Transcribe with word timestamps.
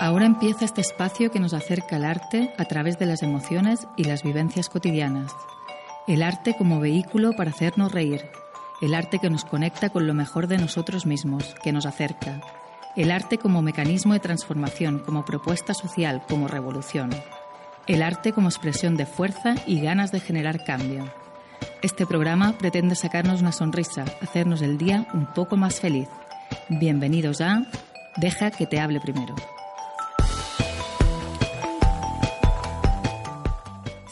Ahora 0.00 0.26
empieza 0.26 0.64
este 0.64 0.80
espacio 0.80 1.32
que 1.32 1.40
nos 1.40 1.54
acerca 1.54 1.96
al 1.96 2.04
arte 2.04 2.54
a 2.56 2.66
través 2.66 3.00
de 3.00 3.06
las 3.06 3.24
emociones 3.24 3.88
y 3.96 4.04
las 4.04 4.22
vivencias 4.22 4.68
cotidianas. 4.68 5.32
El 6.06 6.22
arte 6.22 6.54
como 6.56 6.78
vehículo 6.78 7.32
para 7.32 7.50
hacernos 7.50 7.90
reír. 7.90 8.24
El 8.80 8.94
arte 8.94 9.18
que 9.18 9.28
nos 9.28 9.44
conecta 9.44 9.90
con 9.90 10.06
lo 10.06 10.14
mejor 10.14 10.46
de 10.46 10.56
nosotros 10.56 11.04
mismos, 11.04 11.56
que 11.64 11.72
nos 11.72 11.84
acerca. 11.84 12.40
El 12.94 13.10
arte 13.10 13.38
como 13.38 13.60
mecanismo 13.60 14.12
de 14.12 14.20
transformación, 14.20 15.00
como 15.00 15.24
propuesta 15.24 15.74
social, 15.74 16.22
como 16.28 16.46
revolución. 16.46 17.10
El 17.88 18.04
arte 18.04 18.32
como 18.32 18.48
expresión 18.48 18.96
de 18.96 19.04
fuerza 19.04 19.56
y 19.66 19.80
ganas 19.80 20.12
de 20.12 20.20
generar 20.20 20.62
cambio. 20.62 21.12
Este 21.82 22.06
programa 22.06 22.52
pretende 22.56 22.94
sacarnos 22.94 23.40
una 23.40 23.50
sonrisa, 23.50 24.04
hacernos 24.22 24.62
el 24.62 24.78
día 24.78 25.08
un 25.12 25.26
poco 25.26 25.56
más 25.56 25.80
feliz. 25.80 26.08
Bienvenidos 26.68 27.40
a 27.40 27.64
Deja 28.16 28.52
que 28.52 28.66
te 28.66 28.78
hable 28.78 29.00
primero. 29.00 29.34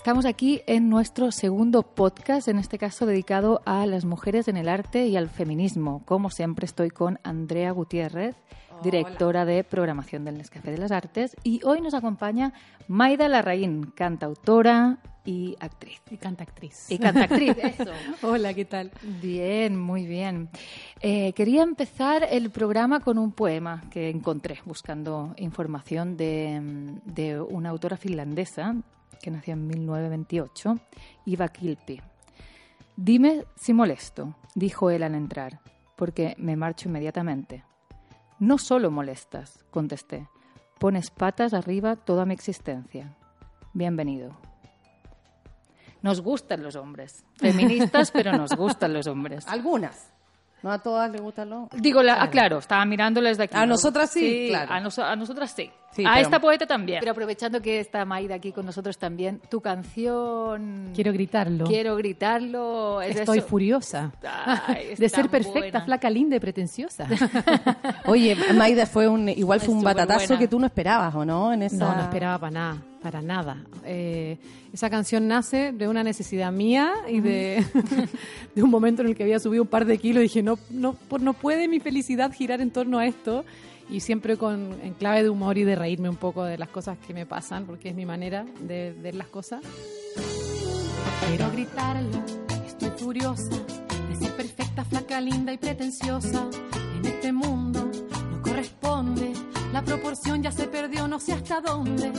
Estamos 0.07 0.25
aquí 0.25 0.63
en 0.69 0.89
nuestro 0.89 1.33
segundo 1.33 1.83
podcast, 1.83 2.47
en 2.47 2.61
este 2.61 2.79
caso 2.79 3.07
dedicado 3.07 3.61
a 3.65 3.87
las 3.87 4.05
mujeres 4.05 4.47
en 4.47 4.57
el 4.57 4.69
arte 4.69 5.09
y 5.09 5.17
al 5.17 5.29
feminismo. 5.29 6.03
Como 6.05 6.31
siempre 6.31 6.65
estoy 6.65 6.91
con 6.91 7.19
Andrea 7.25 7.73
Gutiérrez, 7.73 8.37
directora 8.85 9.45
de 9.45 9.65
programación 9.65 10.25
del 10.25 10.39
Nescafé 10.39 10.71
de 10.71 10.79
las 10.79 10.93
Artes, 10.93 11.35
y 11.43 11.61
hoy 11.65 11.81
nos 11.81 11.93
acompaña 11.93 12.53
Maida 12.87 13.29
Larraín, 13.29 13.91
cantautora 13.97 14.99
y 15.25 15.57
actriz. 15.59 16.01
Y 16.09 16.19
canta 16.19 16.45
actriz. 16.45 16.89
Y 16.89 16.99
cantactriz, 16.99 17.57
eso. 17.65 17.91
Hola, 18.23 18.55
¿qué 18.55 18.65
tal? 18.65 18.93
Bien, 19.21 19.77
muy 19.77 20.07
bien. 20.07 20.51
Eh, 21.01 21.33
quería 21.33 21.65
empezar 21.65 22.29
el 22.31 22.51
programa 22.51 23.01
con 23.01 23.19
un 23.19 23.33
poema 23.33 23.83
que 23.91 24.09
encontré 24.09 24.61
buscando 24.65 25.35
información 25.37 26.17
de, 26.17 26.63
de 27.07 27.41
una 27.41 27.71
autora 27.71 27.97
finlandesa 27.97 28.77
que 29.23 29.31
nació 29.31 29.55
en 29.55 29.67
1928, 29.67 30.79
Iva 31.27 31.49
Kilpi. 31.49 32.01
Dime 32.97 33.45
si 33.57 33.73
molesto, 33.75 34.35
dijo 34.55 34.91
él 34.91 35.03
al 35.03 35.15
entrar, 35.15 35.61
porque 35.97 36.35
me 36.39 36.57
marcho 36.57 36.89
inmediatamente. 36.89 37.65
No 38.39 38.59
solo 38.59 38.91
molestas, 38.91 39.65
contesté. 39.71 40.29
Pones 40.79 41.11
patas 41.11 41.55
arriba 41.55 41.97
toda 41.97 42.25
mi 42.27 42.35
existencia. 42.35 43.17
Bienvenido. 43.73 44.37
Nos 46.03 46.21
gustan 46.21 46.63
los 46.63 46.77
hombres. 46.77 47.25
Feministas, 47.37 48.11
pero 48.11 48.33
nos 48.37 48.53
gustan 48.55 48.93
los 48.93 49.07
hombres. 49.07 49.47
Algunas. 49.49 50.13
No 50.63 50.71
a 50.73 50.79
todas 50.79 51.11
les 51.11 51.21
gustan 51.21 51.51
los. 51.51 51.69
Digo, 51.71 52.03
la, 52.03 52.23
ah, 52.23 52.31
claro, 52.31 52.59
estaba 52.59 52.85
mirándoles 52.85 53.39
de 53.39 53.45
aquí. 53.45 53.57
A 53.57 53.67
nosotras 53.67 54.11
sí, 54.11 54.47
claro. 54.49 54.73
A, 54.73 54.81
nos- 54.81 54.99
a 54.99 55.15
nosotras 55.17 55.51
sí. 55.51 55.71
Sí, 55.97 56.05
a 56.05 56.11
pero- 56.13 56.21
esta 56.27 56.41
poeta 56.41 56.67
también. 56.67 56.99
Pero 57.01 57.13
aprovechando 57.13 57.63
que 57.63 57.81
está 57.81 58.05
Maida 58.05 58.35
aquí 58.35 58.53
con 58.53 58.67
nosotros 58.67 58.99
también, 58.99 59.41
tu 59.51 59.63
canción... 59.63 60.91
Quiero 60.95 61.13
gritarlo. 61.13 61.65
Quiero 61.65 61.97
gritarlo. 61.97 63.01
es 63.01 63.17
Estoy 63.17 63.39
eso. 63.39 63.47
furiosa. 63.47 64.13
Ay, 64.23 64.89
es 64.93 64.99
de 64.99 65.09
ser 65.09 65.29
perfecta, 65.31 65.59
buena. 65.59 65.85
flaca, 65.87 66.11
linda 66.11 66.37
y 66.37 66.41
pretenciosa. 66.41 67.09
Oye, 68.07 68.37
Maida, 68.55 68.87
fue 68.87 69.09
un, 69.09 69.29
igual 69.29 69.61
fue 69.61 69.69
Es 69.73 69.75
un 69.79 69.83
batatazo 69.83 70.27
buena. 70.29 70.39
que 70.39 70.49
tú 70.49 70.59
no 70.61 70.67
esperabas, 70.67 71.15
¿o 71.15 71.25
no? 71.25 71.53
En 71.53 71.63
esa... 71.63 71.77
No, 71.77 71.95
no 71.97 72.03
esperaba 72.03 72.39
para 72.39 72.51
nada, 72.51 72.83
para 73.03 73.23
nada. 73.23 73.57
Eh, 73.85 74.37
esa 74.73 74.91
canción 74.91 75.27
nace 75.27 75.73
de 75.73 75.89
una 75.89 76.05
necesidad 76.05 76.53
mía 76.53 76.93
y 77.09 77.21
de, 77.21 77.65
de 78.55 78.63
un 78.63 78.69
momento 78.71 79.03
en 79.03 79.09
el 79.09 79.17
que 79.17 79.23
había 79.23 79.39
subido 79.39 79.63
un 79.63 79.69
par 79.69 79.87
de 79.87 79.97
kilos 79.99 80.21
y 80.21 80.25
dije, 80.25 80.43
no, 80.43 80.59
no, 80.71 80.93
por- 80.93 81.23
no 81.23 81.33
puede 81.33 81.69
mi 81.69 81.81
felicidad 81.81 82.33
girar 82.33 82.61
en 82.61 82.71
torno 82.71 82.99
a 82.99 83.07
esto. 83.07 83.45
Y 83.89 84.01
siempre 84.01 84.37
con, 84.37 84.81
en 84.83 84.95
clave 84.95 85.23
de 85.23 85.31
humor 85.31 85.59
y 85.59 85.65
de 85.65 85.77
reírme 85.77 86.09
un 86.09 86.17
poco 86.17 86.45
de 86.45 86.59
las 86.59 86.69
cosas 86.69 86.99
que 86.99 87.15
me 87.15 87.25
pasan, 87.25 87.67
porque 87.67 87.91
es 87.91 87.95
mi 87.95 88.05
manera 88.05 88.45
de 88.61 88.93
ver 88.93 89.15
las 89.15 89.29
cosas. 89.29 89.63
Quiero 91.29 91.51
gritarlo, 91.51 92.23
estoy 92.67 92.91
furiosa 92.91 93.57
de 94.09 94.17
ser 94.17 94.33
perfecta, 94.37 94.85
flaca, 94.85 95.21
linda 95.21 95.53
y 95.53 95.59
pretenciosa. 95.59 96.49
En 96.99 97.05
este 97.05 97.33
mundo 97.33 97.91
no 98.31 98.43
corresponde, 98.43 99.33
la 99.73 99.83
proporción 99.83 100.43
ya 100.43 100.51
se 100.51 100.67
perdió, 100.67 101.07
no 101.07 101.21
sé 101.21 101.33
hasta 101.33 101.61
dónde. 101.61 102.13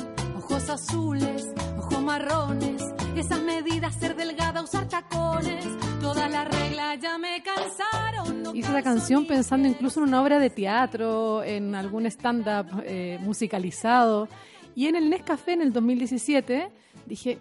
Ojos 0.58 0.70
azules, 0.72 1.54
ojos 1.78 2.02
marrones, 2.02 2.82
esas 3.16 3.40
medidas, 3.44 3.94
ser 3.94 4.16
delgada, 4.16 4.64
usar 4.64 4.88
tacones. 4.90 5.64
Todas 6.02 6.32
las 6.32 6.48
reglas 6.48 7.00
ya 7.00 7.20
me 7.20 7.44
cansaron. 7.44 8.42
no 8.42 8.56
Hice 8.56 8.72
la 8.72 8.82
canción 8.82 9.28
pensando 9.28 9.68
incluso 9.68 10.00
en 10.00 10.08
una 10.08 10.20
obra 10.20 10.40
de 10.40 10.50
teatro, 10.50 11.44
en 11.44 11.76
algún 11.76 12.08
stand-up 12.08 12.82
eh, 12.86 13.20
musicalizado. 13.22 14.28
Y 14.74 14.88
en 14.88 14.96
el 14.96 15.12
Nescafé 15.12 15.54
en 15.54 15.62
el 15.62 15.72
2017 15.72 16.70
dije, 17.06 17.38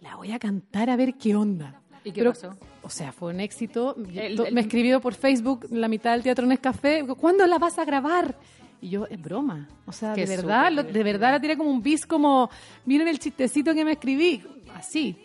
la 0.00 0.16
voy 0.16 0.32
a 0.32 0.38
cantar 0.38 0.88
a 0.88 0.96
ver 0.96 1.12
qué 1.16 1.36
onda. 1.36 1.82
¿Y 2.04 2.10
qué 2.12 2.20
Pero, 2.22 2.30
pasó? 2.32 2.56
O 2.82 2.88
sea, 2.88 3.12
fue 3.12 3.34
un 3.34 3.40
éxito. 3.40 3.96
El- 4.14 4.34
To- 4.36 4.46
el- 4.46 4.54
Me 4.54 4.62
escribió 4.62 5.02
por 5.02 5.12
Facebook 5.12 5.66
la 5.72 5.88
mitad 5.88 6.12
del 6.12 6.22
teatro 6.22 6.46
Nescafé. 6.46 7.04
¿Cuándo 7.20 7.46
la 7.46 7.58
vas 7.58 7.78
a 7.78 7.84
grabar? 7.84 8.34
Y 8.80 8.90
yo, 8.90 9.06
es 9.06 9.20
broma. 9.20 9.68
O 9.86 9.92
sea, 9.92 10.14
Qué 10.14 10.26
de 10.26 10.36
verdad, 10.36 10.70
lo- 10.72 10.82
de 10.82 11.02
verdad 11.02 11.32
la 11.32 11.40
tiré 11.40 11.56
como 11.56 11.70
un 11.70 11.82
bis, 11.82 12.04
como, 12.06 12.50
miren 12.84 13.08
el 13.08 13.18
chistecito 13.18 13.74
que 13.74 13.84
me 13.84 13.92
escribí. 13.92 14.42
Así. 14.74 15.16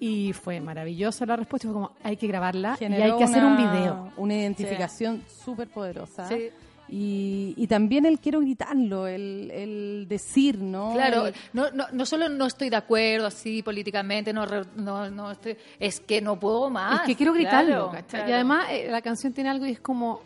Y 0.00 0.32
fue 0.32 0.60
maravillosa 0.60 1.26
la 1.26 1.36
respuesta. 1.36 1.68
Fue 1.68 1.74
como, 1.74 1.92
hay 2.02 2.16
que 2.16 2.26
grabarla 2.26 2.76
y 2.80 2.84
hay 2.84 3.16
que 3.16 3.24
hacer 3.24 3.44
un 3.44 3.56
video. 3.56 4.12
Una 4.16 4.34
identificación 4.34 5.22
súper 5.26 5.68
poderosa. 5.68 6.28
Sí. 6.28 6.48
Y, 6.90 7.52
y 7.58 7.66
también 7.66 8.06
el 8.06 8.18
quiero 8.18 8.40
gritarlo, 8.40 9.06
el, 9.06 9.50
el 9.52 10.06
decir, 10.08 10.58
¿no? 10.58 10.92
Claro, 10.94 11.26
El- 11.26 11.34
no, 11.52 11.70
no, 11.72 11.84
no 11.92 12.06
solo 12.06 12.30
no 12.30 12.46
estoy 12.46 12.70
de 12.70 12.76
acuerdo 12.76 13.26
así 13.26 13.62
políticamente, 13.62 14.32
no, 14.32 14.46
re- 14.46 14.64
no, 14.74 15.10
no 15.10 15.30
estoy, 15.32 15.54
es 15.78 16.00
que 16.00 16.22
no 16.22 16.40
puedo 16.40 16.70
más. 16.70 17.00
Es 17.02 17.06
que 17.06 17.14
quiero 17.14 17.34
gritarlo, 17.34 17.90
claro, 17.90 17.90
¿cachai? 17.90 18.08
claro. 18.20 18.30
Y 18.30 18.32
además 18.32 18.66
eh, 18.70 18.88
la 18.90 19.02
canción 19.02 19.34
tiene 19.34 19.50
algo 19.50 19.66
y 19.66 19.72
es 19.72 19.80
como, 19.80 20.22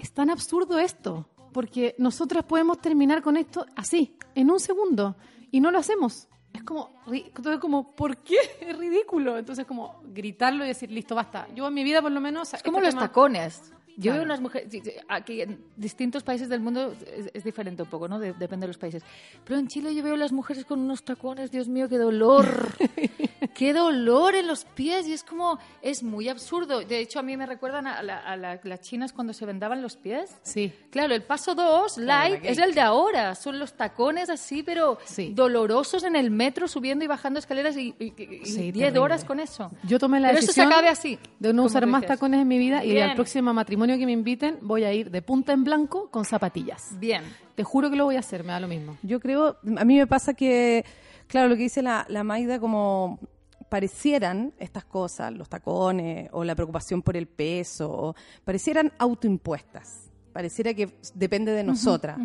es 0.00 0.10
tan 0.10 0.30
absurdo 0.30 0.80
esto, 0.80 1.28
porque 1.52 1.94
nosotras 1.98 2.44
podemos 2.44 2.80
terminar 2.80 3.22
con 3.22 3.36
esto 3.36 3.66
así, 3.76 4.16
en 4.34 4.50
un 4.50 4.60
segundo, 4.60 5.16
y 5.50 5.60
no 5.60 5.70
lo 5.70 5.78
hacemos. 5.78 6.26
Es 6.52 6.64
como, 6.64 6.90
entonces 7.06 7.58
como, 7.60 7.94
¿por 7.94 8.16
qué? 8.18 8.36
Es 8.60 8.76
ridículo. 8.76 9.38
Entonces 9.38 9.64
como 9.66 10.00
gritarlo 10.12 10.64
y 10.64 10.68
decir, 10.68 10.90
listo, 10.90 11.14
basta. 11.14 11.46
Yo 11.54 11.68
en 11.68 11.74
mi 11.74 11.84
vida 11.84 12.02
por 12.02 12.10
lo 12.10 12.20
menos... 12.20 12.52
Es 12.54 12.62
como 12.62 12.78
este 12.78 12.86
los 12.86 12.94
tema- 12.94 13.06
tacones. 13.08 13.72
Yo 13.96 14.04
Claro. 14.12 14.18
veo 14.18 14.24
unas 14.24 14.40
mujeres, 14.40 14.72
aquí 15.08 15.42
en 15.42 15.62
distintos 15.76 16.22
países 16.22 16.48
del 16.48 16.60
mundo 16.60 16.92
es, 17.14 17.30
es 17.34 17.44
diferente 17.44 17.82
un 17.82 17.88
poco, 17.90 18.08
¿no? 18.08 18.18
De- 18.18 18.32
depende 18.32 18.64
de 18.64 18.68
los 18.68 18.78
países. 18.78 19.02
Pero 19.44 19.58
en 19.60 19.68
Chile 19.68 19.94
yo 19.94 20.02
veo 20.02 20.14
a 20.14 20.16
las 20.16 20.32
mujeres 20.32 20.64
con 20.64 20.80
unos 20.80 21.04
tacones, 21.04 21.50
Dios 21.50 21.68
mío, 21.68 21.88
qué 21.88 21.98
dolor. 21.98 22.46
qué 23.54 23.72
dolor 23.72 24.34
en 24.34 24.46
los 24.46 24.64
pies. 24.64 25.06
Y 25.08 25.12
es 25.12 25.22
como, 25.24 25.58
es 25.82 26.02
muy 26.02 26.28
absurdo. 26.28 26.80
De 26.80 26.98
hecho, 26.98 27.18
a 27.18 27.22
mí 27.22 27.36
me 27.36 27.46
recuerdan 27.46 27.86
a, 27.86 28.02
la- 28.02 28.18
a 28.18 28.36
la- 28.36 28.60
las 28.62 28.80
chinas 28.80 29.12
cuando 29.12 29.32
se 29.32 29.46
vendaban 29.46 29.82
los 29.82 29.96
pies. 29.96 30.36
Sí. 30.42 30.72
Claro, 30.90 31.14
el 31.14 31.22
paso 31.22 31.54
2, 31.54 31.98
light, 31.98 32.40
es 32.44 32.58
el 32.58 32.74
de 32.74 32.80
ahora. 32.80 33.34
Son 33.34 33.58
los 33.58 33.74
tacones 33.74 34.30
así, 34.30 34.62
pero 34.62 34.98
Sí. 35.04 35.32
dolorosos 35.34 36.04
en 36.04 36.16
el 36.16 36.30
metro, 36.30 36.68
subiendo 36.68 37.04
y 37.04 37.08
bajando 37.08 37.38
escaleras 37.38 37.76
y, 37.76 37.94
y- 37.98 38.12
y- 38.16 38.40
y 38.42 38.46
Sí, 38.46 38.60
10 38.72 38.72
terrible. 38.74 38.98
horas 39.00 39.24
con 39.24 39.40
eso. 39.40 39.70
Yo 39.84 39.98
tomé 39.98 40.20
la 40.20 40.28
Pero 40.28 40.38
eso 40.40 40.52
se 40.52 40.60
decisión 40.60 40.72
acabe 40.72 40.88
así, 40.88 41.18
de 41.38 41.52
no 41.52 41.64
usar 41.64 41.86
más 41.86 42.02
dices. 42.02 42.16
tacones 42.16 42.40
en 42.40 42.48
mi 42.48 42.58
vida 42.58 42.84
y 42.84 42.98
al 42.98 43.14
próximo 43.14 43.52
matrimonio 43.54 43.98
que 43.98 44.06
me 44.06 44.12
inviten 44.12 44.58
voy 44.62 44.84
a 44.84 44.92
ir 44.92 45.10
de 45.10 45.22
punta 45.22 45.52
en 45.52 45.64
blanco 45.64 46.10
con 46.10 46.24
zapatillas. 46.24 46.98
Bien. 46.98 47.22
Te 47.54 47.64
juro 47.64 47.90
que 47.90 47.96
lo 47.96 48.04
voy 48.04 48.16
a 48.16 48.20
hacer, 48.20 48.42
me 48.44 48.52
da 48.52 48.60
lo 48.60 48.68
mismo. 48.68 48.96
Yo 49.02 49.20
creo, 49.20 49.58
a 49.76 49.84
mí 49.84 49.96
me 49.98 50.06
pasa 50.06 50.32
que, 50.34 50.84
claro, 51.26 51.48
lo 51.48 51.56
que 51.56 51.62
dice 51.64 51.82
la, 51.82 52.06
la 52.08 52.24
Maida, 52.24 52.58
como 52.58 53.18
parecieran 53.70 54.52
estas 54.58 54.84
cosas, 54.84 55.32
los 55.32 55.48
tacones 55.48 56.28
o 56.32 56.44
la 56.44 56.54
preocupación 56.54 57.00
por 57.00 57.16
el 57.16 57.26
peso, 57.26 57.90
o 57.90 58.14
parecieran 58.44 58.92
autoimpuestas. 58.98 60.10
Pareciera 60.32 60.74
que 60.74 60.90
depende 61.14 61.52
de 61.52 61.64
nosotras. 61.64 62.18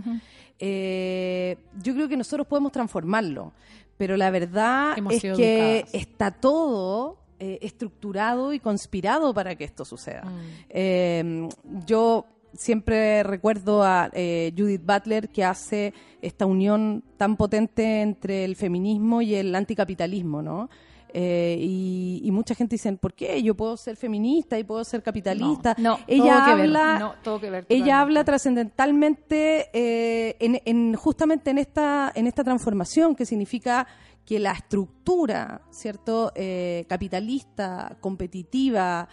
Eh, 0.60 1.58
yo 1.82 1.94
creo 1.94 2.10
que 2.10 2.18
nosotros 2.18 2.46
podemos 2.48 2.72
transformarlo, 2.72 3.54
pero 3.98 4.18
la 4.18 4.30
verdad 4.30 4.98
Hemos 4.98 5.14
es 5.14 5.22
que 5.22 5.30
educadas. 5.30 5.94
está 5.94 6.32
todo 6.32 7.20
eh, 7.40 7.60
estructurado 7.62 8.54
y 8.54 8.60
conspirado 8.60 9.34
para 9.34 9.56
que 9.56 9.64
esto 9.64 9.86
suceda. 9.86 10.24
Eh, 10.70 11.48
yo 11.86 12.26
siempre 12.58 13.24
recuerdo 13.24 13.84
a 13.84 14.10
eh, 14.14 14.54
Judith 14.58 14.86
Butler 14.86 15.30
que 15.30 15.44
hace 15.44 15.94
esta 16.22 16.46
unión 16.46 17.04
tan 17.18 17.36
potente 17.38 18.02
entre 18.02 18.46
el 18.46 18.56
feminismo 18.56 19.22
y 19.22 19.36
el 19.36 19.54
anticapitalismo, 19.54 20.42
¿no? 20.42 20.70
Eh, 21.18 21.56
y, 21.62 22.20
y 22.26 22.32
mucha 22.32 22.54
gente 22.56 22.76
dice, 22.76 22.92
¿por 22.98 23.14
qué? 23.14 23.42
Yo 23.42 23.56
puedo 23.56 23.78
ser 23.78 23.96
feminista 23.96 24.60
y 24.60 24.66
puedo 24.66 24.84
ser 24.84 25.02
capitalista. 25.02 25.74
No, 25.78 25.98
ella 26.08 26.24
todo 26.36 26.46
que 26.46 26.56
ver, 26.56 26.66
habla, 26.66 27.00
no, 27.00 27.14
todo 27.24 27.40
que 27.40 27.50
ver 27.50 27.66
ella 27.70 28.02
habla 28.02 28.26
trascendentalmente 28.26 29.70
eh, 29.72 30.36
en, 30.42 30.62
en- 30.66 30.96
justamente 30.96 31.52
en 31.52 31.58
esta, 31.60 32.12
en 32.14 32.28
esta 32.28 32.44
transformación 32.44 33.16
que 33.16 33.26
significa 33.26 33.88
que 34.26 34.40
la 34.40 34.52
estructura, 34.52 35.62
¿cierto?, 35.72 36.34
Eh, 36.36 36.84
capitalista, 36.90 37.96
competitiva, 38.02 39.08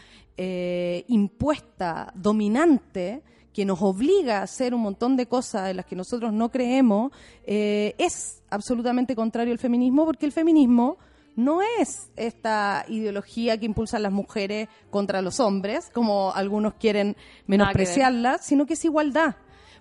impuesta, 1.06 2.12
dominante, 2.16 3.22
que 3.52 3.64
nos 3.64 3.80
obliga 3.82 4.38
a 4.38 4.42
hacer 4.42 4.74
un 4.74 4.80
montón 4.80 5.16
de 5.16 5.26
cosas 5.26 5.70
en 5.70 5.76
las 5.76 5.86
que 5.86 5.94
nosotros 5.94 6.32
no 6.32 6.50
creemos, 6.50 7.12
es 7.44 8.42
absolutamente 8.50 9.14
contrario 9.14 9.52
al 9.52 9.58
feminismo, 9.58 10.04
porque 10.04 10.26
el 10.26 10.32
feminismo 10.32 10.96
no 11.36 11.60
es 11.62 12.10
esta 12.16 12.84
ideología 12.88 13.58
que 13.58 13.66
impulsan 13.66 14.02
las 14.02 14.12
mujeres 14.12 14.68
contra 14.90 15.22
los 15.22 15.40
hombres, 15.40 15.90
como 15.92 16.32
algunos 16.34 16.74
quieren 16.74 17.16
menospreciarla, 17.46 18.38
sino 18.38 18.66
que 18.66 18.74
es 18.74 18.84
igualdad. 18.84 19.36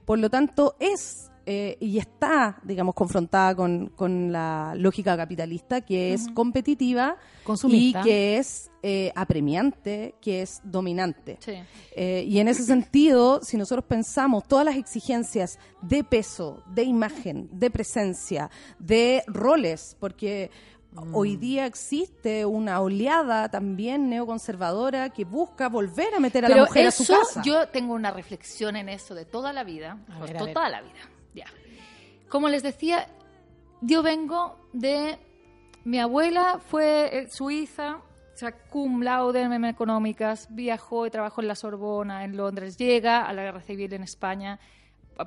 Por 0.06 0.20
lo 0.20 0.30
tanto, 0.30 0.76
es 0.80 1.32
eh, 1.48 1.76
y 1.80 1.98
está, 1.98 2.60
digamos, 2.64 2.94
confrontada 2.94 3.56
con, 3.56 3.88
con 3.96 4.32
la 4.32 4.74
lógica 4.78 5.18
capitalista, 5.18 5.82
que 5.82 6.14
es 6.14 6.28
competitiva 6.36 7.18
Consumista. 7.44 8.02
y 8.02 8.04
que 8.04 8.38
es 8.38 8.70
eh, 8.84 9.12
apremiante, 9.16 10.14
que 10.22 10.44
es 10.44 10.62
dominante. 10.64 11.38
Sí. 11.40 11.54
Eh, 11.96 12.26
y 12.28 12.38
en 12.40 12.48
ese 12.48 12.64
sentido, 12.64 13.42
si 13.42 13.58
nosotros 13.58 13.86
pensamos 13.86 14.44
todas 14.48 14.66
las 14.66 14.76
exigencias 14.76 15.58
de 15.82 16.04
peso, 16.04 16.62
de 16.68 16.84
imagen, 16.84 17.50
de 17.52 17.72
presencia, 17.72 18.52
de 18.78 19.24
roles, 19.26 19.98
porque 20.00 20.52
hoy 21.14 21.38
día 21.38 21.66
existe 21.66 22.46
una 22.46 22.82
oleada 22.82 23.50
también 23.50 24.10
neoconservadora 24.10 25.10
que 25.10 25.24
busca 25.26 25.70
volver 25.70 26.14
a 26.16 26.20
meter 26.20 26.46
a 26.46 26.48
Pero 26.50 26.62
la 26.62 26.66
mujer 26.68 26.86
eso, 26.88 27.04
a 27.04 27.06
su 27.06 27.14
casa. 27.14 27.42
yo 27.44 27.68
tengo 27.70 27.94
una 27.94 28.12
reflexión 28.12 28.76
en 28.76 28.90
eso 28.90 29.16
de 29.16 29.26
toda 29.26 29.54
la 29.54 29.64
vida, 29.64 29.98
pues 30.20 30.34
to- 30.34 30.46
ver. 30.46 30.54
toda 30.54 30.70
la 30.70 30.82
vida, 30.82 31.00
ya. 31.34 31.46
Como 32.30 32.50
les 32.50 32.64
decía, 32.64 33.08
yo 33.82 34.04
vengo 34.04 34.58
de 34.74 35.18
mi 35.84 36.00
abuela 36.00 36.60
fue 36.60 37.10
eh, 37.20 37.28
suiza, 37.30 37.98
o 37.98 38.38
sea, 38.38 38.52
cum 38.52 39.02
laude 39.02 39.42
en 39.42 39.66
económicas, 39.66 40.48
viajó 40.50 41.06
y 41.06 41.10
trabajó 41.10 41.42
en 41.42 41.48
la 41.48 41.56
Sorbona, 41.56 42.24
en 42.24 42.36
Londres, 42.38 42.78
llega 42.78 43.26
a 43.26 43.34
la 43.34 43.44
guerra 43.44 43.62
civil 43.62 43.94
en 43.94 44.04
España, 44.04 44.60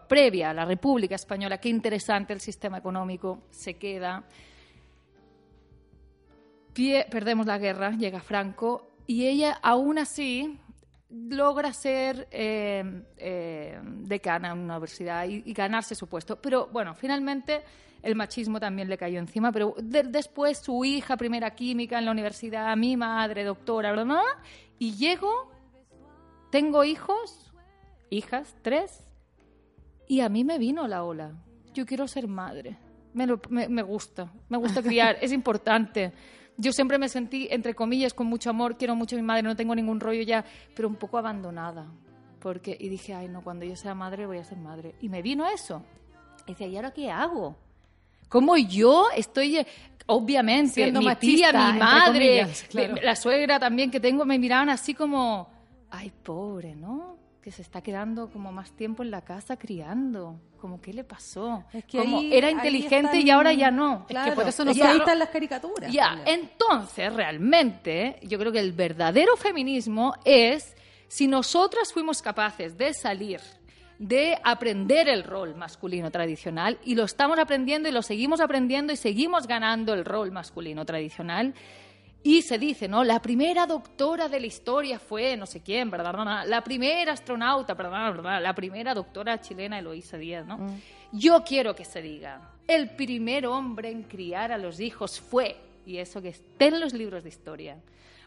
previa 0.09 0.51
a 0.51 0.55
la 0.55 0.65
República 0.65 1.15
Española, 1.15 1.59
qué 1.59 1.69
interesante 1.69 2.33
el 2.33 2.41
sistema 2.41 2.79
económico, 2.79 3.43
se 3.51 3.75
queda. 3.75 4.25
Pie- 6.75 7.07
perdemos 7.11 7.47
la 7.47 7.59
guerra, 7.59 7.91
llega 7.93 8.21
Franco 8.21 8.89
y 9.07 9.27
ella 9.27 9.59
aún 9.63 9.99
así 9.99 10.59
logra 11.11 11.73
ser 11.73 12.27
eh, 12.33 13.03
eh, 13.17 13.79
decana 13.83 14.51
en 14.53 14.59
una 14.59 14.75
universidad 14.75 15.27
y, 15.27 15.43
y 15.47 15.53
ganarse 15.53 15.95
su 15.95 16.09
puesto. 16.09 16.41
Pero 16.41 16.69
bueno, 16.73 16.95
finalmente 16.95 17.63
el 18.03 18.17
machismo 18.17 18.59
también 18.59 18.89
le 18.89 18.99
cayó 18.99 19.19
encima, 19.21 19.53
pero 19.53 19.75
de- 19.81 20.03
después 20.03 20.59
su 20.59 20.85
hija, 20.85 21.17
primera 21.17 21.55
química 21.55 21.99
en 21.99 22.05
la 22.07 22.11
universidad, 22.11 22.77
mi 22.77 22.97
madre, 22.97 23.45
doctora, 23.45 23.93
bla, 23.93 24.03
bla, 24.05 24.15
bla, 24.15 24.23
y 24.79 24.95
llego, 24.97 25.51
tengo 26.51 26.85
hijos, 26.85 27.53
hijas, 28.11 28.55
tres, 28.63 29.05
y 30.09 30.21
a 30.21 30.29
mí 30.29 30.45
me 30.45 30.59
vino 30.59 30.87
la 30.87 31.05
ola. 31.05 31.33
Yo 31.73 31.87
quiero 31.87 32.07
ser 32.09 32.29
madre. 32.29 32.77
Me, 33.15 33.27
lo- 33.27 33.41
me- 33.49 33.69
me 33.69 33.83
gusta, 33.83 34.33
me 34.49 34.59
gusta 34.59 34.83
criar, 34.83 35.17
es 35.21 35.33
importante. 35.33 36.13
Yo 36.57 36.73
siempre 36.73 36.99
me 36.99 37.09
sentí, 37.09 37.49
entre 37.51 37.75
comillas, 37.75 38.15
con 38.15 38.27
mucho 38.29 38.51
amor, 38.51 38.77
quiero 38.77 38.95
mucho 38.95 39.17
a 39.17 39.19
mi 39.19 39.25
madre, 39.25 39.43
no 39.43 39.57
tengo 39.57 39.75
ningún 39.75 39.99
rollo 40.01 40.23
ya, 40.23 40.45
pero 40.75 40.87
un 40.89 40.95
poco 40.97 41.19
abandonada. 41.19 41.87
Porque, 42.41 42.77
y 42.79 42.89
dije, 42.89 43.15
ay, 43.15 43.29
no, 43.29 43.43
cuando 43.43 43.65
yo 43.65 43.75
sea 43.75 43.95
madre 43.95 44.27
voy 44.27 44.39
a 44.39 44.45
ser 44.45 44.59
madre. 44.59 44.95
Y 45.01 45.09
me 45.09 45.23
vino 45.23 45.47
eso. 45.47 45.83
Y 46.47 46.53
decía, 46.53 46.67
¿y 46.67 46.77
ahora 46.77 46.93
qué 46.93 47.11
hago? 47.11 47.57
¿Cómo 48.29 48.57
yo 48.57 49.07
estoy, 49.17 49.59
eh, 49.59 49.67
obviamente, 50.07 50.73
Siendo 50.75 51.01
mi 51.01 51.07
machista, 51.07 51.51
tía, 51.51 51.73
mi 51.73 51.79
madre, 51.79 52.13
comillas, 52.41 52.63
claro. 52.71 52.95
mi- 52.95 53.01
la 53.01 53.17
suegra 53.17 53.59
también 53.59 53.91
que 53.91 53.99
tengo, 54.01 54.25
me 54.25 54.39
miraban 54.39 54.69
así 54.69 54.93
como, 54.95 55.49
ay, 55.91 56.13
pobre, 56.23 56.75
¿no? 56.77 57.17
Que 57.45 57.51
se 57.51 57.61
está 57.61 57.83
quedando 57.83 58.31
como 58.31 58.51
más 58.53 58.73
tiempo 58.73 59.03
en 59.03 59.11
la 59.11 59.21
casa 59.21 59.59
criando. 59.59 60.41
Como, 60.59 60.81
¿qué 60.81 60.95
le 60.95 61.05
pasó? 61.05 61.63
Es 61.75 61.85
que 61.85 61.99
como, 61.99 62.21
ahí- 62.21 62.33
era 62.33 62.51
inteligente 62.51 63.09
están- 63.19 63.21
y 63.27 63.31
ahora 63.31 63.53
ya 63.53 63.71
no. 63.71 64.07
Claro, 64.07 64.35
por 64.35 64.49
eso 64.49 64.63
es 64.63 64.67
no 64.69 64.73
que 64.73 64.81
se- 64.81 64.87
ahí 64.87 64.97
están 64.97 65.19
las 65.19 65.29
caricaturas. 65.29 65.93
Ya, 65.93 66.23
entonces 66.25 67.13
realmente 67.13 68.19
yo 68.23 68.39
creo 68.39 68.51
que 68.51 68.61
el 68.61 68.73
verdadero 68.73 69.37
feminismo 69.37 70.15
es 70.25 70.75
si 71.07 71.27
nosotras 71.29 71.93
fuimos 71.93 72.23
capaces 72.23 72.79
de 72.79 72.95
salir 72.95 73.41
de 73.99 74.39
aprender 74.43 75.09
el 75.09 75.23
rol 75.23 75.55
masculino 75.55 76.11
tradicional 76.11 76.79
y 76.83 76.95
lo 76.97 77.05
estamos 77.05 77.39
aprendiendo 77.39 77.89
y 77.89 77.93
lo 77.93 78.01
seguimos 78.03 78.41
aprendiendo 78.41 78.93
y 78.93 78.97
seguimos 78.97 79.47
ganando 79.47 79.93
el 79.95 80.05
rol 80.05 80.33
masculino 80.33 80.85
tradicional 80.87 81.55
y 82.27 82.41
se 82.41 82.59
dice, 82.59 82.89
¿no? 82.89 83.05
La 83.05 83.21
primera 83.21 83.67
doctora 83.67 84.31
de 84.31 84.41
la 84.41 84.47
historia 84.47 84.99
fue 84.99 85.37
no 85.37 85.45
sé 85.45 85.61
quién, 85.61 85.91
¿verdad? 85.91 86.47
La 86.47 86.65
primera 86.65 87.13
astronauta, 87.13 87.75
¿verdad? 87.75 88.43
La 88.43 88.55
primera 88.55 88.95
doctora 88.95 89.43
chilena, 89.43 89.79
Eloísa 89.79 90.17
Díaz, 90.17 90.47
¿no? 90.47 90.59
Yo 91.13 91.45
quiero 91.45 91.77
que 91.77 91.85
se 91.85 92.01
diga, 92.01 92.51
el 92.67 92.89
primer 92.97 93.47
hombre 93.47 93.91
en 93.91 94.05
criar 94.05 94.53
a 94.53 94.59
los 94.59 94.81
hijos 94.81 95.21
fue, 95.21 95.61
y 95.85 95.99
eso 95.99 96.23
que 96.23 96.31
esté 96.31 96.69
en 96.69 96.81
los 96.81 96.95
libros 96.95 97.25
de 97.25 97.29
historia. 97.29 97.77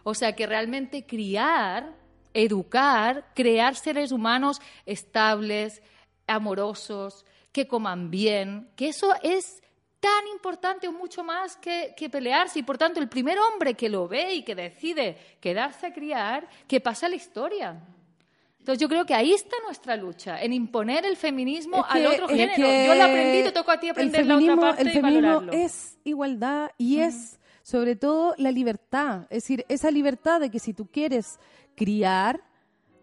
O 0.03 0.13
sea, 0.13 0.35
que 0.35 0.45
realmente 0.45 1.07
criar, 1.07 1.91
educar, 2.35 3.25
crear 3.33 3.75
seres 3.75 4.11
humanos 4.11 4.61
estables, 4.85 5.81
amorosos, 6.27 7.25
que 7.51 7.67
coman 7.67 8.11
bien, 8.11 8.69
que 8.75 8.89
eso 8.89 9.11
es 9.23 9.63
tan 9.99 10.27
importante 10.31 10.87
o 10.87 10.91
mucho 10.91 11.23
más 11.23 11.55
que, 11.57 11.93
que 11.97 12.09
pelearse. 12.09 12.59
Y 12.59 12.63
por 12.63 12.77
tanto, 12.77 12.99
el 12.99 13.09
primer 13.09 13.37
hombre 13.39 13.73
que 13.73 13.89
lo 13.89 14.07
ve 14.07 14.35
y 14.35 14.43
que 14.43 14.53
decide 14.55 15.17
quedarse 15.39 15.87
a 15.87 15.93
criar, 15.93 16.47
que 16.67 16.79
pasa 16.79 17.07
a 17.07 17.09
la 17.09 17.15
historia. 17.15 17.81
Entonces 18.59 18.79
yo 18.81 18.89
creo 18.89 19.05
que 19.05 19.13
ahí 19.15 19.31
está 19.33 19.55
nuestra 19.65 19.95
lucha, 19.95 20.41
en 20.41 20.51
imponer 20.53 21.05
el 21.05 21.15
feminismo 21.15 21.77
Es 21.77 21.83
que- 21.93 21.99
al 21.99 22.05
otro 22.07 22.27
género. 22.27 22.55
que 22.67 22.85
Yo 22.85 22.95
lo 22.95 23.03
aprendí, 23.03 23.43
te 23.43 23.51
toco 23.53 23.71
a 23.71 23.79
ti 23.79 23.89
aprender 23.89 24.21
el 24.21 24.27
la 24.27 24.37
otra 24.37 24.55
parte 24.57 24.81
El 24.81 24.87
y 24.89 24.91
feminismo 24.91 25.21
valorarlo. 25.35 25.51
es 25.53 25.97
igualdad 26.03 26.71
y 26.77 26.99
es 26.99 27.39
sobre 27.63 27.95
todo 27.95 28.35
la 28.37 28.51
libertad. 28.51 29.21
Es 29.29 29.43
decir, 29.43 29.65
esa 29.69 29.89
libertad 29.89 30.41
de 30.41 30.49
que 30.51 30.59
si 30.59 30.73
tú 30.73 30.85
quieres 30.91 31.39
criar, 31.75 32.41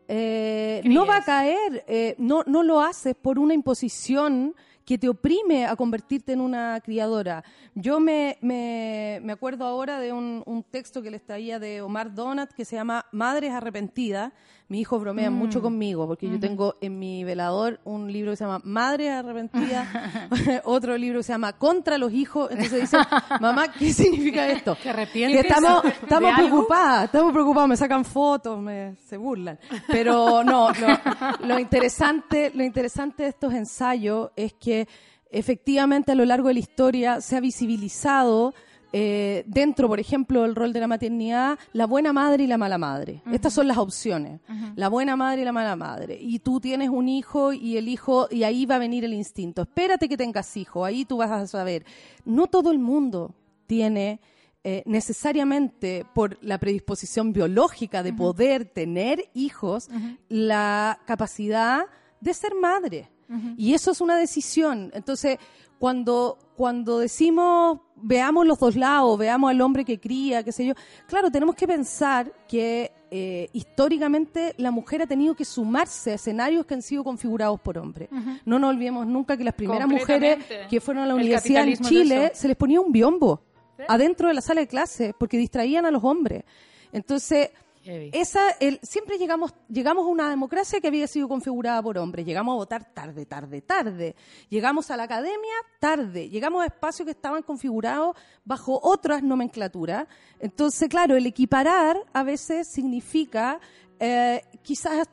eh, 0.06 0.82
no 0.84 1.06
va 1.06 1.16
a 1.16 1.24
caer, 1.24 1.82
eh, 1.88 2.14
no, 2.18 2.42
no 2.46 2.62
lo 2.62 2.80
haces 2.82 3.14
por 3.14 3.38
una 3.38 3.54
imposición 3.54 4.54
que 4.84 4.98
te 4.98 5.08
oprime 5.08 5.66
a 5.66 5.76
convertirte 5.76 6.32
en 6.32 6.40
una 6.40 6.80
criadora. 6.84 7.42
Yo 7.74 8.00
me, 8.00 8.38
me, 8.40 9.20
me 9.22 9.32
acuerdo 9.32 9.66
ahora 9.66 9.98
de 9.98 10.12
un, 10.12 10.42
un 10.46 10.62
texto 10.62 11.02
que 11.02 11.10
les 11.10 11.24
traía 11.24 11.58
de 11.58 11.80
Omar 11.80 12.14
Donat 12.14 12.52
que 12.52 12.64
se 12.64 12.76
llama 12.76 13.06
Madres 13.12 13.52
Arrepentidas. 13.52 14.32
Mi 14.68 14.80
hijo 14.80 14.98
bromea 14.98 15.30
Mm. 15.30 15.34
mucho 15.34 15.60
conmigo 15.60 16.06
porque 16.06 16.28
yo 16.28 16.40
tengo 16.40 16.76
en 16.80 16.98
mi 16.98 17.22
velador 17.22 17.80
un 17.84 18.10
libro 18.10 18.30
que 18.32 18.36
se 18.36 18.44
llama 18.44 18.62
Madres 18.64 19.10
Arrepentidas, 19.10 19.86
otro 20.64 20.96
libro 20.96 21.18
que 21.20 21.22
se 21.24 21.32
llama 21.32 21.52
Contra 21.52 21.98
los 21.98 22.12
hijos. 22.12 22.50
Entonces 22.50 22.80
dice, 22.80 22.96
mamá, 23.40 23.68
¿qué 23.72 23.92
significa 23.92 24.48
esto? 24.48 24.74
¿Te 24.82 24.88
arrepientes 24.90 25.42
Que 25.42 25.48
estamos, 25.48 25.84
estamos 25.84 26.32
algo? 26.34 26.48
preocupadas, 26.48 27.04
estamos 27.04 27.32
preocupados, 27.32 27.68
me 27.68 27.76
sacan 27.76 28.04
fotos, 28.06 28.58
me, 28.60 28.96
se 29.06 29.18
burlan. 29.18 29.58
Pero 29.88 30.42
no, 30.42 30.70
lo, 30.70 31.46
lo 31.46 31.58
interesante, 31.58 32.50
lo 32.54 32.64
interesante 32.64 33.24
de 33.24 33.28
estos 33.28 33.52
ensayos 33.52 34.30
es 34.34 34.54
que 34.54 34.88
efectivamente 35.30 36.12
a 36.12 36.14
lo 36.14 36.24
largo 36.24 36.48
de 36.48 36.54
la 36.54 36.60
historia 36.60 37.20
se 37.20 37.36
ha 37.36 37.40
visibilizado 37.40 38.54
eh, 38.96 39.42
dentro, 39.48 39.88
por 39.88 39.98
ejemplo, 39.98 40.42
del 40.42 40.54
rol 40.54 40.72
de 40.72 40.78
la 40.78 40.86
maternidad, 40.86 41.58
la 41.72 41.84
buena 41.84 42.12
madre 42.12 42.44
y 42.44 42.46
la 42.46 42.56
mala 42.56 42.78
madre. 42.78 43.22
Estas 43.32 43.52
son 43.52 43.66
las 43.66 43.76
opciones. 43.76 44.40
La 44.76 44.88
buena 44.88 45.16
madre 45.16 45.42
y 45.42 45.44
la 45.44 45.50
mala 45.50 45.74
madre. 45.74 46.16
Y 46.20 46.38
tú 46.38 46.60
tienes 46.60 46.90
un 46.90 47.08
hijo 47.08 47.52
y 47.52 47.76
el 47.76 47.88
hijo, 47.88 48.28
y 48.30 48.44
ahí 48.44 48.66
va 48.66 48.76
a 48.76 48.78
venir 48.78 49.04
el 49.04 49.12
instinto. 49.12 49.62
Espérate 49.62 50.08
que 50.08 50.16
tengas 50.16 50.56
hijo, 50.56 50.84
ahí 50.84 51.04
tú 51.04 51.16
vas 51.16 51.32
a 51.32 51.44
saber. 51.48 51.84
No 52.24 52.46
todo 52.46 52.70
el 52.70 52.78
mundo 52.78 53.34
tiene 53.66 54.20
eh, 54.62 54.84
necesariamente 54.86 56.06
por 56.14 56.38
la 56.40 56.58
predisposición 56.58 57.32
biológica 57.32 58.04
de 58.04 58.12
poder 58.12 58.64
tener 58.64 59.28
hijos, 59.34 59.88
la 60.28 61.00
capacidad 61.04 61.86
de 62.20 62.32
ser 62.32 62.54
madre. 62.54 63.10
Y 63.56 63.74
eso 63.74 63.90
es 63.90 64.00
una 64.00 64.16
decisión. 64.16 64.92
Entonces, 64.94 65.38
cuando, 65.78 66.38
cuando 66.56 66.98
decimos 66.98 67.80
veamos 67.96 68.46
los 68.46 68.58
dos 68.58 68.76
lados, 68.76 69.18
veamos 69.18 69.50
al 69.50 69.60
hombre 69.60 69.84
que 69.84 69.98
cría, 69.98 70.42
qué 70.42 70.52
sé 70.52 70.66
yo, 70.66 70.74
claro, 71.06 71.30
tenemos 71.30 71.54
que 71.54 71.66
pensar 71.66 72.30
que 72.46 72.92
eh, 73.10 73.48
históricamente 73.52 74.54
la 74.58 74.70
mujer 74.70 75.02
ha 75.02 75.06
tenido 75.06 75.34
que 75.34 75.44
sumarse 75.44 76.12
a 76.12 76.14
escenarios 76.14 76.66
que 76.66 76.74
han 76.74 76.82
sido 76.82 77.02
configurados 77.04 77.60
por 77.60 77.78
hombres. 77.78 78.08
No 78.44 78.58
nos 78.58 78.70
olvidemos 78.70 79.06
nunca 79.06 79.36
que 79.36 79.44
las 79.44 79.54
primeras 79.54 79.88
mujeres 79.88 80.38
que 80.68 80.80
fueron 80.80 81.04
a 81.04 81.06
la 81.06 81.14
universidad 81.14 81.66
en 81.66 81.78
Chile 81.78 82.32
se 82.34 82.48
les 82.48 82.56
ponía 82.56 82.80
un 82.80 82.92
biombo 82.92 83.42
adentro 83.88 84.28
de 84.28 84.34
la 84.34 84.40
sala 84.40 84.60
de 84.60 84.66
clase 84.66 85.14
porque 85.18 85.38
distraían 85.38 85.86
a 85.86 85.90
los 85.90 86.04
hombres. 86.04 86.44
Entonces, 86.92 87.50
Heavy. 87.84 88.10
esa, 88.12 88.50
el, 88.60 88.80
siempre 88.82 89.18
llegamos, 89.18 89.54
llegamos 89.68 90.04
a 90.06 90.08
una 90.08 90.30
democracia 90.30 90.80
que 90.80 90.88
había 90.88 91.06
sido 91.06 91.28
configurada 91.28 91.82
por 91.82 91.98
hombres. 91.98 92.24
Llegamos 92.26 92.52
a 92.54 92.56
votar 92.56 92.84
tarde, 92.92 93.26
tarde, 93.26 93.60
tarde. 93.62 94.16
Llegamos 94.48 94.90
a 94.90 94.96
la 94.96 95.04
academia 95.04 95.54
tarde. 95.78 96.28
Llegamos 96.28 96.62
a 96.62 96.66
espacios 96.66 97.04
que 97.06 97.12
estaban 97.12 97.42
configurados 97.42 98.16
bajo 98.44 98.80
otras 98.82 99.22
nomenclaturas. 99.22 100.06
Entonces, 100.40 100.88
claro, 100.88 101.16
el 101.16 101.26
equiparar 101.26 101.98
a 102.12 102.22
veces 102.22 102.66
significa 102.72 103.60
eh, 104.00 104.42
quizás 104.62 105.06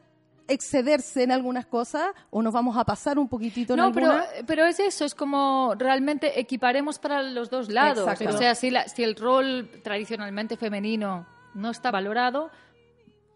excederse 0.47 1.23
en 1.23 1.31
algunas 1.31 1.65
cosas 1.65 2.07
o 2.29 2.41
nos 2.41 2.53
vamos 2.53 2.75
a 2.75 2.83
pasar 2.83 3.17
un 3.17 3.29
poquitito 3.29 3.73
en 3.73 3.77
No, 3.79 3.91
pero, 3.93 4.07
algunas. 4.11 4.29
pero 4.45 4.65
es 4.65 4.79
eso, 4.81 5.05
es 5.05 5.15
como 5.15 5.75
realmente 5.77 6.39
equiparemos 6.39 6.99
para 6.99 7.23
los 7.23 7.49
dos 7.49 7.69
lados. 7.69 7.99
Exacto. 8.09 8.35
O 8.35 8.37
sea, 8.37 8.53
si, 8.55 8.69
la- 8.69 8.87
si 8.89 9.03
el 9.03 9.15
rol 9.15 9.69
tradicionalmente 9.83 10.57
femenino 10.57 11.25
no 11.53 11.69
está 11.71 11.91
valorado, 11.91 12.49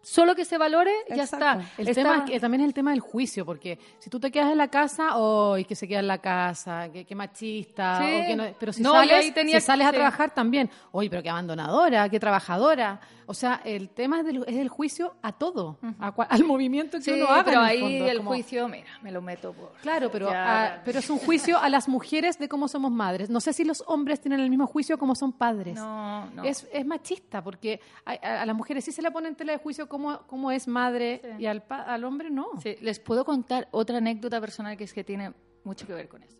solo 0.02 0.34
que 0.36 0.44
se 0.44 0.56
valore, 0.56 0.92
ya 1.08 1.24
Exacto. 1.24 1.60
está. 1.60 1.82
El 1.82 1.88
Está- 1.88 2.02
tema 2.02 2.16
es 2.24 2.30
que 2.30 2.38
también 2.40 2.60
es 2.62 2.68
el 2.68 2.74
tema 2.74 2.90
del 2.92 3.00
juicio, 3.00 3.44
porque 3.44 3.78
si 3.98 4.08
tú 4.08 4.20
te 4.20 4.30
quedas 4.30 4.52
en 4.52 4.58
la 4.58 4.68
casa, 4.68 5.08
¡ay, 5.14 5.64
que 5.64 5.74
se 5.74 5.88
queda 5.88 5.98
en 6.00 6.06
la 6.06 6.18
casa! 6.18 6.88
¡Qué, 6.92 7.04
qué 7.04 7.14
machista! 7.16 7.98
Sí. 7.98 8.04
o 8.04 8.26
que 8.28 8.36
no- 8.36 8.44
pero 8.58 8.72
si 8.72 8.82
No, 8.82 8.92
sales, 8.92 9.12
ahí 9.12 9.32
tenía 9.32 9.58
si 9.60 9.66
sales 9.66 9.86
a 9.86 9.90
sí. 9.90 9.96
trabajar 9.96 10.30
también, 10.32 10.70
¡oye, 10.92 11.10
pero 11.10 11.22
qué 11.22 11.30
abandonadora! 11.30 12.08
¡Qué 12.08 12.20
trabajadora! 12.20 13.00
O 13.28 13.34
sea, 13.34 13.60
el 13.64 13.88
tema 13.90 14.20
es 14.20 14.26
del, 14.26 14.44
es 14.46 14.54
del 14.56 14.68
juicio 14.68 15.16
a 15.20 15.32
todo, 15.32 15.78
a 15.98 16.14
cua- 16.14 16.28
al 16.30 16.44
movimiento 16.44 16.98
que 16.98 17.02
Sí, 17.04 17.10
uno 17.10 17.26
haga. 17.26 17.44
pero 17.44 17.58
en 17.60 17.64
el 17.64 17.70
ahí 17.70 17.80
fondo. 17.80 18.06
El 18.06 18.16
como- 18.18 18.30
juicio, 18.30 18.68
mira, 18.68 18.86
me 19.02 19.10
lo 19.10 19.20
meto 19.20 19.52
por... 19.52 19.72
Claro, 19.82 20.10
pero, 20.12 20.30
a- 20.30 20.80
pero 20.84 21.00
es 21.00 21.10
un 21.10 21.18
juicio 21.18 21.58
a 21.58 21.68
las 21.68 21.88
mujeres 21.88 22.38
de 22.38 22.48
cómo 22.48 22.68
somos 22.68 22.92
madres. 22.92 23.28
No 23.28 23.40
sé 23.40 23.52
si 23.52 23.64
los 23.64 23.82
hombres 23.88 24.20
tienen 24.20 24.38
el 24.38 24.48
mismo 24.48 24.68
juicio 24.68 24.96
como 24.96 25.16
son 25.16 25.32
padres. 25.32 25.74
No, 25.74 26.26
no. 26.30 26.44
Es, 26.44 26.68
es 26.72 26.86
machista, 26.86 27.42
porque 27.42 27.80
a, 28.04 28.46
las 28.46 28.54
mujeres 28.56 28.84
sí 28.84 28.92
se 28.92 29.02
le 29.02 29.10
pone 29.10 29.26
en 29.26 29.34
tela 29.34 29.52
de 29.52 29.58
juicio 29.58 29.88
cómo, 29.88 30.20
cómo 30.28 30.52
es 30.52 30.68
madre 30.68 31.20
Sí. 31.22 31.42
y 31.42 31.46
al, 31.46 31.64
al 31.68 32.04
hombre 32.04 32.30
no. 32.30 32.46
Sí, 32.62 32.76
les 32.80 33.00
puedo 33.00 33.24
contar 33.24 33.66
otra 33.72 33.98
anécdota 33.98 34.40
personal 34.40 34.76
que 34.76 34.84
es 34.84 34.92
que 34.92 35.02
tiene 35.02 35.32
mucho 35.64 35.84
que 35.84 35.94
ver 35.94 36.08
con 36.08 36.22
eso. 36.22 36.36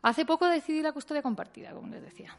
Hace 0.00 0.24
poco 0.24 0.46
decidí 0.46 0.80
la 0.80 0.92
custodia 0.92 1.20
compartida, 1.20 1.72
como 1.72 1.88
les 1.88 2.00
decía, 2.02 2.34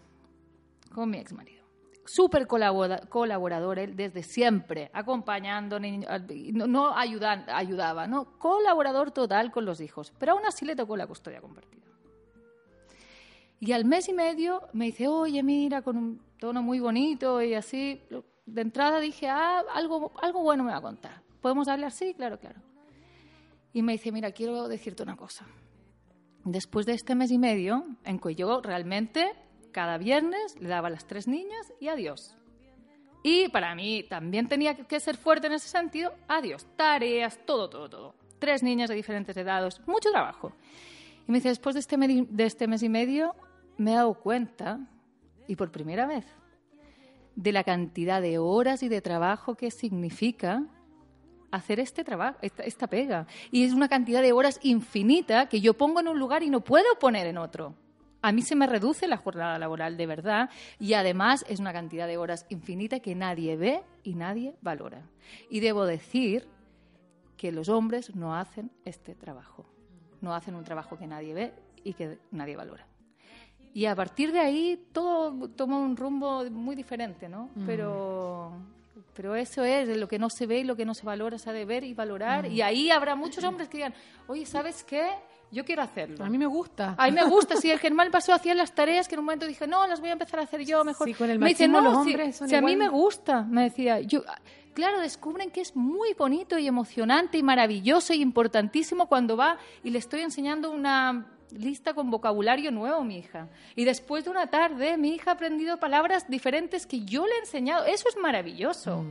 con 0.91 1.09
mi 1.09 1.17
exmarido. 1.19 1.66
Súper 2.07 2.47
colabora- 2.47 3.05
colaborador 3.09 3.79
él 3.79 3.95
desde 3.95 4.23
siempre, 4.23 4.89
acompañando, 4.93 5.77
no, 5.79 6.95
ayudaba, 6.95 8.07
no, 8.07 8.39
colaborador 8.39 9.11
total 9.11 9.51
con 9.51 9.65
los 9.65 9.81
hijos, 9.81 10.13
pero 10.17 10.31
aún 10.31 10.45
así 10.45 10.65
le 10.65 10.75
tocó 10.75 10.95
la 10.95 11.05
custodia 11.05 11.41
compartida. 11.41 11.85
Y 13.59 13.73
al 13.73 13.85
mes 13.85 14.07
y 14.07 14.13
medio 14.13 14.61
me 14.71 14.85
dice, 14.85 15.07
oye, 15.07 15.43
mira, 15.43 15.81
con 15.81 15.97
un 15.97 16.21
tono 16.39 16.61
muy 16.61 16.79
bonito 16.79 17.41
y 17.41 17.55
así. 17.55 18.01
De 18.45 18.61
entrada 18.61 18.99
dije, 18.99 19.27
ah, 19.27 19.63
algo, 19.73 20.13
algo 20.21 20.41
bueno 20.43 20.63
me 20.63 20.71
va 20.71 20.77
a 20.77 20.81
contar. 20.81 21.21
¿Podemos 21.41 21.67
hablar? 21.67 21.91
Sí, 21.91 22.13
claro, 22.13 22.39
claro. 22.39 22.61
Y 23.73 23.81
me 23.81 23.93
dice, 23.93 24.11
mira, 24.11 24.31
quiero 24.31 24.67
decirte 24.67 25.03
una 25.03 25.17
cosa. 25.17 25.45
Después 26.45 26.85
de 26.85 26.93
este 26.93 27.15
mes 27.15 27.31
y 27.31 27.37
medio, 27.37 27.83
en 28.05 28.19
que 28.19 28.33
yo 28.35 28.61
realmente 28.61 29.33
cada 29.71 29.97
viernes 29.97 30.59
le 30.59 30.69
daba 30.69 30.87
a 30.87 30.91
las 30.91 31.05
tres 31.05 31.27
niñas 31.27 31.73
y 31.79 31.87
adiós. 31.87 32.35
Y 33.23 33.49
para 33.49 33.75
mí 33.75 34.03
también 34.09 34.47
tenía 34.47 34.75
que 34.75 34.99
ser 34.99 35.17
fuerte 35.17 35.47
en 35.47 35.53
ese 35.53 35.67
sentido, 35.67 36.13
adiós. 36.27 36.65
Tareas, 36.75 37.39
todo, 37.45 37.69
todo, 37.69 37.89
todo. 37.89 38.15
Tres 38.39 38.63
niñas 38.63 38.89
de 38.89 38.95
diferentes 38.95 39.35
edades, 39.35 39.81
mucho 39.85 40.11
trabajo. 40.11 40.53
Y 41.27 41.31
me 41.31 41.39
dice, 41.39 41.49
después 41.49 41.73
de 41.73 41.81
este, 41.81 41.97
de 41.97 42.45
este 42.45 42.67
mes 42.67 42.83
y 42.83 42.89
medio, 42.89 43.35
me 43.77 43.91
he 43.91 43.95
dado 43.95 44.13
cuenta, 44.13 44.79
y 45.47 45.55
por 45.55 45.71
primera 45.71 46.05
vez, 46.05 46.25
de 47.35 47.51
la 47.51 47.63
cantidad 47.63 48.21
de 48.21 48.37
horas 48.37 48.81
y 48.81 48.89
de 48.89 49.01
trabajo 49.01 49.55
que 49.55 49.71
significa 49.71 50.63
hacer 51.51 51.79
este 51.79 52.03
trabajo, 52.03 52.37
esta 52.41 52.87
pega. 52.87 53.27
Y 53.51 53.63
es 53.63 53.73
una 53.73 53.87
cantidad 53.87 54.21
de 54.21 54.31
horas 54.31 54.59
infinita 54.63 55.49
que 55.49 55.61
yo 55.61 55.75
pongo 55.75 55.99
en 55.99 56.07
un 56.07 56.19
lugar 56.19 56.43
y 56.43 56.49
no 56.49 56.61
puedo 56.61 56.87
poner 56.99 57.27
en 57.27 57.37
otro. 57.37 57.75
A 58.27 58.33
mí 58.33 58.41
se 58.41 58.57
me 58.57 58.67
reduce 58.67 59.07
la 59.07 59.15
jornada 59.15 59.57
laboral 59.57 59.95
de 59.95 60.05
verdad 60.05 60.49
y 60.81 60.95
además 60.95 61.45
es 61.47 61.61
una 61.61 61.71
cantidad 61.71 62.07
de 62.07 62.17
horas 62.17 62.45
infinita 62.49 62.99
que 62.99 63.15
nadie 63.15 63.55
ve 63.55 63.83
y 64.03 64.15
nadie 64.15 64.53
valora. 64.61 65.01
Y 65.49 65.61
debo 65.61 65.85
decir 65.85 66.45
que 67.37 67.53
los 67.53 67.69
hombres 67.69 68.17
no 68.17 68.35
hacen 68.35 68.69
este 68.83 69.15
trabajo. 69.15 69.65
No 70.19 70.35
hacen 70.35 70.55
un 70.55 70.65
trabajo 70.65 70.97
que 70.97 71.07
nadie 71.07 71.33
ve 71.33 71.53
y 71.85 71.93
que 71.93 72.19
nadie 72.31 72.57
valora. 72.57 72.85
Y 73.73 73.85
a 73.85 73.95
partir 73.95 74.33
de 74.33 74.41
ahí 74.41 74.87
todo 74.91 75.47
toma 75.51 75.77
un 75.77 75.95
rumbo 75.95 76.43
muy 76.51 76.75
diferente, 76.75 77.29
¿no? 77.29 77.49
Pero, 77.65 78.51
pero 79.15 79.35
eso 79.35 79.63
es, 79.63 79.87
lo 79.87 80.09
que 80.09 80.19
no 80.19 80.29
se 80.29 80.47
ve 80.47 80.59
y 80.59 80.63
lo 80.65 80.75
que 80.75 80.83
no 80.83 80.93
se 80.93 81.05
valora 81.05 81.37
se 81.37 81.49
ha 81.49 81.53
de 81.53 81.63
ver 81.63 81.85
y 81.85 81.93
valorar. 81.93 82.47
Y 82.47 82.61
ahí 82.61 82.91
habrá 82.91 83.15
muchos 83.15 83.41
hombres 83.45 83.69
que 83.69 83.77
digan, 83.77 83.93
oye, 84.27 84.45
¿sabes 84.45 84.83
qué? 84.83 85.11
Yo 85.51 85.63
quiero 85.63 85.81
hacerlo. 85.81 86.23
A 86.25 86.29
mí 86.29 86.37
me 86.37 86.45
gusta. 86.45 86.95
A 86.97 87.05
mí 87.07 87.11
me 87.13 87.23
gusta, 87.25 87.55
si 87.61 87.71
el 87.71 87.79
Germán 87.79 88.11
pasó 88.11 88.33
hacía 88.33 88.53
las 88.53 88.73
tareas 88.75 89.07
que 89.07 89.15
en 89.15 89.19
un 89.19 89.25
momento 89.25 89.45
dije, 89.45 89.65
no, 89.67 89.87
las 89.87 89.99
voy 90.01 90.09
a 90.09 90.13
empezar 90.13 90.39
a 90.39 90.43
hacer 90.43 90.65
yo 90.65 90.83
mejor. 90.83 91.07
Sí, 91.07 91.13
con 91.13 91.29
el 91.29 91.39
me 91.39 91.47
dice, 91.47 91.67
no, 91.67 91.81
los 91.81 91.93
si- 92.03 92.09
hombres 92.11 92.35
son 92.35 92.49
si 92.49 92.55
a 92.55 92.61
mí 92.61 92.73
igual". 92.73 92.89
me 92.91 92.97
gusta, 92.97 93.43
me 93.43 93.63
decía. 93.63 93.99
Yo, 94.01 94.23
claro, 94.73 94.99
descubren 94.99 95.49
que 95.51 95.61
es 95.61 95.75
muy 95.75 96.13
bonito 96.13 96.57
y 96.57 96.67
emocionante 96.67 97.37
y 97.37 97.43
maravilloso 97.43 98.13
y 98.13 98.21
importantísimo 98.21 99.07
cuando 99.07 99.37
va 99.37 99.57
y 99.83 99.89
le 99.91 99.99
estoy 99.99 100.21
enseñando 100.21 100.69
una 100.71 101.27
lista 101.51 101.93
con 101.93 102.11
vocabulario 102.11 102.71
nuevo 102.71 103.01
mi 103.05 103.19
hija. 103.19 103.47
Y 103.75 103.85
después 103.85 104.25
de 104.25 104.31
una 104.31 104.47
tarde, 104.47 104.97
mi 104.97 105.15
hija 105.15 105.31
ha 105.31 105.33
aprendido 105.35 105.77
palabras 105.79 106.29
diferentes 106.29 106.85
que 106.85 107.05
yo 107.05 107.25
le 107.25 107.33
he 107.35 107.39
enseñado. 107.39 107.85
Eso 107.85 108.09
es 108.09 108.17
maravilloso. 108.17 109.05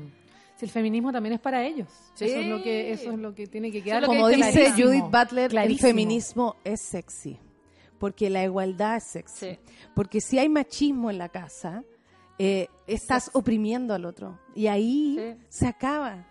Si 0.56 0.64
el 0.64 0.70
feminismo 0.70 1.12
también 1.12 1.34
es 1.34 1.40
para 1.40 1.64
ellos. 1.64 1.88
Sí. 2.14 2.24
Eso 2.26 2.38
es 2.40 2.46
lo 2.46 2.62
que 2.62 2.90
eso 2.92 3.10
es 3.12 3.18
lo 3.18 3.34
que 3.34 3.46
tiene 3.46 3.70
que 3.70 3.82
quedar 3.82 4.00
que 4.02 4.06
Como 4.06 4.28
dice 4.28 4.46
dice 4.46 4.52
clarísimo, 4.60 4.88
Judith 4.88 5.04
Butler, 5.04 5.50
clarísimo. 5.50 5.76
el 5.88 5.92
feminismo 5.94 6.56
es 6.64 6.80
sexy. 6.80 7.38
Porque 7.98 8.28
la 8.30 8.42
igualdad 8.44 8.96
es 8.96 9.04
sexy. 9.04 9.46
Sí. 9.52 9.58
Porque 9.94 10.20
si 10.20 10.38
hay 10.38 10.48
machismo 10.48 11.10
en 11.10 11.18
la 11.18 11.28
casa, 11.28 11.82
eh, 12.38 12.68
estás 12.86 13.30
oprimiendo 13.34 13.94
al 13.94 14.04
otro. 14.04 14.38
Y 14.54 14.66
ahí 14.66 15.16
Sí. 15.18 15.44
se 15.48 15.66
acaba. 15.66 16.26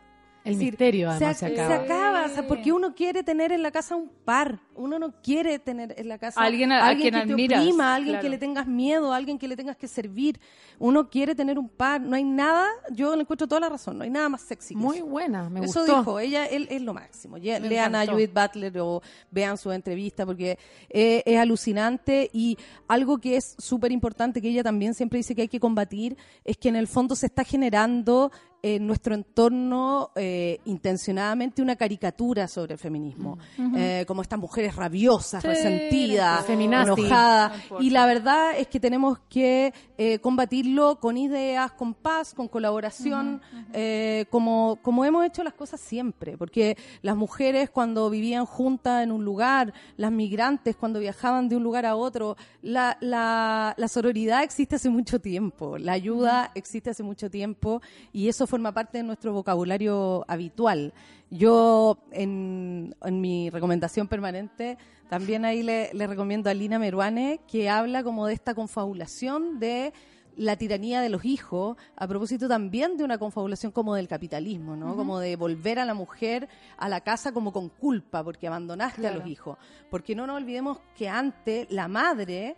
El 0.45 0.53
decir, 0.53 0.71
misterio, 0.73 1.09
además, 1.09 1.37
se 1.37 1.47
ac- 1.47 1.53
acaba. 1.53 1.75
acaba, 1.75 2.25
o 2.25 2.29
sea, 2.29 2.47
porque 2.47 2.71
uno 2.71 2.93
quiere 2.95 3.23
tener 3.23 3.51
en 3.51 3.63
la 3.63 3.71
casa 3.71 3.95
un 3.95 4.09
par. 4.23 4.59
Uno 4.75 4.99
no 4.99 5.13
quiere 5.21 5.57
tener 5.59 5.93
en 5.97 6.07
la 6.07 6.17
casa 6.17 6.39
Alguien 6.39 6.71
a- 6.71 6.87
a 6.87 6.95
quien 6.95 7.01
que 7.05 7.11
te 7.11 7.17
admiras, 7.33 7.61
oprima, 7.61 7.95
alguien 7.95 8.13
claro. 8.13 8.23
que 8.23 8.29
le 8.29 8.37
tengas 8.37 8.67
miedo, 8.67 9.11
alguien 9.13 9.37
que 9.39 9.47
le 9.47 9.55
tengas 9.55 9.75
que 9.75 9.87
servir. 9.87 10.39
Uno 10.79 11.09
quiere 11.09 11.33
tener 11.35 11.57
un 11.57 11.67
par. 11.69 11.99
No 12.01 12.15
hay 12.15 12.23
nada, 12.23 12.67
yo 12.91 13.15
le 13.15 13.21
encuentro 13.21 13.47
toda 13.47 13.61
la 13.61 13.69
razón, 13.69 13.97
no 13.97 14.03
hay 14.03 14.09
nada 14.09 14.29
más 14.29 14.41
sexy 14.41 14.73
que 14.75 14.79
Muy 14.79 14.97
eso. 14.97 15.05
buena, 15.07 15.49
me 15.49 15.61
Eso 15.65 15.79
gustó. 15.81 15.97
dijo, 15.99 16.19
ella 16.19 16.45
él, 16.45 16.67
es 16.69 16.81
lo 16.81 16.93
máximo. 16.93 17.37
Me 17.37 17.59
Lean 17.59 17.95
a. 17.95 18.05
Judith 18.05 18.31
Butler 18.33 18.77
o 18.81 19.01
vean 19.31 19.57
su 19.57 19.71
entrevista 19.71 20.25
porque 20.25 20.59
eh, 20.89 21.23
es 21.25 21.39
alucinante 21.39 22.29
y 22.33 22.57
algo 22.87 23.17
que 23.17 23.37
es 23.37 23.55
súper 23.57 23.91
importante 23.91 24.41
que 24.41 24.49
ella 24.49 24.63
también 24.63 24.93
siempre 24.93 25.17
dice 25.17 25.33
que 25.33 25.43
hay 25.43 25.47
que 25.47 25.59
combatir 25.59 26.17
es 26.43 26.57
que 26.57 26.69
en 26.69 26.75
el 26.75 26.87
fondo 26.87 27.15
se 27.15 27.25
está 27.25 27.43
generando 27.43 28.31
en 28.67 28.87
nuestro 28.87 29.13
entorno 29.13 30.09
eh, 30.15 30.59
intencionadamente 30.65 31.61
una 31.61 31.75
caricatura 31.75 32.47
sobre 32.47 32.73
el 32.73 32.79
feminismo, 32.79 33.37
Eh, 33.77 34.05
como 34.07 34.23
estas 34.23 34.39
mujeres 34.39 34.75
rabiosas, 34.75 35.43
Sí, 35.43 35.47
resentidas, 35.47 36.49
enojadas. 36.49 37.51
No 37.69 37.79
y 37.79 37.91
la 37.91 38.07
verdad 38.07 38.57
es 38.57 38.67
que 38.67 38.79
tenemos 38.79 39.19
que 39.29 39.71
eh, 39.99 40.17
combatirlo 40.17 40.99
con 40.99 41.15
ideas, 41.15 41.73
con 41.73 41.93
paz, 41.93 42.33
con 42.33 42.47
colaboración, 42.47 43.39
eh, 43.71 44.25
como, 44.31 44.79
como 44.81 45.05
hemos 45.05 45.23
hecho 45.25 45.43
las 45.43 45.53
cosas 45.53 45.79
siempre. 45.79 46.35
Porque 46.35 46.75
las 47.03 47.15
mujeres 47.15 47.69
cuando 47.69 48.09
vivían 48.09 48.47
juntas 48.47 49.03
en 49.03 49.11
un 49.11 49.23
lugar, 49.23 49.73
las 49.95 50.11
migrantes 50.11 50.75
cuando 50.75 50.99
viajaban 50.99 51.49
de 51.49 51.55
un 51.55 51.61
lugar 51.61 51.85
a 51.85 51.95
otro, 51.95 52.35
la, 52.63 52.97
la, 52.99 53.75
la 53.77 53.87
sororidad 53.87 54.41
existe 54.41 54.77
hace 54.77 54.89
mucho 54.89 55.19
tiempo, 55.19 55.77
la 55.77 55.91
ayuda 55.91 56.51
existe 56.55 56.89
hace 56.89 57.03
mucho 57.03 57.29
tiempo 57.29 57.81
y 58.11 58.27
eso 58.27 58.47
forma 58.55 58.71
parte 58.71 58.99
de 58.99 59.03
nuestro 59.03 59.33
vocabulario 59.33 60.23
habitual. 60.29 60.93
Yo, 61.29 61.97
en, 62.13 62.95
en 63.03 63.19
mi 63.19 63.49
recomendación 63.49 64.07
permanente, 64.07 64.77
también 65.09 65.43
ahí 65.43 65.61
le, 65.61 65.93
le 65.93 66.07
recomiendo 66.07 66.49
a 66.49 66.53
Lina 66.53 66.79
Meruane, 66.79 67.41
que 67.49 67.69
habla 67.69 68.01
como 68.01 68.27
de 68.27 68.33
esta 68.33 68.55
confabulación 68.55 69.59
de 69.59 69.91
la 70.37 70.55
tiranía 70.55 71.01
de 71.01 71.09
los 71.09 71.25
hijos, 71.25 71.75
a 71.97 72.07
propósito 72.07 72.47
también 72.47 72.95
de 72.95 73.03
una 73.03 73.17
confabulación 73.17 73.73
como 73.73 73.93
del 73.93 74.07
capitalismo, 74.07 74.77
¿no? 74.77 74.95
Como 74.95 75.19
de 75.19 75.35
volver 75.35 75.77
a 75.77 75.83
la 75.83 75.93
mujer 75.93 76.47
a 76.77 76.87
la 76.87 77.01
casa 77.01 77.33
como 77.33 77.51
con 77.51 77.67
culpa, 77.67 78.23
porque 78.23 78.47
abandonaste 78.47 79.05
a 79.05 79.11
los 79.11 79.27
hijos. 79.27 79.57
Porque 79.89 80.15
no 80.15 80.25
nos 80.25 80.37
olvidemos 80.37 80.79
que 80.97 81.09
antes 81.09 81.69
la 81.69 81.89
madre, 81.89 82.55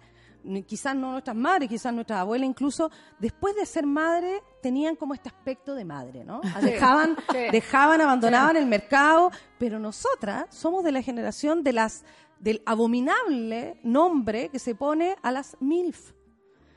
quizás 0.68 0.96
no 0.96 1.12
nuestras 1.12 1.36
madres, 1.36 1.70
quizás 1.70 1.94
nuestras 1.94 2.20
abuelas 2.20 2.48
incluso, 2.50 2.92
después 3.20 3.56
de 3.56 3.66
ser 3.66 3.86
madre, 3.86 4.42
tenían 4.62 4.96
como 4.96 5.14
este 5.14 5.30
aspecto 5.30 5.76
de 5.76 5.86
madre, 5.86 6.24
¿no? 6.24 6.42
Dejaban, 6.62 7.16
sí. 7.32 7.38
dejaban, 7.52 8.02
abandonaban 8.02 8.58
el 8.58 8.66
mercado, 8.66 9.32
pero 9.58 9.80
nosotras 9.80 10.46
somos 10.50 10.84
de 10.84 10.92
la 10.92 11.02
generación 11.02 11.64
de 11.64 11.74
las 11.74 12.04
del 12.40 12.62
abominable 12.66 13.80
nombre 13.84 14.50
que 14.50 14.60
se 14.60 14.76
pone 14.76 15.16
a 15.24 15.32
las 15.32 15.58
MILF. 15.60 16.12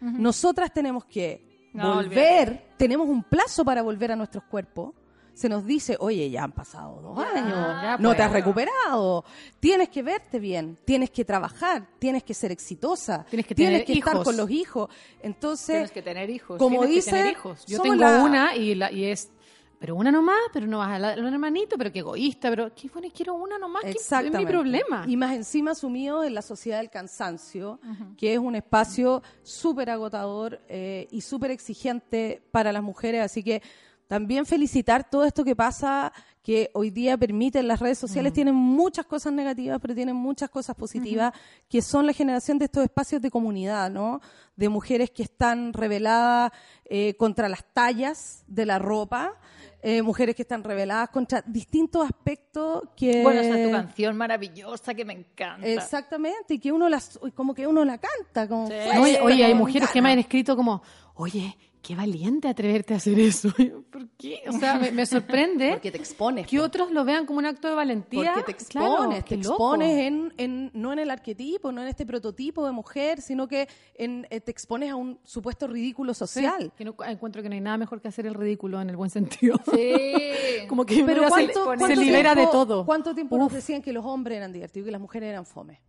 Nosotras 0.01 0.73
tenemos 0.73 1.05
que 1.05 1.71
No, 1.75 1.97
volver, 1.97 2.73
tenemos 2.79 3.07
un 3.09 3.23
plazo 3.23 3.65
para 3.65 3.83
volver 3.83 4.13
a 4.13 4.17
nuestros 4.17 4.45
cuerpos. 4.45 4.95
Se 5.41 5.49
nos 5.49 5.65
dice, 5.65 5.97
oye, 6.01 6.29
ya 6.29 6.45
han 6.45 6.53
pasado 6.53 7.01
dos 7.01 7.19
años, 7.19 7.49
ya 7.83 7.97
no 7.99 8.11
te 8.11 8.17
pues. 8.17 8.27
has 8.27 8.33
recuperado, 8.33 9.25
tienes 9.59 9.89
que 9.89 10.03
verte 10.03 10.39
bien, 10.39 10.77
tienes 10.85 11.09
que 11.11 11.25
trabajar, 11.25 11.87
tienes 11.99 12.23
que 12.25 12.35
ser 12.35 12.53
exitosa, 12.53 13.25
Tienes 13.31 13.47
que 13.47 13.55
tener 13.55 13.81
estar 13.81 13.97
hijos. 13.97 14.23
con 14.25 14.37
los 14.37 14.51
hijos. 14.51 14.91
Entonces, 15.23 15.67
Tienes 15.77 15.93
que 15.93 16.03
tener 16.03 16.29
hijos. 16.29 16.59
como 16.59 16.81
Tienes 16.81 16.89
que 16.89 16.95
dice, 16.97 17.11
tener 17.13 17.33
hijos. 17.33 17.65
Yo 17.67 17.81
tengo 17.81 17.95
la- 17.95 18.23
una 18.23 18.55
y, 18.55 18.75
la, 18.75 18.93
y 18.93 19.07
es, 19.07 19.31
pero 19.79 19.95
una 19.97 20.13
nomás, 20.13 20.37
pero 20.53 20.67
no 20.67 20.77
vas 20.77 20.91
a 20.91 20.99
la, 20.99 21.15
un 21.15 21.33
hermanito, 21.33 21.79
pero 21.79 21.91
qué 21.91 22.01
egoísta, 22.01 22.51
pero 22.51 22.75
qué 22.75 22.91
bueno, 22.93 23.09
quiero 23.15 23.33
una 23.35 23.59
nomás, 23.59 23.83
que 23.83 23.93
es 23.93 24.13
mi 24.35 24.45
problema. 24.45 25.05
Y 25.09 25.17
más 25.17 25.33
encima 25.35 25.75
sumido 25.75 26.23
en 26.23 26.35
la 26.35 26.43
sociedad 26.43 26.81
del 26.81 26.91
cansancio, 26.91 27.81
que 28.19 28.35
es 28.35 28.39
un 28.39 28.57
espacio 28.57 29.23
súper 29.43 29.89
agotador 29.89 30.61
eh, 30.69 31.09
y 31.11 31.23
súper 31.23 31.51
exigente 31.51 32.43
para 32.51 32.73
las 32.73 32.83
mujeres. 32.83 33.23
Así 33.23 33.43
que 33.43 33.63
también 34.11 34.45
felicitar 34.45 35.09
todo 35.09 35.25
esto 35.25 35.45
que 35.45 35.55
pasa, 35.55 36.13
que 36.43 36.69
hoy 36.75 36.91
día 36.91 37.17
permiten 37.17 37.69
las 37.69 37.79
redes 37.79 37.97
sociales, 37.97 38.33
tienen 38.33 38.57
muchas 38.57 39.07
cosas 39.07 39.33
negativas, 39.33 39.79
pero 39.81 39.95
tienen 39.95 40.17
muchas 40.17 40.51
cosas 40.51 40.75
positivas, 40.75 41.33
que 41.69 41.81
son 41.81 42.07
la 42.07 42.13
generación 42.13 42.59
de 42.59 42.65
estos 42.65 42.83
espacios 42.83 43.23
de 43.23 43.31
comunidad, 43.31 43.89
¿no? 43.89 44.21
De 44.57 44.69
mujeres 44.69 45.13
que 45.13 45.23
están 45.23 45.73
reveladas 45.73 46.51
eh, 46.87 47.15
contra 47.15 47.49
las 47.49 47.65
tallas 47.73 48.43
de 48.49 48.67
la 48.67 48.81
ropa. 48.81 49.39
eh, 49.83 50.03
mujeres 50.03 50.35
que 50.35 50.43
están 50.43 50.65
reveladas 50.65 51.09
contra 51.11 51.43
distintos 51.47 52.05
aspectos 52.05 52.83
que 52.97 53.23
Bueno, 53.23 53.41
esa 53.41 53.57
es 53.59 53.65
tu 53.65 53.71
canción 53.71 54.17
maravillosa 54.17 54.93
que 54.93 55.05
me 55.05 55.13
encanta. 55.15 55.67
Exactamente, 55.67 56.55
y 56.55 56.59
que 56.59 56.73
uno 56.73 56.89
las, 56.89 57.19
como 57.35 57.55
que 57.55 57.65
uno 57.67 57.85
la 57.85 57.97
canta, 57.97 58.49
como 58.49 58.67
Sí. 58.67 58.75
Oye, 59.01 59.21
oye, 59.21 59.45
hay 59.45 59.55
mujeres 59.55 59.89
que 59.91 60.03
me 60.03 60.11
han 60.11 60.19
escrito 60.19 60.57
como, 60.57 60.83
oye, 61.15 61.57
qué 61.83 61.95
valiente 61.97 62.47
atreverte 62.49 62.95
a 62.95 62.99
hacer 62.99 63.19
eso. 63.19 63.49
¿Por 63.91 64.09
qué? 64.19 64.41
O 64.49 64.53
sea, 64.53 64.75
me, 64.79 64.93
me 64.93 65.07
sorprende 65.07 65.71
Porque 65.73 65.91
te 65.91 65.99
expones. 65.99 66.47
que 66.47 66.59
po. 66.59 66.65
otros 66.65 66.91
lo 66.91 67.05
vean 67.05 67.27
como 67.27 67.39
un 67.39 67.47
acto 67.47 67.69
de 67.69 67.75
valentía. 67.75 68.33
Porque 68.35 68.53
te 68.55 68.65
Claro, 68.65 68.87
expones, 68.95 69.25
qué 69.25 69.37
te 69.37 69.41
expones 69.49 69.99
en, 70.07 70.35
en- 70.37 70.71
no 70.75 70.93
en 70.93 70.99
el 70.99 71.11
arquetipo, 71.11 71.73
no 71.73 71.83
en 71.83 71.89
este 71.89 72.05
prototipo 72.07 72.65
de 72.67 72.73
mujer, 72.73 73.21
sino 73.23 73.49
que 73.49 73.69
en, 73.95 74.27
eh, 74.31 74.41
te 74.41 74.51
expones 74.51 74.91
a 74.91 74.97
un 74.97 75.19
supuesto 75.25 75.67
ridículo 75.67 76.13
Sí, 76.15 76.19
social. 76.19 76.73
que 76.77 76.85
no, 76.85 76.95
encuentro 77.07 77.43
que 77.43 77.49
no 77.49 77.55
hay 77.55 77.61
nada 77.61 77.79
mejor 77.79 78.01
que 78.01 78.09
hacer 78.09 78.27
el 78.27 78.35
ridículo 78.35 78.81
en 78.81 78.91
el 78.91 78.97
buen 78.97 79.11
sentido. 79.11 79.57
Sí. 79.73 79.93
como 80.69 80.85
que 80.87 81.03
Pero 81.05 81.25
¿cuánto, 81.29 81.75
se, 81.87 81.97
libera 81.97 82.31
de 82.35 82.43
tiempo- 82.43 82.53
todo. 82.53 82.85
¿Cuánto 82.87 83.15
tiempo 83.15 83.39
nos 83.39 83.53
decían 83.53 83.83
que 83.83 83.93
los 83.93 84.05
hombres 84.05 84.37
eran 84.37 84.53
divertidos 84.53 84.85
y 84.85 84.89
que 84.89 84.93
las 84.93 85.01
mujeres 85.01 85.29
eran 85.31 85.47
fome? 85.47 85.81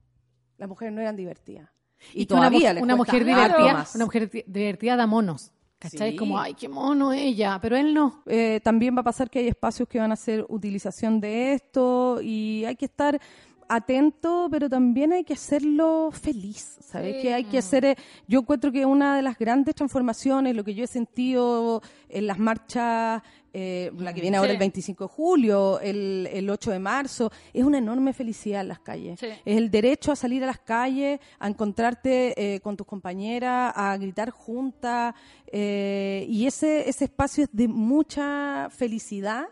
Las 0.57 0.69
mujeres 0.69 0.93
no 0.93 1.01
eran 1.01 1.15
divertidas. 1.15 1.69
Y, 2.13 2.21
Y 2.21 2.21
una, 2.21 2.27
todavía 2.27 2.69
mu- 2.69 2.73
les 2.75 2.83
una 2.83 2.95
mujer 2.95 3.25
divertida, 3.25 3.73
más. 3.73 3.93
una 3.95 4.05
mujer 4.05 4.29
di- 4.29 4.43
divertida 4.47 4.95
da 4.95 5.05
monos. 5.05 5.51
¿Cachai? 5.81 6.11
Sí. 6.11 6.15
Como, 6.15 6.37
ay, 6.37 6.53
qué 6.53 6.69
mono 6.69 7.11
ella, 7.11 7.57
pero 7.59 7.75
él 7.75 7.91
no. 7.91 8.21
Eh, 8.27 8.59
también 8.63 8.95
va 8.95 9.01
a 9.01 9.03
pasar 9.03 9.31
que 9.31 9.39
hay 9.39 9.47
espacios 9.47 9.89
que 9.89 9.97
van 9.97 10.11
a 10.11 10.13
hacer 10.13 10.45
utilización 10.47 11.19
de 11.19 11.53
esto 11.53 12.19
y 12.21 12.63
hay 12.65 12.75
que 12.75 12.85
estar 12.85 13.19
atento, 13.75 14.47
pero 14.51 14.69
también 14.69 15.13
hay 15.13 15.23
que 15.23 15.33
hacerlo 15.33 16.09
feliz, 16.11 16.77
¿sabes? 16.81 17.15
Sí. 17.17 17.21
Que 17.21 17.33
hay 17.33 17.43
que 17.45 17.57
hacer, 17.57 17.85
eh, 17.85 17.95
yo 18.27 18.39
encuentro 18.41 18.71
que 18.71 18.85
una 18.85 19.15
de 19.15 19.21
las 19.21 19.37
grandes 19.37 19.75
transformaciones, 19.75 20.55
lo 20.55 20.63
que 20.63 20.73
yo 20.73 20.83
he 20.83 20.87
sentido 20.87 21.81
en 22.09 22.27
las 22.27 22.37
marchas, 22.39 23.21
eh, 23.53 23.91
la 23.97 24.13
que 24.13 24.21
viene 24.21 24.37
ahora 24.37 24.49
Sí. 24.49 24.53
el 24.55 24.59
25 24.59 25.03
de 25.03 25.07
julio, 25.09 25.79
el, 25.81 26.27
el 26.31 26.49
8 26.49 26.71
de 26.71 26.79
marzo, 26.79 27.31
es 27.53 27.63
una 27.63 27.77
enorme 27.79 28.13
felicidad 28.13 28.61
en 28.61 28.69
las 28.69 28.79
calles. 28.79 29.19
Sí. 29.19 29.27
Es 29.43 29.57
el 29.57 29.69
derecho 29.69 30.11
a 30.11 30.15
salir 30.15 30.43
a 30.43 30.47
las 30.47 30.59
calles, 30.59 31.19
a 31.39 31.47
encontrarte 31.47 32.33
eh, 32.55 32.59
con 32.61 32.77
tus 32.77 32.87
compañeras, 32.87 33.73
a 33.75 33.97
gritar 33.97 34.29
juntas, 34.29 35.13
eh, 35.47 36.25
y 36.29 36.45
ese, 36.45 36.89
ese 36.89 37.05
espacio 37.05 37.43
es 37.43 37.49
de 37.51 37.67
mucha 37.67 38.69
felicidad. 38.69 39.45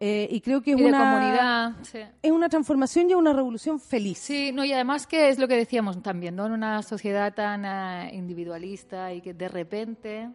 Eh, 0.00 0.28
y 0.30 0.40
creo 0.40 0.60
que 0.60 0.72
es 0.72 0.78
Y 0.80 0.84
una 0.84 0.98
comunidad. 0.98 1.72
Sí. 1.82 1.98
es 2.22 2.30
una 2.32 2.48
transformación 2.48 3.08
y 3.10 3.14
una 3.14 3.32
revolución 3.32 3.78
feliz. 3.80 4.18
Sí, 4.18 4.50
no, 4.52 4.64
y 4.64 4.72
además 4.72 5.06
que 5.06 5.28
es 5.28 5.38
lo 5.38 5.46
que 5.48 5.56
decíamos 5.56 6.02
también, 6.02 6.34
¿no? 6.36 6.46
En 6.46 6.52
una 6.52 6.82
sociedad 6.82 7.32
tan 7.34 7.64
ah, 7.64 8.10
individualista 8.12 9.12
y 9.12 9.20
que 9.20 9.32
de 9.34 9.48
repente 9.48 10.30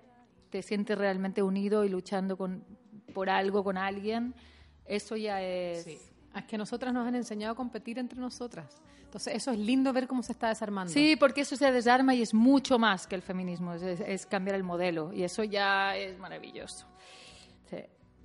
te 0.50 0.62
sientes 0.62 0.98
realmente 0.98 1.44
unido 1.44 1.84
y 1.86 1.90
luchando 1.90 2.36
con, 2.38 2.64
por 3.14 3.30
algo, 3.30 3.64
con 3.64 3.78
alguien, 3.78 4.34
eso 4.86 5.16
ya 5.16 5.42
es... 5.42 5.86
Es 6.36 6.46
que 6.48 6.58
nosotras 6.60 6.94
nos 6.94 7.08
han 7.08 7.16
enseñado 7.16 7.54
a 7.54 7.56
competir 7.56 7.98
entre 8.00 8.20
nosotras. 8.20 8.82
Entonces, 9.04 9.34
eso 9.36 9.50
es 9.52 9.58
lindo 9.58 9.92
ver 9.92 10.08
cómo 10.08 10.22
se 10.22 10.32
está 10.32 10.50
desarmando. 10.50 10.94
Sí, 10.94 11.16
porque 11.20 11.42
eso 11.42 11.56
se 11.56 11.72
desarma 11.72 12.14
y 12.14 12.22
es 12.22 12.34
mucho 12.36 12.78
más 12.78 13.08
que 13.08 13.16
el 13.16 13.24
feminismo, 13.24 13.74
es, 13.74 13.82
es- 13.82 14.00
es 14.02 14.26
cambiar 14.28 14.56
el 14.56 14.64
modelo 14.64 15.12
y 15.12 15.24
eso 15.24 15.44
ya 15.44 15.96
es 15.98 16.18
maravilloso. 16.20 16.86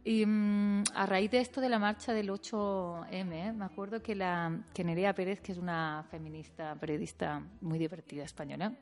Y 0.04 0.26
mm, 0.26 0.84
a 0.94 1.06
raíz 1.06 1.30
de 1.30 1.40
esto 1.40 1.62
de 1.62 1.70
la 1.70 1.78
marcha 1.78 2.12
del 2.12 2.28
8M, 2.28 3.54
me 3.54 3.64
acuerdo 3.64 4.02
que, 4.02 4.14
la, 4.14 4.60
que 4.74 4.84
Nerea 4.84 5.14
Pérez, 5.14 5.40
que 5.40 5.52
es 5.52 5.58
una 5.58 6.04
feminista, 6.10 6.74
periodista 6.74 7.42
muy 7.62 7.78
divertida 7.78 8.24
española, 8.24 8.74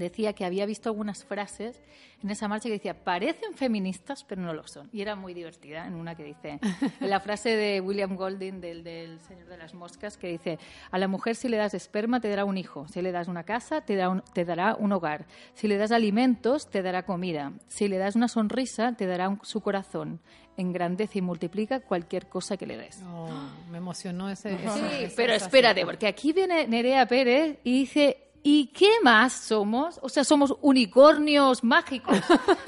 decía 0.00 0.32
que 0.32 0.44
había 0.44 0.66
visto 0.66 0.88
algunas 0.88 1.24
frases 1.24 1.80
en 2.22 2.30
esa 2.30 2.48
marcha 2.48 2.64
que 2.68 2.74
decía, 2.74 3.02
parecen 3.04 3.54
feministas, 3.54 4.24
pero 4.24 4.42
no 4.42 4.52
lo 4.52 4.66
son. 4.66 4.90
Y 4.92 5.00
era 5.00 5.14
muy 5.16 5.32
divertida, 5.32 5.86
en 5.86 5.94
una 5.94 6.14
que 6.14 6.24
dice, 6.24 6.58
en 7.00 7.08
la 7.10 7.20
frase 7.20 7.56
de 7.56 7.80
William 7.80 8.16
Golding, 8.16 8.60
del, 8.60 8.82
del 8.84 9.20
Señor 9.20 9.46
de 9.46 9.56
las 9.56 9.72
Moscas, 9.74 10.16
que 10.18 10.28
dice, 10.28 10.58
a 10.90 10.98
la 10.98 11.08
mujer 11.08 11.36
si 11.36 11.48
le 11.48 11.56
das 11.56 11.72
esperma 11.74 12.20
te 12.20 12.28
dará 12.28 12.44
un 12.44 12.58
hijo, 12.58 12.86
si 12.88 13.00
le 13.00 13.12
das 13.12 13.28
una 13.28 13.44
casa 13.44 13.80
te, 13.82 13.96
da 13.96 14.08
un- 14.10 14.22
te 14.34 14.44
dará 14.44 14.74
un 14.78 14.92
hogar, 14.92 15.26
si 15.54 15.68
le 15.68 15.76
das 15.78 15.92
alimentos 15.92 16.68
te 16.68 16.82
dará 16.82 17.04
comida, 17.04 17.52
si 17.68 17.88
le 17.88 17.96
das 17.98 18.16
una 18.16 18.28
sonrisa 18.28 18.92
te 18.96 19.06
dará 19.06 19.28
un- 19.28 19.40
su 19.42 19.60
corazón, 19.62 20.20
engrandece 20.56 21.20
y 21.20 21.22
multiplica 21.22 21.80
cualquier 21.80 22.28
cosa 22.28 22.58
que 22.58 22.66
le 22.66 22.76
des. 22.76 23.02
Oh, 23.06 23.28
me 23.70 23.78
emocionó 23.78 24.28
ese. 24.28 24.58
Sí, 24.58 24.80
esa- 25.04 25.16
pero 25.16 25.32
espérate, 25.32 25.86
porque 25.86 26.06
aquí 26.06 26.34
viene 26.34 26.66
Nerea 26.66 27.06
Pérez 27.06 27.58
y 27.64 27.72
dice, 27.80 28.29
¿y 28.42 28.68
qué 28.68 28.90
más 29.02 29.32
somos? 29.32 29.98
O 30.02 30.08
sea, 30.08 30.24
somos 30.24 30.54
unicornios 30.62 31.62
mágicos. 31.64 32.16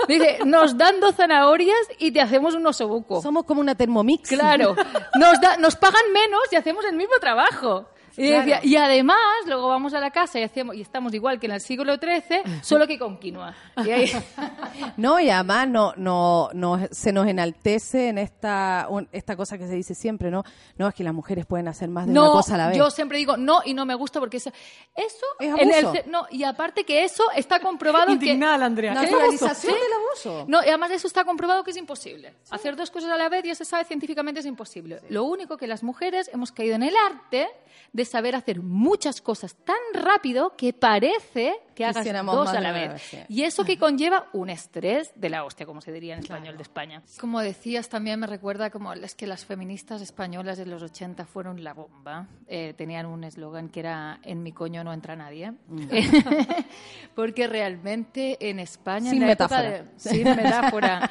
Dice, 0.09 0.39
nos 0.45 0.77
dan 0.77 1.01
dos 1.01 1.15
zanahorias 1.15 1.79
y 1.99 2.13
te 2.13 2.21
hacemos 2.21 2.55
un 2.55 2.67
osobuco. 2.67 3.21
Somos 3.23 3.45
como 3.45 3.61
una 3.61 3.75
Thermomix. 3.75 4.29
Claro, 4.29 4.75
nos, 5.19 5.41
da- 5.41 5.57
nos 5.57 5.77
pagan 5.77 6.13
menos 6.13 6.41
y 6.51 6.57
hacemos 6.57 6.85
el 6.85 6.97
mismo 6.97 7.15
trabajo. 7.21 7.89
Y, 8.16 8.29
Claro. 8.29 8.44
decía- 8.46 8.61
y 8.62 8.77
además, 8.77 9.16
luego 9.46 9.68
vamos 9.68 9.94
a 9.94 10.01
la 10.01 10.11
casa 10.11 10.38
y, 10.38 10.42
hacemos, 10.42 10.75
y 10.77 10.83
estamos 10.83 11.14
igual 11.14 11.40
que 11.40 11.46
en 11.46 11.53
el 11.53 11.61
siglo 11.61 11.94
XIII, 11.96 12.42
solo 12.62 12.87
que 12.87 12.98
con 12.98 13.18
quinoa. 13.18 13.55
Y 13.85 13.90
ahí- 13.90 14.12
No, 14.96 15.18
y 15.20 15.31
además 15.31 15.68
no, 15.68 15.92
no, 15.96 16.51
no, 16.53 16.79
se 16.90 17.12
nos 17.12 17.27
enaltece 17.27 18.09
en 18.09 18.18
esta, 18.18 18.87
un- 18.90 19.09
esta 19.12 19.37
cosa 19.37 19.57
que 19.59 19.66
se 19.66 19.75
dice 19.75 19.94
siempre, 19.94 20.31
¿no? 20.31 20.44
No, 20.77 20.88
es 20.88 20.94
que 20.94 21.05
las 21.05 21.14
mujeres 21.14 21.46
pueden 21.46 21.68
hacer 21.68 21.88
más 21.88 22.07
de 22.07 22.12
una 22.12 22.20
no, 22.22 22.33
cosa 22.33 22.55
a 22.55 22.59
la 22.59 22.68
vez. 22.68 22.77
yo 22.77 22.90
siempre 22.90 23.18
digo 23.18 23.37
no 23.37 23.61
y 23.64 23.75
no 23.75 23.85
me 23.87 23.94
gusta 23.94 24.20
porque 24.20 24.37
eso, 24.38 24.51
eso 24.94 25.27
Es 25.40 25.48
en 25.59 25.72
el 25.72 25.87
abuso. 25.87 26.03
no, 26.07 26.27
y 26.31 26.44
aparte 26.44 26.85
que 26.85 27.05
eso 27.05 27.25
está 27.35 27.61
comprobado 27.61 28.07
que 28.07 28.12
Indignada 28.12 28.59
la 28.59 28.66
Andrea. 28.66 28.94
Naturalización 28.94 29.75
Sí. 29.75 29.81
del 29.81 29.92
abuso. 29.92 30.44
No, 30.48 30.61
y 30.64 30.68
además 30.68 30.90
eso 30.90 31.07
está 31.07 31.25
comprobado 31.25 31.64
que 31.64 31.70
es 31.70 31.77
imposible. 31.77 32.35
Hacer 32.51 32.77
dos 32.77 32.90
cosas 32.90 33.11
a 33.11 33.16
la 33.16 33.29
vez 33.29 33.44
ya 33.44 33.55
se 33.55 33.64
sabe 33.64 33.85
científicamente 33.85 34.40
es 34.40 34.46
imposible. 34.46 35.01
Lo 35.09 35.25
único 35.25 35.57
que 35.57 35.66
las 35.66 35.83
mujeres 35.83 36.29
hemos 36.33 36.53
caído 36.53 36.75
en 36.75 36.83
el 36.83 36.94
arte 36.96 37.48
de 37.92 38.02
saber 38.05 38.35
hacer 38.37 38.61
muchas 38.62 39.21
cosas 39.21 39.55
tan 39.65 39.77
rápido 39.95 40.55
que 40.57 40.73
parece 40.73 41.55
que 41.75 41.85
hagas 41.85 41.99
Quisiéramos 41.99 42.35
dos 42.35 42.49
a 42.51 42.61
la 42.61 42.71
vez. 42.73 42.93
vez, 42.93 43.03
sí. 43.03 43.19
Y 43.29 43.43
eso 43.45 43.65
que 43.65 43.79
conlleva 43.79 44.27
un 44.35 44.51
estrés 44.51 45.11
de 45.15 45.31
la 45.31 45.45
hostia, 45.45 45.65
como 45.65 45.81
se 45.81 45.91
diría 45.91 46.15
en 46.15 46.21
español 46.21 46.57
de 46.57 46.62
España. 46.62 47.03
Como 47.19 47.41
decías, 47.41 47.88
también 47.88 48.21
me 48.21 48.27
recuerda 48.27 48.69
como 48.71 48.93
es 48.93 49.15
que 49.15 49.27
las 49.27 49.45
feministas 49.47 50.03
españolas 50.03 50.59
de 50.59 50.67
los 50.67 50.83
80 50.83 51.25
fueron 51.25 51.65
la 51.65 51.73
bomba. 51.73 52.27
Eh, 52.47 52.75
tenían 52.77 53.07
un 53.07 53.25
eslogan 53.25 53.69
que 53.71 53.81
era 53.81 54.19
en 54.23 54.43
mi 54.43 54.53
coño 54.53 54.85
no 54.85 54.93
entra 54.93 55.17
nadie. 55.17 55.53
Mm. 55.69 55.88
Porque 57.15 57.47
realmente 57.47 58.37
en 58.49 58.59
España... 58.59 59.11
Sin 59.11 59.23
en 59.23 59.29
la 59.29 59.33
época 59.33 59.57
metáfora. 59.62 59.83
de- 59.83 59.99
sin 59.99 60.25
metáfora. 60.25 61.11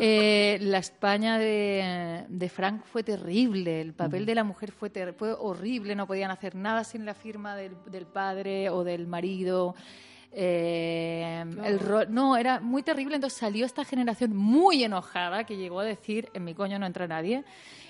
Eh, 0.00 0.58
la 0.60 0.78
España 0.78 1.38
de, 1.38 2.24
de 2.28 2.48
Frank 2.48 2.82
fue 2.84 3.02
terrible. 3.02 3.80
El 3.80 3.92
papel 3.94 4.26
de 4.26 4.34
la 4.34 4.44
mujer 4.44 4.72
fue, 4.72 4.90
ter- 4.90 5.14
fue 5.14 5.32
horrible. 5.32 5.94
No 5.94 6.06
podían 6.06 6.30
hacer 6.30 6.54
nada 6.54 6.84
sin 6.84 7.04
la 7.04 7.14
firma 7.14 7.56
del, 7.56 7.76
del 7.90 8.06
padre 8.06 8.70
o 8.70 8.84
del 8.84 9.06
marido. 9.06 9.74
eh, 10.32 11.44
el 11.64 11.78
ro- 11.80 12.06
no, 12.08 12.36
era 12.36 12.60
muy 12.60 12.82
terrible. 12.82 13.16
Entonces 13.16 13.38
salió 13.38 13.66
esta 13.66 13.84
generación 13.84 14.36
muy 14.36 14.84
enojada 14.84 15.44
que 15.44 15.56
llegó 15.56 15.80
a 15.80 15.84
decir: 15.84 16.28
En 16.34 16.44
mi 16.44 16.54
coño 16.54 16.78
no 16.78 16.86
entra 16.86 17.06
nadie. 17.06 17.44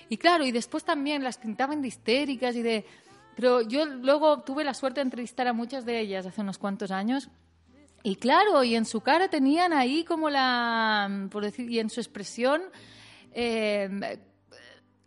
Y 0.09 0.17
claro, 0.17 0.45
y 0.45 0.51
después 0.51 0.83
también 0.83 1.23
las 1.23 1.37
pintaban 1.37 1.81
de 1.81 1.89
histéricas 1.89 2.55
y 2.55 2.61
de. 2.61 2.85
Pero 3.35 3.61
yo 3.61 3.85
luego 3.85 4.39
tuve 4.41 4.63
la 4.63 4.73
suerte 4.73 4.99
de 4.99 5.03
entrevistar 5.05 5.47
a 5.47 5.53
muchas 5.53 5.85
de 5.85 5.99
ellas 5.99 6.25
hace 6.25 6.41
unos 6.41 6.57
cuantos 6.57 6.91
años. 6.91 7.29
Y 8.03 8.15
claro, 8.15 8.63
y 8.63 8.75
en 8.75 8.85
su 8.85 9.01
cara 9.01 9.29
tenían 9.29 9.73
ahí 9.73 10.03
como 10.03 10.29
la, 10.29 11.27
por 11.31 11.43
decir, 11.43 11.69
y 11.69 11.79
en 11.79 11.89
su 11.89 11.99
expresión, 11.99 12.61
eh, 13.33 14.17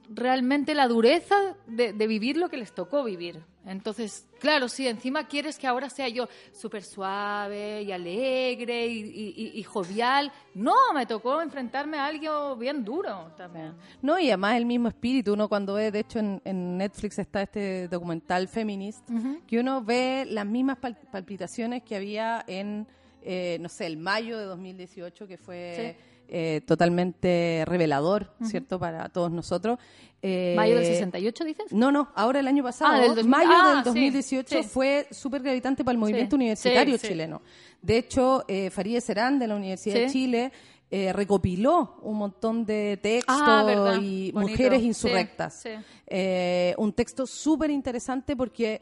realmente 0.08 0.74
la 0.74 0.88
dureza 0.88 1.56
de, 1.66 1.92
de 1.92 2.06
vivir 2.06 2.36
lo 2.36 2.48
que 2.48 2.58
les 2.58 2.74
tocó 2.74 3.04
vivir. 3.04 3.42
Entonces, 3.64 4.26
claro, 4.40 4.68
sí, 4.68 4.88
encima 4.88 5.28
quieres 5.28 5.56
que 5.56 5.66
ahora 5.68 5.88
sea 5.88 6.08
yo 6.08 6.28
súper 6.52 6.82
suave 6.82 7.82
y 7.82 7.92
alegre 7.92 8.86
y, 8.88 8.98
y- 9.00 9.34
y- 9.36 9.58
y 9.60 9.62
jovial. 9.62 10.32
No, 10.54 10.74
me 10.94 11.06
tocó 11.06 11.40
enfrentarme 11.40 11.96
a 11.96 12.06
algo 12.06 12.56
bien 12.56 12.84
duro 12.84 13.32
también. 13.36 13.74
No, 14.02 14.18
y 14.18 14.28
además 14.28 14.56
el 14.56 14.66
mismo 14.66 14.88
espíritu, 14.88 15.34
uno 15.34 15.48
cuando 15.48 15.74
ve, 15.74 15.90
de 15.92 16.00
hecho 16.00 16.18
en, 16.18 16.42
en 16.44 16.76
Netflix 16.76 17.18
está 17.20 17.42
este 17.42 17.86
documental 17.88 18.48
Feminist, 18.48 19.08
que 19.46 19.60
uno 19.60 19.82
ve 19.82 20.26
las 20.28 20.44
mismas 20.46 20.78
pal- 20.78 20.98
palpitaciones 21.12 21.82
que 21.84 21.94
había 21.94 22.44
en, 22.48 22.86
eh, 23.22 23.58
no 23.60 23.68
sé, 23.68 23.86
el 23.86 23.96
mayo 23.96 24.38
de 24.38 24.44
2018, 24.46 25.28
que 25.28 25.38
fue 25.38 25.96
eh, 26.28 26.60
totalmente 26.66 27.64
revelador, 27.66 28.32
¿cierto?, 28.42 28.78
para 28.78 29.08
todos 29.08 29.30
nosotros. 29.30 29.78
Eh, 30.22 30.54
¿Mayo 30.56 30.76
del 30.76 30.86
68 30.86 31.44
dices? 31.44 31.72
No, 31.72 31.90
no, 31.90 32.10
ahora 32.14 32.40
el 32.40 32.46
año 32.46 32.62
pasado, 32.62 32.92
Ah, 32.94 33.00
del 33.00 33.08
2000. 33.16 33.26
mayo 33.30 33.50
Ah, 33.52 33.68
del 33.74 33.78
sí, 33.78 33.88
2018 34.00 34.62
sí. 34.62 34.68
fue 34.68 35.08
súper 35.10 35.42
gravitante 35.42 35.84
para 35.84 35.92
el 35.94 35.98
movimiento 35.98 36.36
Sí, 36.36 36.42
universitario 36.42 36.94
sí, 36.96 37.00
sí. 37.00 37.08
chileno. 37.08 37.42
De 37.80 37.98
hecho, 37.98 38.44
eh, 38.46 38.70
Farideh 38.70 39.00
Serán 39.00 39.38
de 39.40 39.48
la 39.48 39.56
Universidad 39.56 39.96
de 39.96 40.08
Sí. 40.08 40.12
Chile 40.12 40.52
eh, 40.94 41.10
recopiló 41.12 41.96
un 42.02 42.18
montón 42.18 42.64
de 42.66 42.98
textos 43.02 43.34
Ah, 43.40 43.98
y 44.00 44.30
Bonito. 44.30 44.40
mujeres 44.52 44.80
Sí, 44.80 44.86
insurrectas. 44.86 45.60
sí. 45.62 45.70
Eh, 46.06 46.74
un 46.76 46.92
texto 46.92 47.26
súper 47.26 47.70
interesante 47.70 48.36
porque 48.36 48.80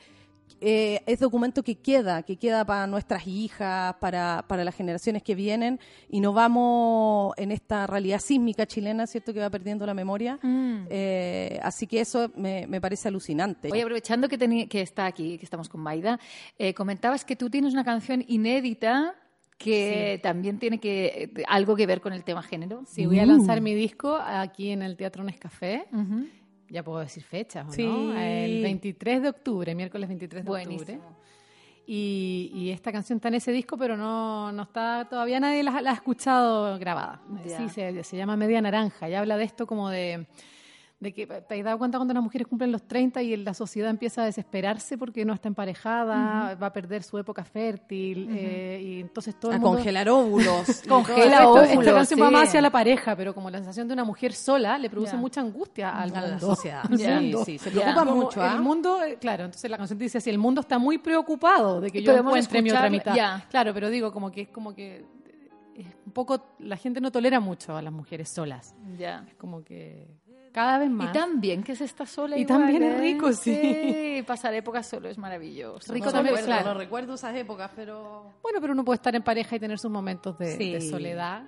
eh, 0.61 1.03
es 1.07 1.18
documento 1.18 1.62
que 1.62 1.77
queda, 1.77 2.23
que 2.23 2.37
queda 2.37 2.64
para 2.64 2.87
nuestras 2.87 3.27
hijas, 3.27 3.94
para, 4.01 4.44
para 4.46 4.64
las 4.64 4.75
generaciones 4.75 5.23
que 5.23 5.35
vienen, 5.35 5.81
y 6.09 6.20
no 6.20 6.33
vamos 6.33 7.35
en 7.37 7.51
esta 7.51 7.87
realidad 7.87 8.20
sísmica 8.20 8.66
chilena, 8.66 9.07
¿cierto?, 9.07 9.33
que 9.33 9.40
va 9.40 9.51
perdiendo 9.51 9.87
la 9.87 9.94
memoria. 9.94 10.38
Mm. 10.42 10.87
Eh, 10.90 11.59
así 11.62 11.87
que 11.87 12.01
eso 12.01 12.31
me, 12.37 12.66
me 12.66 12.81
parece 12.81 13.09
alucinante. 13.09 13.70
Oye, 13.73 13.83
aprovechando 13.83 14.29
que, 14.29 14.68
que 14.68 14.81
está 14.81 15.07
aquí, 15.07 15.38
que 15.38 15.44
estamos 15.44 15.68
con 15.68 15.81
Maida, 15.81 16.18
eh, 16.59 16.75
comentabas 16.75 17.25
que 17.25 17.37
tú 17.37 17.51
tienes 17.51 17.73
una 17.73 17.85
canción 17.85 18.25
inédita 18.29 19.14
que 19.59 20.18
también 20.23 20.59
tiene 20.59 20.79
que 20.79 21.33
algo 21.46 21.77
que 21.77 21.87
ver 21.87 22.01
con 22.01 22.14
el 22.14 22.25
tema 22.25 22.42
género. 22.42 22.83
Sí, 22.87 23.05
voy 23.05 23.18
a 23.18 23.27
lanzar 23.27 23.61
mi 23.61 23.75
disco 23.75 24.16
aquí 24.16 24.70
en 24.70 24.81
el 24.81 24.96
Teatro 24.96 25.23
Nescafé. 25.23 25.85
Ujú. 25.92 26.29
Ya 26.70 26.83
puedo 26.85 27.00
decir 27.00 27.22
fechas, 27.24 27.66
¿o 27.68 27.72
Sí. 27.72 27.85
no? 27.85 28.16
El 28.18 28.62
23 28.62 29.22
de 29.22 29.28
octubre, 29.28 29.74
miércoles 29.74 30.09
23 30.09 30.44
de 30.44 30.50
octubre. 30.50 31.00
Y, 31.87 32.52
y 32.54 32.70
esta 32.70 32.92
canción 32.92 33.16
está 33.16 33.28
en 33.28 33.35
ese 33.35 33.50
disco, 33.50 33.76
pero 33.76 33.96
no, 33.96 34.52
no 34.52 34.62
está 34.62 35.09
todavía 35.11 35.40
nadie 35.40 35.62
la, 35.64 35.80
la 35.83 35.90
ha 35.90 35.94
escuchado 35.94 36.78
grabada. 36.78 37.20
Sí, 37.44 37.68
se, 37.68 38.04
se 38.04 38.16
llama 38.16 38.37
Media 38.37 38.61
Naranja 38.62 39.09
y 39.09 39.14
habla 39.14 39.37
de 39.37 39.44
esto 39.44 39.66
como 39.66 39.88
de, 39.90 40.26
de 41.00 41.14
que 41.14 41.26
te 41.26 41.58
has 41.58 41.64
dado 41.64 41.78
cuenta 41.78 41.96
cuando 41.96 42.12
las 42.12 42.22
mujeres 42.22 42.46
cumplen 42.46 42.70
los 42.70 42.82
30 42.82 43.22
y 43.22 43.34
la 43.38 43.54
sociedad 43.54 43.88
empieza 43.88 44.20
a 44.22 44.26
desesperarse 44.26 44.98
porque 44.98 45.24
no 45.24 45.32
está 45.32 45.48
emparejada, 45.48 46.54
va 46.56 46.66
a 46.66 46.72
perder 46.72 47.02
su 47.02 47.16
época 47.16 47.42
fértil 47.42 48.28
eh, 48.30 48.82
y 48.84 49.00
entonces 49.00 49.34
todo 49.40 49.52
a 49.52 49.54
el 49.54 49.60
mundo... 49.60 49.78
congelar 49.78 50.10
óvulos. 50.10 50.82
Congela 50.88 51.48
óvulos, 51.48 51.70
esta 51.70 51.94
canción 51.94 52.20
va 52.20 52.26
sí. 52.26 52.32
más 52.32 52.48
hacia 52.48 52.60
la 52.60 52.70
pareja, 52.70 53.16
pero 53.16 53.34
como 53.34 53.48
la 53.48 53.58
sensación 53.58 53.88
de 53.88 53.94
una 53.94 54.04
mujer 54.04 54.34
sola 54.34 54.76
le 54.76 54.90
produce 54.90 55.16
mucha 55.16 55.40
angustia 55.40 55.90
al 55.98 56.14
a 56.14 56.20
la 56.20 56.38
sociedad. 56.38 56.84
Sí, 57.00 57.34
sí, 57.44 57.58
se 57.58 57.70
preocupa 57.70 58.04
mucho. 58.04 58.42
¿ah? 58.42 58.52
El 58.54 58.60
mundo, 58.60 59.02
eh, 59.02 59.16
claro, 59.18 59.44
entonces 59.44 59.70
la 59.70 59.78
canción 59.78 59.98
dice 59.98 60.18
así, 60.18 60.28
el 60.28 60.38
mundo 60.38 60.60
está 60.60 60.78
muy 60.78 60.98
preocupado 60.98 61.80
de 61.80 61.90
que 61.90 62.02
yo 62.02 62.14
encuentre 62.14 62.60
mi 62.60 62.70
otra 62.70 62.90
mitad. 62.90 63.14
Claro, 63.48 63.72
pero 63.72 63.88
digo, 63.88 64.12
como 64.12 64.30
que 64.30 64.42
es 64.42 64.48
como 64.48 64.74
que 64.74 65.04
es 65.74 65.86
un 66.04 66.12
poco, 66.12 66.54
la 66.58 66.76
gente 66.76 67.00
no 67.00 67.10
tolera 67.10 67.40
mucho 67.40 67.76
a 67.76 67.80
las 67.80 67.92
mujeres 67.92 68.28
solas. 68.28 68.74
Ya. 68.98 69.24
Es 69.26 69.34
como 69.36 69.64
que 69.64 70.06
cada 70.52 70.78
vez 70.78 70.90
más. 70.90 71.10
Y 71.10 71.18
también 71.18 71.62
que 71.62 71.74
se 71.76 71.84
está 71.84 72.06
sola 72.06 72.36
Y 72.36 72.42
igual, 72.42 72.58
también 72.60 72.82
es 72.82 72.94
¿eh? 72.94 73.00
rico, 73.00 73.32
sí. 73.32 73.54
Sí, 73.54 74.22
pasar 74.26 74.54
épocas 74.54 74.86
solo 74.86 75.08
es 75.08 75.18
maravilloso. 75.18 75.92
Rico 75.92 76.06
no 76.06 76.12
también, 76.12 76.36
recuerdo, 76.36 76.46
claro. 76.60 76.74
no 76.74 76.78
recuerdo 76.80 77.14
esas 77.14 77.36
épocas, 77.36 77.70
pero... 77.76 78.32
Bueno, 78.42 78.60
pero 78.60 78.72
uno 78.72 78.84
puede 78.84 78.96
estar 78.96 79.14
en 79.14 79.22
pareja 79.22 79.56
y 79.56 79.60
tener 79.60 79.78
sus 79.78 79.90
momentos 79.90 80.36
de, 80.38 80.56
Sí. 80.56 80.72
de 80.72 80.80
soledad. 80.80 81.44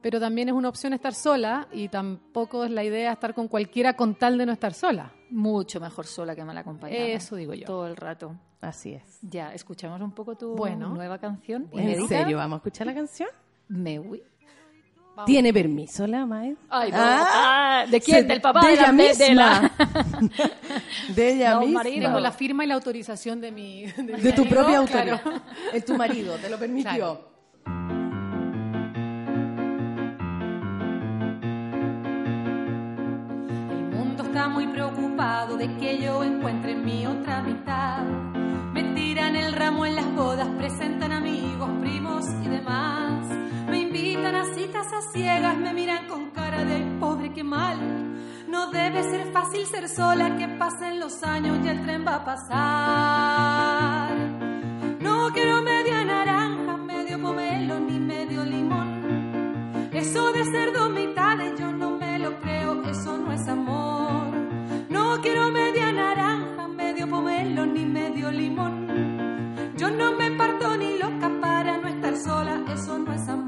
Pero 0.00 0.20
también 0.20 0.48
es 0.50 0.54
una 0.54 0.68
opción 0.68 0.92
estar 0.92 1.14
sola 1.14 1.66
y 1.72 1.88
tampoco 1.88 2.64
es 2.64 2.70
la 2.70 2.84
idea 2.84 3.12
estar 3.12 3.32
con 3.32 3.48
cualquiera 3.48 3.94
con 3.96 4.14
tal 4.16 4.36
de 4.36 4.44
no 4.44 4.52
estar 4.52 4.74
sola. 4.74 5.12
Mucho 5.30 5.80
mejor 5.80 6.06
sola 6.06 6.34
que 6.36 6.44
mal 6.44 6.58
acompañada. 6.58 7.02
Eso 7.06 7.36
digo 7.36 7.54
yo. 7.54 7.64
Todo 7.66 7.86
el 7.86 7.96
rato. 7.96 8.36
Así 8.60 8.92
es. 8.92 9.18
Ya, 9.22 9.54
escuchamos 9.54 10.00
un 10.02 10.12
poco 10.12 10.36
tu 10.36 10.54
Bueno. 10.56 10.90
nueva 10.90 11.18
canción. 11.18 11.68
¿En 11.72 12.06
serio? 12.06 12.36
¿Vamos 12.36 12.56
a 12.56 12.58
escuchar 12.58 12.86
la 12.86 12.94
canción? 12.94 13.28
Me 13.68 13.98
¿Tiene 15.26 15.52
permiso 15.52 16.06
la 16.06 16.26
Mae? 16.26 16.56
Ay, 16.70 16.90
no. 16.90 16.98
Ah, 17.00 17.28
Ah, 17.32 17.86
¿De 17.88 18.00
quién? 18.00 18.22
se- 18.22 18.24
Del 18.24 18.40
papá 18.40 18.62
de 18.62 18.68
de, 18.70 18.76
la, 18.76 18.82
ella 18.88 18.92
de- 18.92 19.14
de 19.28 19.34
la- 19.34 19.60
misma. 19.60 19.72
De 21.14 21.32
ella 21.34 21.50
No, 21.54 21.60
misma. 21.60 21.78
marido. 21.80 22.02
Tengo 22.08 22.20
la 22.20 22.32
firma 22.32 22.64
y 22.64 22.66
la 22.66 22.74
autorización 22.74 23.40
de 23.40 23.52
mi... 23.52 23.86
De, 23.86 24.02
mi 24.02 24.12
De 24.20 24.32
tu 24.32 24.42
marido, 24.44 24.48
propia 24.60 24.78
autoría. 24.78 25.18
claro. 25.22 25.40
Es 25.72 25.84
tu 25.86 25.96
marido, 25.96 26.34
te 26.36 26.50
lo 26.50 26.58
permitió. 26.58 26.90
Claro. 26.90 27.34
El 33.70 33.96
mundo 33.96 34.22
está 34.24 34.48
muy 34.48 34.66
preocupado 34.68 35.56
de 35.56 35.74
que 35.76 35.98
yo 36.00 36.22
encuentre 36.22 36.74
mi 36.74 37.06
otra 37.06 37.42
mitad. 37.42 38.02
Me 38.72 38.82
tiran 38.94 39.36
el 39.36 39.52
ramo 39.52 39.86
en 39.86 39.96
las 39.96 40.12
bodas, 40.14 40.48
presentan 40.58 40.93
ciegas, 45.14 45.56
me 45.56 45.72
miran 45.72 46.06
con 46.08 46.30
cara 46.30 46.64
de 46.64 46.74
"Ay, 46.74 46.96
pobre 47.00 47.32
que 47.32 47.44
mal. 47.44 47.78
No 48.48 48.60
debe 48.70 49.00
ser 49.12 49.22
fácil 49.32 49.64
ser 49.66 49.88
sola, 49.88 50.36
que 50.38 50.46
pasen 50.62 50.98
los 51.00 51.22
años 51.22 51.54
y 51.64 51.68
el 51.68 51.78
tren 51.84 52.04
va 52.08 52.16
a 52.16 52.24
pasar. 52.24 54.10
No 55.06 55.16
quiero 55.32 55.62
media 55.62 56.04
naranja, 56.04 56.76
medio 56.92 57.16
pomelo 57.24 57.74
ni 57.88 57.98
medio 58.12 58.44
limón. 58.44 58.88
Eso 59.92 60.32
de 60.32 60.42
ser 60.52 60.72
dos 60.72 60.90
mitades 60.90 61.48
yo 61.60 61.68
no 61.72 61.88
me 62.02 62.18
lo 62.18 62.30
creo, 62.40 62.82
eso 62.94 63.16
no 63.16 63.30
es 63.32 63.46
amor. 63.48 64.26
No 64.88 65.04
quiero 65.22 65.44
media 65.50 65.92
naranja, 65.92 66.62
medio 66.82 67.08
pomelo 67.08 67.62
ni 67.66 67.84
medio 67.98 68.26
limón. 68.32 68.74
Yo 69.76 69.88
no 69.90 70.12
me 70.20 70.28
parto 70.32 70.76
ni 70.76 70.90
loca 70.98 71.28
para 71.40 71.78
no 71.78 71.86
estar 71.94 72.16
sola, 72.16 72.54
eso 72.76 72.98
no 72.98 73.12
es 73.12 73.28
amor. 73.28 73.43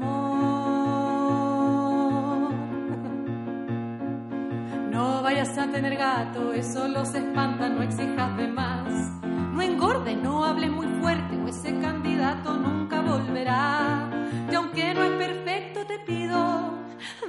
Vayas 5.27 5.57
a 5.57 5.67
tener 5.67 5.97
gato, 5.97 6.53
eso 6.53 6.87
los 6.87 7.13
espanta, 7.13 7.67
no 7.67 7.83
exijas 7.83 8.37
de 8.37 8.47
más. 8.47 9.11
No 9.51 9.61
engorde, 9.61 10.15
no 10.15 10.45
hables 10.45 10.71
muy 10.71 10.87
fuerte, 11.01 11.35
o 11.35 11.49
ese 11.49 11.77
candidato 11.79 12.53
nunca 12.53 13.01
volverá. 13.01 14.09
Y 14.49 14.55
aunque 14.55 14.93
no 14.93 15.03
es 15.03 15.11
perfecto, 15.25 15.85
te 15.85 15.99
pido, 15.99 16.39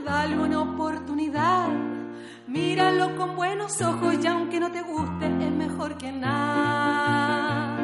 dale 0.05 0.39
una 0.39 0.61
oportunidad. 0.61 1.71
Míralo 2.47 3.17
con 3.17 3.35
buenos 3.35 3.83
ojos 3.83 4.15
y 4.23 4.27
aunque 4.29 4.61
no 4.61 4.71
te 4.71 4.83
guste, 4.83 5.27
es 5.27 5.51
mejor 5.51 5.99
que 5.99 6.13
nada. 6.13 7.79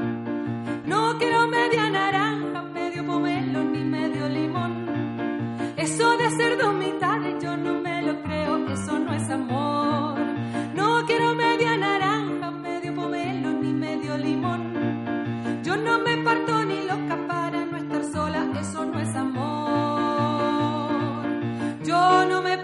No 0.87 1.19
quiero 1.19 1.49
media 1.49 1.91
naranja, 1.91 2.63
medio 2.63 3.05
pomelo 3.05 3.65
ni 3.65 3.83
medio 3.83 4.29
limón. 4.29 4.75
Eso 5.77 6.17
de 6.19 6.31
ser 6.31 6.57
dos 6.57 6.73
mitades 6.73 7.43
yo 7.43 7.57
no 7.57 7.81
me 7.81 8.01
lo 8.03 8.23
creo, 8.23 8.69
eso 8.69 8.97
no 8.97 9.13
es 9.13 9.29
amor. 9.29 9.94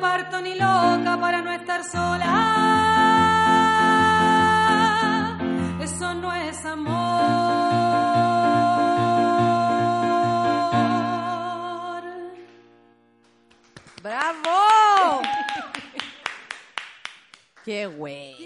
Parto 0.01 0.41
ni 0.41 0.55
loca 0.55 1.19
para 1.21 1.43
no 1.43 1.53
estar 1.53 1.85
sola. 1.85 2.33
Eso 5.81 6.15
no 6.15 6.33
es 6.33 6.65
amor. 6.65 7.01
¡Bravo! 14.03 15.21
¡Qué 17.65 17.87
güey! 17.87 18.40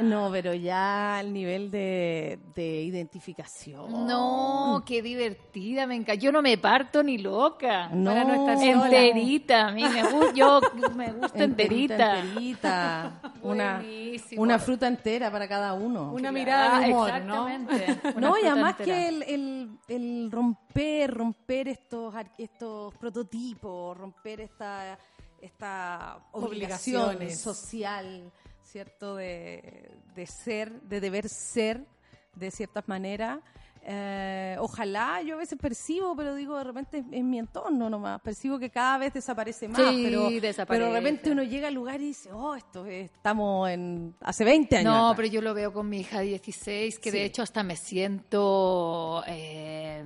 No, 0.00 0.30
pero 0.32 0.54
ya 0.54 1.18
al 1.18 1.32
nivel 1.32 1.70
de, 1.70 2.38
de 2.54 2.82
identificación. 2.82 4.06
No, 4.06 4.82
qué 4.86 5.02
divertida, 5.02 5.86
me 5.86 5.96
encanta. 5.96 6.14
Yo 6.14 6.32
no 6.32 6.40
me 6.40 6.56
parto 6.56 7.02
ni 7.02 7.18
loca. 7.18 7.88
No, 7.88 8.10
para 8.10 8.24
no 8.24 8.48
estar 8.50 8.66
enterita. 8.66 9.68
A 9.68 9.72
mí 9.72 9.84
me 9.84 10.02
gusta, 10.10 10.32
yo 10.34 10.60
me 10.96 11.12
gusta 11.12 11.44
enterita. 11.44 12.20
enterita. 12.20 13.20
Una, 13.42 13.76
Buenísimo. 13.78 14.40
una 14.42 14.58
fruta 14.58 14.86
entera 14.86 15.30
para 15.30 15.46
cada 15.48 15.74
uno. 15.74 16.12
Una 16.12 16.32
mirada 16.32 16.80
de 16.80 16.86
humor, 16.92 17.20
¿no? 17.22 17.48
Exactamente. 17.48 18.00
No, 18.20 18.38
y 18.38 18.46
además 18.46 18.76
entera. 18.78 18.84
que 18.96 19.08
el, 19.08 19.22
el- 19.24 19.78
el 19.88 20.30
romper, 20.30 21.12
romper 21.12 21.68
estos, 21.68 22.14
estos 22.38 22.94
prototipos, 22.96 23.96
romper 23.96 24.40
esta, 24.42 24.96
esta 25.40 26.18
obligación 26.32 27.02
Obligaciones. 27.02 27.40
social, 27.40 28.32
¿cierto? 28.64 29.16
De, 29.16 29.90
de 30.14 30.26
ser, 30.26 30.72
de 30.82 31.00
deber 31.00 31.28
ser, 31.28 31.84
de 32.34 32.50
ciertas 32.50 32.86
maneras. 32.88 33.38
Eh, 33.84 34.56
ojalá, 34.60 35.22
yo 35.22 35.34
a 35.34 35.38
veces 35.38 35.58
percibo, 35.60 36.14
pero 36.14 36.36
digo, 36.36 36.56
de 36.56 36.62
repente 36.62 37.04
en 37.10 37.28
mi 37.28 37.40
entorno 37.40 37.90
nomás, 37.90 38.20
percibo 38.20 38.56
que 38.60 38.70
cada 38.70 38.96
vez 38.98 39.12
desaparece 39.12 39.66
más, 39.66 39.80
Sí, 39.92 40.02
pero, 40.04 40.30
desaparece. 40.30 40.66
pero 40.84 40.92
de 40.94 41.00
repente 41.00 41.32
uno 41.32 41.42
llega 41.42 41.66
al 41.66 41.74
lugar 41.74 42.00
y 42.00 42.06
dice, 42.06 42.30
oh, 42.32 42.54
esto 42.54 42.86
es- 42.86 43.10
estamos 43.10 43.68
en 43.70 44.14
hace 44.20 44.44
20 44.44 44.76
años. 44.76 44.84
No, 44.92 45.06
atrás". 45.08 45.16
pero 45.16 45.28
yo 45.34 45.42
lo 45.42 45.52
veo 45.52 45.72
con 45.72 45.88
mi 45.88 45.98
hija 45.98 46.20
de 46.20 46.26
16, 46.26 47.00
que 47.00 47.10
Sí. 47.10 47.18
de 47.18 47.24
hecho 47.24 47.42
hasta 47.42 47.64
me 47.64 47.74
siento 47.74 49.24
eh, 49.26 50.04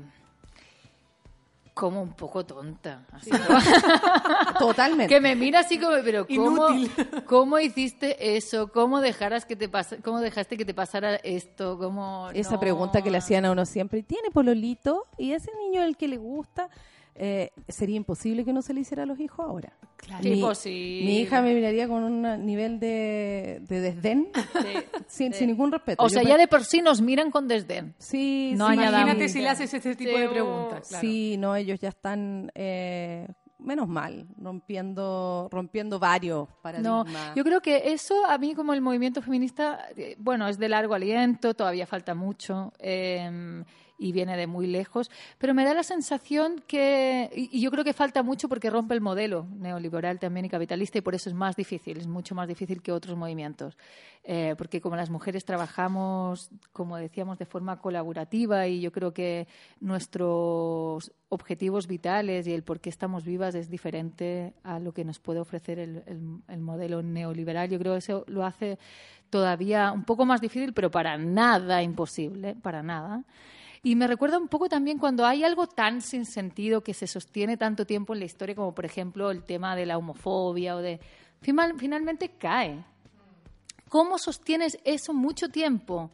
como 1.77 2.01
un 2.01 2.15
poco 2.15 2.47
tonta. 2.47 3.05
así, 3.13 3.31
Totalmente. 4.59 5.15
que 5.15 5.21
me 5.21 5.37
mira 5.37 5.61
así 5.61 5.79
como, 5.79 5.93
pero 6.03 6.27
¿cómo, 6.27 6.71
Inútil. 6.71 6.91
¿cómo 7.27 7.59
hiciste 7.59 8.35
eso? 8.35 8.73
¿Cómo, 8.73 9.03
dejaras 9.03 9.45
que 9.45 9.57
te 9.57 9.69
pasa, 9.69 9.99
¿Cómo 10.03 10.21
dejaste 10.21 10.57
que 10.57 10.65
te 10.65 10.73
pasara 10.73 11.17
esto? 11.17 11.77
¿Cómo, 11.79 12.31
Esa 12.33 12.53
no? 12.53 12.61
pregunta 12.61 13.03
que 13.03 13.11
le 13.11 13.19
hacían 13.19 13.45
a 13.45 13.51
uno 13.51 13.67
siempre, 13.67 14.03
¿tiene 14.03 14.31
pololito? 14.31 15.05
Y 15.19 15.33
ese 15.33 15.51
niño 15.55 15.83
el 15.83 15.99
que 15.99 16.09
le 16.09 16.17
gusta, 16.17 16.71
eh, 17.19 17.51
sería 17.69 17.97
imposible 17.97 18.45
que 18.45 18.53
no 18.53 18.63
se 18.63 18.75
le 18.75 18.81
hiciera 18.81 19.03
a 19.05 19.07
los 19.07 19.19
hijos 19.21 19.41
ahora. 19.47 19.73
Claro. 19.97 20.23
Mi, 20.25 20.35
Imposible. 20.35 21.05
mi 21.07 21.19
hija 21.21 21.41
me 21.43 21.55
miraría 21.55 21.89
con 21.89 22.03
un 22.03 22.45
nivel 22.47 22.79
de, 22.79 23.61
de 23.67 23.81
desdén, 23.81 24.29
Sí, 24.35 24.69
sin, 25.09 25.33
sí. 25.33 25.39
sin 25.41 25.49
ningún 25.49 25.73
respeto. 25.73 26.03
O 26.03 26.07
Yo 26.09 26.15
sea, 26.15 26.23
ya 26.23 26.37
de 26.37 26.47
por 26.49 26.65
sí 26.65 26.83
nos 26.83 27.01
miran 27.01 27.31
con 27.31 27.49
desdén. 27.49 27.95
Sí, 27.99 28.53
No 28.57 28.69
sí. 28.69 28.75
Imagínate 28.75 29.29
si 29.29 29.41
le 29.41 29.49
haces 29.49 29.73
este 29.73 29.97
tipo 29.97 30.17
de 30.19 30.29
preguntas. 30.29 30.89
claro. 30.89 31.01
Sí, 31.01 31.37
no, 31.39 31.57
ellos 31.57 31.81
ya 31.81 31.89
están, 31.89 32.53
eh, 32.55 33.27
menos 33.59 33.89
mal, 33.89 34.27
rompiendo, 34.39 35.49
rompiendo 35.51 35.99
varios 35.99 36.47
No, 36.49 36.55
paradigmas. 36.63 37.35
yo 37.35 37.43
creo 37.43 37.61
que 37.63 37.93
eso 37.93 38.27
a 38.27 38.37
mí 38.39 38.55
como 38.55 38.75
el 38.75 38.81
movimiento 38.83 39.23
feminista, 39.23 39.87
eh, 39.97 40.15
bueno, 40.19 40.47
es 40.47 40.59
de 40.59 40.69
largo 40.69 40.95
aliento, 40.95 41.55
todavía 41.55 41.87
falta 41.87 42.15
mucho 42.15 42.73
eh, 42.79 43.65
y 43.99 44.13
viene 44.13 44.37
de 44.37 44.47
muy 44.47 44.67
lejos, 44.67 45.11
pero 45.39 45.55
me 45.55 45.65
da 45.65 45.75
la 45.75 45.83
sensación 45.83 46.63
que, 46.67 47.31
y, 47.35 47.61
yo 47.61 47.71
creo 47.71 47.85
que 47.85 47.93
falta 47.93 48.23
mucho 48.23 48.49
porque 48.49 48.71
rompe 48.71 48.95
el 48.95 49.01
modelo 49.01 49.47
neoliberal 49.59 50.19
también 50.19 50.47
y 50.47 50.49
capitalista 50.49 50.99
y 50.99 51.01
por 51.01 51.15
eso 51.15 51.31
es 51.31 51.35
más 51.35 51.57
difícil, 51.57 51.99
es 51.99 52.07
mucho 52.07 52.35
más 52.35 52.49
difícil 52.49 52.83
que 52.83 52.93
otros 52.93 53.17
movimientos, 53.17 53.77
Eh, 54.29 54.57
porque 54.59 54.81
como 54.81 54.97
las 54.97 55.09
mujeres 55.09 55.45
trabajamos, 55.45 56.51
como 56.73 56.97
decíamos, 56.97 57.39
de 57.39 57.47
forma 57.47 57.79
colaborativa 57.79 58.67
y 58.67 58.81
yo 58.81 58.91
creo 58.91 59.13
que 59.13 59.47
nuestros 59.81 61.13
objetivos 61.29 61.87
vitales 61.87 62.49
y 62.49 62.53
el 62.53 62.65
por 62.65 62.81
qué 62.81 62.91
estamos 62.91 63.25
vivas 63.25 63.55
es 63.55 63.71
diferente 63.71 64.53
a 64.65 64.81
lo 64.81 64.93
que 64.93 65.05
nos 65.05 65.21
puede 65.21 65.39
ofrecer 65.39 65.79
el 65.79 66.61
modelo 66.61 67.03
neoliberal. 67.03 67.71
Yo 67.71 67.79
creo 67.79 67.93
que 67.93 67.99
eso 67.99 68.25
lo 68.27 68.45
hace 68.45 68.79
todavía 69.31 69.93
un 69.93 70.05
poco 70.05 70.25
más 70.25 70.41
difícil, 70.41 70.73
pero 70.73 70.91
para 70.91 71.19
nada 71.19 71.83
imposible, 71.83 72.55
para 72.57 72.83
nada. 72.83 73.25
Y 73.87 73.95
me 73.95 74.09
recuerda 74.09 74.37
un 74.37 74.49
poco 74.49 74.69
también 74.69 74.99
cuando 74.99 75.25
hay 75.25 75.45
algo 75.45 75.69
tan 75.69 76.01
sin 76.01 76.25
sentido 76.25 76.81
que 76.81 76.93
se 76.93 77.07
sostiene 77.07 77.57
tanto 77.57 77.87
tiempo 77.87 78.15
en 78.15 78.19
la 78.19 78.25
historia, 78.25 78.57
como 78.57 78.75
por 78.75 78.85
ejemplo 78.85 79.31
el 79.31 79.45
tema 79.45 79.77
de 79.77 79.87
la 79.87 79.97
homofobia 79.97 80.75
o 80.75 80.81
de... 80.81 80.99
Final- 81.41 81.79
finalmente 81.79 82.31
cae. 82.31 82.85
¿Cómo 83.89 84.19
sostienes 84.19 84.77
eso 84.83 85.15
mucho 85.15 85.51
tiempo? 85.51 86.11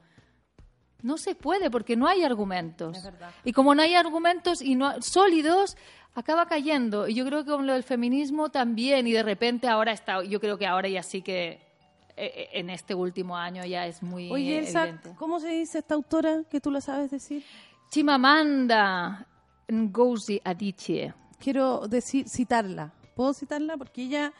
No 1.00 1.16
se 1.16 1.34
puede 1.34 1.70
porque 1.70 1.96
no 1.96 2.06
hay 2.06 2.24
argumentos. 2.24 2.98
Y 3.42 3.54
como 3.54 3.74
no 3.74 3.80
hay 3.80 3.94
argumentos 3.94 4.60
y 4.60 4.74
no 4.74 5.00
sólidos, 5.00 5.78
acaba 6.14 6.44
cayendo. 6.44 7.08
Y 7.08 7.14
yo 7.14 7.24
creo 7.24 7.42
que 7.42 7.52
con 7.52 7.66
lo 7.66 7.72
del 7.72 7.84
feminismo 7.84 8.50
también. 8.50 9.06
Y 9.06 9.12
de 9.12 9.22
repente 9.22 9.66
ahora 9.68 9.92
está, 9.92 10.22
yo 10.22 10.40
creo 10.40 10.58
que 10.58 10.66
ahora 10.66 10.90
ya 10.90 11.02
sí 11.02 11.22
que 11.22 11.71
en 12.16 12.70
este 12.70 12.94
último 12.94 13.36
año 13.36 13.64
ya 13.64 13.86
es 13.86 14.02
muy 14.02 14.30
Oye, 14.30 14.56
eh, 14.56 14.58
Elsa, 14.58 14.82
evidente. 14.88 15.14
¿cómo 15.16 15.40
se 15.40 15.48
dice 15.48 15.78
esta 15.78 15.94
autora 15.94 16.42
que 16.50 16.60
tú 16.60 16.70
la 16.70 16.80
sabes 16.80 17.10
decir? 17.10 17.42
Chimamanda 17.90 19.26
Ngozi 19.70 20.40
Adichie. 20.44 21.14
quiero 21.38 21.86
decir, 21.88 22.28
citarla. 22.28 22.92
¿Puedo 23.16 23.32
citarla? 23.34 23.76
Porque 23.76 24.02
ella, 24.02 24.32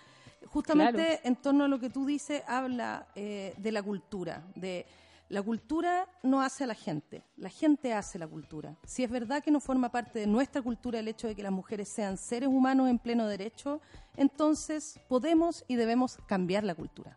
justamente 0.46 1.02
Claro. 1.04 1.20
en 1.24 1.36
torno 1.36 1.64
a 1.64 1.68
lo 1.68 1.78
que 1.78 1.90
tú 1.90 2.04
dices, 2.06 2.42
habla 2.46 3.06
eh, 3.14 3.54
de 3.56 3.72
la 3.72 3.82
cultura. 3.82 4.42
De 4.54 4.86
la 5.28 5.42
cultura 5.42 6.06
no 6.22 6.42
hace 6.42 6.64
a 6.64 6.66
la 6.66 6.74
gente, 6.74 7.22
la 7.36 7.48
gente 7.48 7.92
hace 7.94 8.18
la 8.18 8.26
cultura. 8.28 8.76
Si 8.84 9.02
es 9.02 9.10
verdad 9.10 9.42
que 9.42 9.50
no 9.50 9.60
forma 9.60 9.90
parte 9.90 10.18
de 10.18 10.26
nuestra 10.26 10.60
cultura 10.60 10.98
el 10.98 11.08
hecho 11.08 11.26
de 11.26 11.34
que 11.34 11.42
las 11.42 11.52
mujeres 11.52 11.88
sean 11.88 12.16
seres 12.18 12.48
humanos 12.50 12.88
en 12.90 12.98
pleno 12.98 13.26
derecho, 13.26 13.80
entonces 14.16 15.00
podemos 15.08 15.64
y 15.68 15.76
debemos 15.76 16.18
cambiar 16.26 16.64
la 16.64 16.74
cultura. 16.74 17.16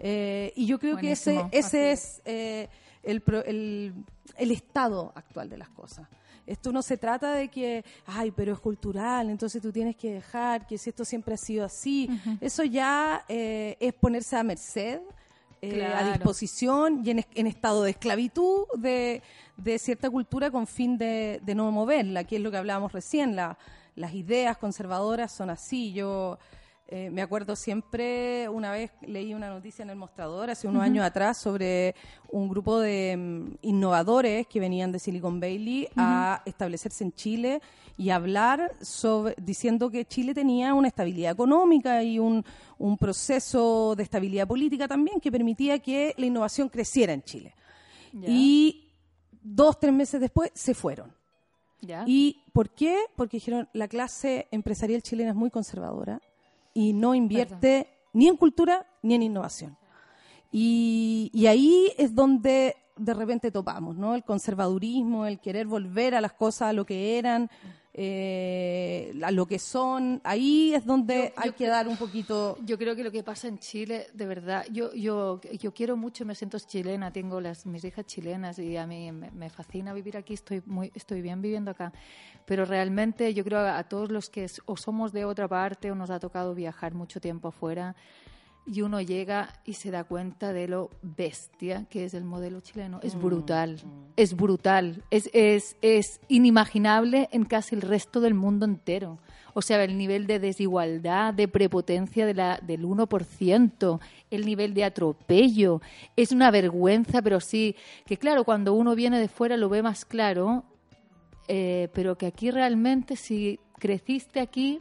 Eh, 0.00 0.52
y 0.56 0.66
yo 0.66 0.78
creo 0.78 0.96
que 0.96 1.12
ese, 1.12 1.44
ese 1.52 1.92
es 1.92 2.22
eh, 2.24 2.68
el, 3.02 3.22
el, 3.46 3.94
el 4.36 4.50
estado 4.50 5.12
actual 5.14 5.48
de 5.50 5.58
las 5.58 5.68
cosas. 5.68 6.08
Esto 6.46 6.72
no 6.72 6.82
se 6.82 6.96
trata 6.96 7.32
de 7.32 7.48
que, 7.48 7.84
ay, 8.06 8.32
pero 8.32 8.54
es 8.54 8.58
cultural, 8.58 9.30
entonces 9.30 9.62
tú 9.62 9.70
tienes 9.70 9.94
que 9.94 10.14
dejar, 10.14 10.66
que 10.66 10.78
si 10.78 10.90
esto 10.90 11.04
siempre 11.04 11.34
ha 11.34 11.36
sido 11.36 11.64
así. 11.64 12.08
Eso 12.40 12.64
ya 12.64 13.24
eh, 13.28 13.76
es 13.78 13.92
ponerse 13.92 14.36
a 14.36 14.42
merced, 14.42 15.00
eh, 15.62 15.84
a 15.84 16.10
disposición 16.10 17.02
y 17.04 17.10
en, 17.10 17.26
en 17.34 17.46
estado 17.46 17.82
de 17.82 17.90
esclavitud 17.90 18.64
de, 18.78 19.22
de 19.58 19.78
cierta 19.78 20.08
cultura 20.08 20.50
con 20.50 20.66
fin 20.66 20.96
de, 20.96 21.40
de 21.44 21.54
no 21.54 21.70
moverla, 21.70 22.24
que 22.24 22.36
es 22.36 22.42
lo 22.42 22.50
que 22.50 22.56
hablábamos 22.56 22.92
recién. 22.92 23.36
La, 23.36 23.58
las 23.94 24.14
ideas 24.14 24.56
conservadoras 24.56 25.30
son 25.30 25.50
así. 25.50 25.92
Yo 25.92 26.38
eh, 26.92 27.08
me 27.08 27.22
acuerdo 27.22 27.54
siempre, 27.54 28.48
una 28.48 28.72
vez 28.72 28.90
leí 29.02 29.32
una 29.32 29.48
noticia 29.48 29.84
en 29.84 29.90
el 29.90 29.96
mostrador 29.96 30.50
hace 30.50 30.66
unos 30.66 30.82
años 30.82 31.04
atrás 31.04 31.38
sobre 31.38 31.94
un 32.30 32.48
grupo 32.48 32.80
de 32.80 33.16
mm, 33.16 33.58
innovadores 33.62 34.48
que 34.48 34.58
venían 34.58 34.90
de 34.90 34.98
Silicon 34.98 35.38
Valley 35.38 35.88
a 35.94 36.42
establecerse 36.44 37.04
en 37.04 37.12
Chile 37.12 37.62
y 37.96 38.10
hablar 38.10 38.72
sobre, 38.80 39.36
diciendo 39.40 39.88
que 39.88 40.04
Chile 40.04 40.34
tenía 40.34 40.74
una 40.74 40.88
estabilidad 40.88 41.30
económica 41.30 42.02
y 42.02 42.18
un, 42.18 42.44
un 42.78 42.98
proceso 42.98 43.94
de 43.96 44.02
estabilidad 44.02 44.48
política 44.48 44.88
también 44.88 45.20
que 45.20 45.30
permitía 45.30 45.78
que 45.78 46.12
la 46.18 46.26
innovación 46.26 46.68
creciera 46.68 47.12
en 47.12 47.22
Chile. 47.22 47.54
Y 48.12 48.88
dos, 49.40 49.78
tres 49.78 49.92
meses 49.92 50.20
después 50.20 50.50
se 50.54 50.74
fueron. 50.74 51.14
¿Y 52.04 52.42
por 52.52 52.70
qué? 52.70 52.96
Porque 53.14 53.36
dijeron, 53.36 53.68
la 53.74 53.86
clase 53.86 54.48
empresarial 54.50 55.02
chilena 55.02 55.30
es 55.30 55.36
muy 55.36 55.50
conservadora 55.50 56.20
y 56.74 56.92
no 56.92 57.14
invierte 57.14 57.88
ni 58.12 58.28
en 58.28 58.36
cultura 58.36 58.86
ni 59.02 59.14
en 59.14 59.22
innovación. 59.22 59.76
Y, 60.52 61.30
y 61.32 61.46
ahí 61.46 61.92
es 61.96 62.14
donde 62.14 62.76
de 62.96 63.14
repente 63.14 63.50
topamos, 63.50 63.96
¿no? 63.96 64.14
El 64.14 64.24
conservadurismo, 64.24 65.26
el 65.26 65.40
querer 65.40 65.66
volver 65.66 66.14
a 66.14 66.20
las 66.20 66.32
cosas 66.32 66.68
a 66.68 66.72
lo 66.72 66.84
que 66.84 67.18
eran, 67.18 67.48
eh, 67.92 69.12
a 69.22 69.30
lo 69.30 69.46
que 69.46 69.58
son. 69.58 70.20
Ahí 70.24 70.74
es 70.74 70.84
donde 70.84 71.32
hay 71.36 71.52
que 71.52 71.66
dar 71.66 71.88
un 71.88 71.96
poquito... 71.96 72.56
Yo 72.64 72.78
creo 72.78 72.94
que 72.94 73.02
lo 73.02 73.10
que 73.10 73.22
pasa 73.22 73.48
en 73.48 73.58
Chile, 73.58 74.06
de 74.14 74.26
verdad, 74.26 74.64
yo, 74.70 74.92
yo, 74.94 75.40
yo 75.58 75.72
quiero 75.72 75.96
mucho, 75.96 76.24
me 76.24 76.34
siento 76.34 76.58
chilena, 76.58 77.12
tengo 77.12 77.40
las, 77.40 77.66
mis 77.66 77.84
hijas 77.84 78.06
chilenas 78.06 78.58
y 78.58 78.76
a 78.76 78.86
mí 78.86 79.10
me, 79.12 79.30
me 79.30 79.50
fascina 79.50 79.92
vivir 79.92 80.16
aquí, 80.16 80.34
estoy, 80.34 80.62
muy, 80.66 80.92
estoy 80.94 81.20
bien 81.22 81.42
viviendo 81.42 81.70
acá. 81.70 81.92
Pero 82.46 82.64
realmente 82.64 83.34
yo 83.34 83.44
creo 83.44 83.58
a, 83.60 83.78
a 83.78 83.84
todos 83.84 84.10
los 84.10 84.30
que 84.30 84.46
o 84.66 84.76
somos 84.76 85.12
de 85.12 85.24
otra 85.24 85.48
parte 85.48 85.90
o 85.90 85.94
nos 85.94 86.10
ha 86.10 86.20
tocado 86.20 86.54
viajar 86.54 86.94
mucho 86.94 87.20
tiempo 87.20 87.48
afuera 87.48 87.96
y 88.66 88.82
uno 88.82 89.00
llega 89.00 89.48
y 89.64 89.74
se 89.74 89.90
da 89.90 90.04
cuenta 90.04 90.52
de 90.52 90.68
lo 90.68 90.90
bestia 91.02 91.86
que 91.90 92.04
es 92.04 92.14
el 92.14 92.24
modelo 92.24 92.60
chileno. 92.60 93.00
Es 93.02 93.18
brutal, 93.18 93.80
es 94.16 94.36
brutal, 94.36 95.02
es, 95.10 95.30
es, 95.32 95.76
es 95.82 96.20
inimaginable 96.28 97.28
en 97.32 97.44
casi 97.44 97.74
el 97.74 97.82
resto 97.82 98.20
del 98.20 98.34
mundo 98.34 98.66
entero. 98.66 99.18
O 99.52 99.62
sea, 99.62 99.82
el 99.82 99.98
nivel 99.98 100.26
de 100.26 100.38
desigualdad, 100.38 101.34
de 101.34 101.48
prepotencia 101.48 102.26
de 102.26 102.34
la, 102.34 102.60
del 102.62 102.84
1%, 102.84 104.00
el 104.30 104.46
nivel 104.46 104.74
de 104.74 104.84
atropello, 104.84 105.80
es 106.16 106.32
una 106.32 106.50
vergüenza, 106.50 107.20
pero 107.22 107.40
sí, 107.40 107.74
que 108.06 108.16
claro, 108.16 108.44
cuando 108.44 108.74
uno 108.74 108.94
viene 108.94 109.18
de 109.18 109.28
fuera 109.28 109.56
lo 109.56 109.68
ve 109.68 109.82
más 109.82 110.04
claro, 110.04 110.64
eh, 111.48 111.88
pero 111.92 112.16
que 112.16 112.26
aquí 112.26 112.50
realmente 112.50 113.16
si 113.16 113.58
creciste 113.78 114.38
aquí, 114.38 114.80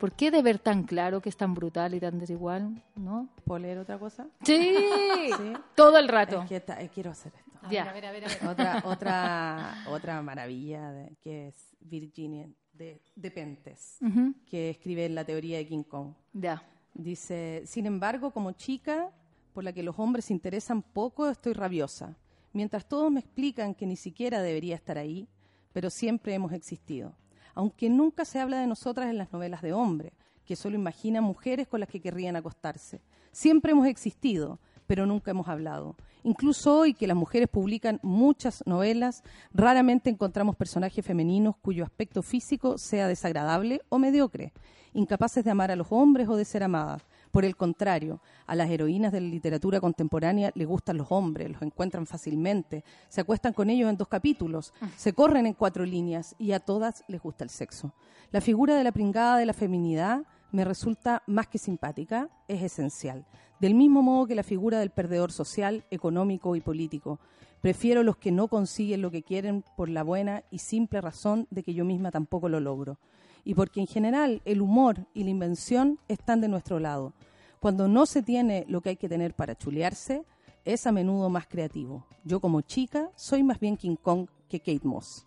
¿Por 0.00 0.12
qué 0.12 0.30
de 0.30 0.40
ver 0.42 0.58
tan 0.58 0.84
claro 0.84 1.20
que 1.20 1.28
es 1.28 1.36
tan 1.36 1.52
brutal 1.54 1.92
y 1.94 2.00
tan 2.00 2.18
desigual? 2.18 2.82
¿No? 2.96 3.28
¿Puedo 3.44 3.58
leer 3.60 3.78
otra 3.78 3.98
cosa? 3.98 4.26
Sí, 4.42 4.74
Sí. 5.36 5.52
todo 5.76 5.98
el 5.98 6.08
rato. 6.08 6.42
Es 6.42 6.48
que 6.48 6.60
ta- 6.60 6.80
eh, 6.82 6.88
quiero 6.92 7.10
hacer 7.10 7.32
esto. 7.36 7.58
A 7.62 7.70
Ya. 7.70 7.84
ver, 7.92 8.06
a 8.06 8.10
ver, 8.12 8.24
a 8.24 8.28
ver, 8.28 8.40
a 8.40 8.40
ver. 8.40 8.48
Otra, 8.48 8.82
otra, 8.86 9.84
otra 9.90 10.22
maravilla 10.22 10.90
de- 10.92 11.16
que 11.20 11.48
es 11.48 11.76
Virginia 11.80 12.48
de, 12.72 13.02
de 13.14 13.30
Pentes, 13.30 13.98
que 14.46 14.70
escribe 14.70 15.04
en 15.04 15.14
la 15.14 15.24
teoría 15.24 15.58
de 15.58 15.66
King 15.66 15.82
Kong. 15.82 16.14
Ya. 16.32 16.62
Dice, 16.94 17.62
sin 17.66 17.84
embargo, 17.84 18.30
como 18.30 18.52
chica, 18.52 19.10
por 19.52 19.64
la 19.64 19.72
que 19.74 19.82
los 19.82 19.98
hombres 19.98 20.24
se 20.24 20.32
interesan 20.32 20.80
poco, 20.82 21.28
estoy 21.28 21.52
rabiosa. 21.52 22.16
Mientras 22.54 22.88
todos 22.88 23.12
me 23.12 23.20
explican 23.20 23.74
que 23.74 23.84
ni 23.86 23.96
siquiera 23.96 24.40
debería 24.40 24.74
estar 24.76 24.96
ahí, 24.96 25.28
pero 25.74 25.90
siempre 25.90 26.32
hemos 26.34 26.52
existido. 26.52 27.14
Aunque 27.54 27.90
nunca 27.90 28.24
se 28.24 28.40
habla 28.40 28.60
de 28.60 28.66
nosotras 28.66 29.08
en 29.08 29.18
las 29.18 29.32
novelas 29.32 29.62
de 29.62 29.72
hombre, 29.72 30.12
que 30.44 30.56
solo 30.56 30.76
imaginan 30.76 31.24
mujeres 31.24 31.68
con 31.68 31.80
las 31.80 31.88
que 31.88 32.00
querrían 32.00 32.36
acostarse. 32.36 33.00
Siempre 33.32 33.72
hemos 33.72 33.86
existido, 33.86 34.58
pero 34.86 35.06
nunca 35.06 35.30
hemos 35.30 35.46
hablado. 35.46 35.94
Incluso 36.24 36.76
hoy 36.76 36.94
que 36.94 37.06
las 37.06 37.16
mujeres 37.16 37.48
publican 37.48 38.00
muchas 38.02 38.62
novelas, 38.66 39.22
raramente 39.52 40.10
encontramos 40.10 40.56
personajes 40.56 41.06
femeninos 41.06 41.54
cuyo 41.62 41.84
aspecto 41.84 42.22
físico 42.22 42.76
sea 42.76 43.06
desagradable 43.06 43.82
o 43.88 43.98
mediocre, 43.98 44.52
incapaces 44.92 45.44
de 45.44 45.52
amar 45.52 45.70
a 45.70 45.76
los 45.76 45.86
hombres 45.90 46.28
o 46.28 46.34
de 46.34 46.44
ser 46.44 46.64
amadas. 46.64 47.02
Por 47.30 47.44
el 47.44 47.56
contrario, 47.56 48.20
a 48.46 48.56
las 48.56 48.70
heroínas 48.70 49.12
de 49.12 49.20
la 49.20 49.28
literatura 49.28 49.80
contemporánea 49.80 50.50
le 50.54 50.64
gustan 50.64 50.96
los 50.96 51.10
hombres, 51.10 51.50
los 51.50 51.62
encuentran 51.62 52.06
fácilmente, 52.06 52.84
se 53.08 53.20
acuestan 53.20 53.52
con 53.52 53.70
ellos 53.70 53.88
en 53.88 53.96
dos 53.96 54.08
capítulos, 54.08 54.74
se 54.96 55.12
corren 55.12 55.46
en 55.46 55.54
cuatro 55.54 55.84
líneas 55.84 56.34
y 56.38 56.52
a 56.52 56.60
todas 56.60 57.04
les 57.06 57.22
gusta 57.22 57.44
el 57.44 57.50
sexo. 57.50 57.92
La 58.32 58.40
figura 58.40 58.74
de 58.74 58.84
la 58.84 58.92
pringada 58.92 59.38
de 59.38 59.46
la 59.46 59.52
feminidad 59.52 60.24
me 60.52 60.64
resulta 60.64 61.22
más 61.26 61.46
que 61.46 61.58
simpática, 61.58 62.28
es 62.48 62.62
esencial. 62.62 63.24
Del 63.60 63.74
mismo 63.74 64.02
modo 64.02 64.26
que 64.26 64.34
la 64.34 64.42
figura 64.42 64.80
del 64.80 64.90
perdedor 64.90 65.30
social, 65.30 65.84
económico 65.90 66.56
y 66.56 66.60
político. 66.60 67.20
Prefiero 67.60 68.02
los 68.02 68.16
que 68.16 68.32
no 68.32 68.48
consiguen 68.48 69.02
lo 69.02 69.10
que 69.10 69.22
quieren 69.22 69.62
por 69.76 69.88
la 69.88 70.02
buena 70.02 70.42
y 70.50 70.58
simple 70.58 71.00
razón 71.00 71.46
de 71.50 71.62
que 71.62 71.74
yo 71.74 71.84
misma 71.84 72.10
tampoco 72.10 72.48
lo 72.48 72.58
logro. 72.58 72.98
Y 73.44 73.54
porque 73.54 73.80
en 73.80 73.86
general 73.86 74.42
el 74.44 74.60
humor 74.60 75.06
y 75.14 75.24
la 75.24 75.30
invención 75.30 75.98
están 76.08 76.40
de 76.40 76.48
nuestro 76.48 76.78
lado. 76.78 77.12
Cuando 77.60 77.88
no 77.88 78.06
se 78.06 78.22
tiene 78.22 78.64
lo 78.68 78.80
que 78.80 78.90
hay 78.90 78.96
que 78.96 79.08
tener 79.08 79.34
para 79.34 79.54
chulearse, 79.56 80.24
es 80.64 80.86
a 80.86 80.92
menudo 80.92 81.28
más 81.30 81.46
creativo. 81.46 82.06
Yo 82.24 82.40
como 82.40 82.60
chica 82.60 83.10
soy 83.16 83.42
más 83.42 83.58
bien 83.60 83.76
King 83.76 83.96
Kong 83.96 84.26
que 84.48 84.60
Kate 84.60 84.80
Moss. 84.86 85.26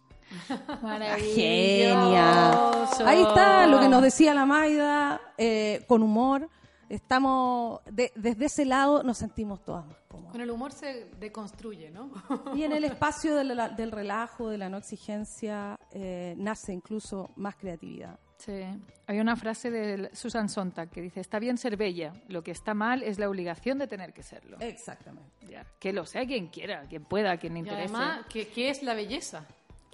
Genia. 1.35 2.83
Ahí 3.05 3.21
está 3.21 3.67
lo 3.67 3.79
que 3.79 3.87
nos 3.89 4.01
decía 4.01 4.33
la 4.33 4.45
Maida, 4.45 5.21
eh, 5.37 5.83
con 5.87 6.01
humor. 6.03 6.49
Estamos, 6.89 7.81
de- 7.91 8.11
desde 8.15 8.45
ese 8.45 8.65
lado 8.65 9.03
nos 9.03 9.17
sentimos 9.17 9.63
todas 9.63 9.85
más 9.85 9.97
Con 10.31 10.41
el 10.41 10.49
humor 10.51 10.71
se 10.71 11.05
deconstruye, 11.19 11.89
¿no? 11.89 12.11
Y 12.55 12.63
en 12.63 12.71
el 12.71 12.83
espacio 12.85 13.35
del, 13.35 13.57
del 13.75 13.91
relajo, 13.91 14.49
de 14.49 14.57
la 14.57 14.69
no 14.69 14.77
exigencia, 14.77 15.79
eh, 15.91 16.35
nace 16.37 16.73
incluso 16.73 17.31
más 17.35 17.55
creatividad. 17.55 18.19
Sí. 18.37 18.61
Hay 19.07 19.19
una 19.19 19.35
frase 19.37 19.71
de 19.71 20.09
Susan 20.13 20.49
Sontag 20.49 20.89
que 20.89 21.01
dice, 21.01 21.21
está 21.21 21.39
bien 21.39 21.57
ser 21.57 21.77
bella, 21.77 22.13
lo 22.27 22.43
que 22.43 22.51
está 22.51 22.73
mal 22.73 23.01
es 23.01 23.17
la 23.17 23.29
obligación 23.29 23.77
de 23.77 23.87
tener 23.87 24.11
que 24.13 24.21
serlo. 24.23 24.57
Exactamente. 24.59 25.31
Ya. 25.47 25.65
Que 25.79 25.93
lo 25.93 26.05
sea 26.05 26.25
quien 26.25 26.47
quiera, 26.47 26.81
quien 26.89 27.05
pueda, 27.05 27.37
quien 27.37 27.53
le 27.53 27.59
Y 27.59 27.61
interese. 27.61 27.83
además, 27.95 28.25
¿qué, 28.29 28.49
qué 28.49 28.69
es 28.69 28.83
la 28.83 28.95
belleza? 28.95 29.47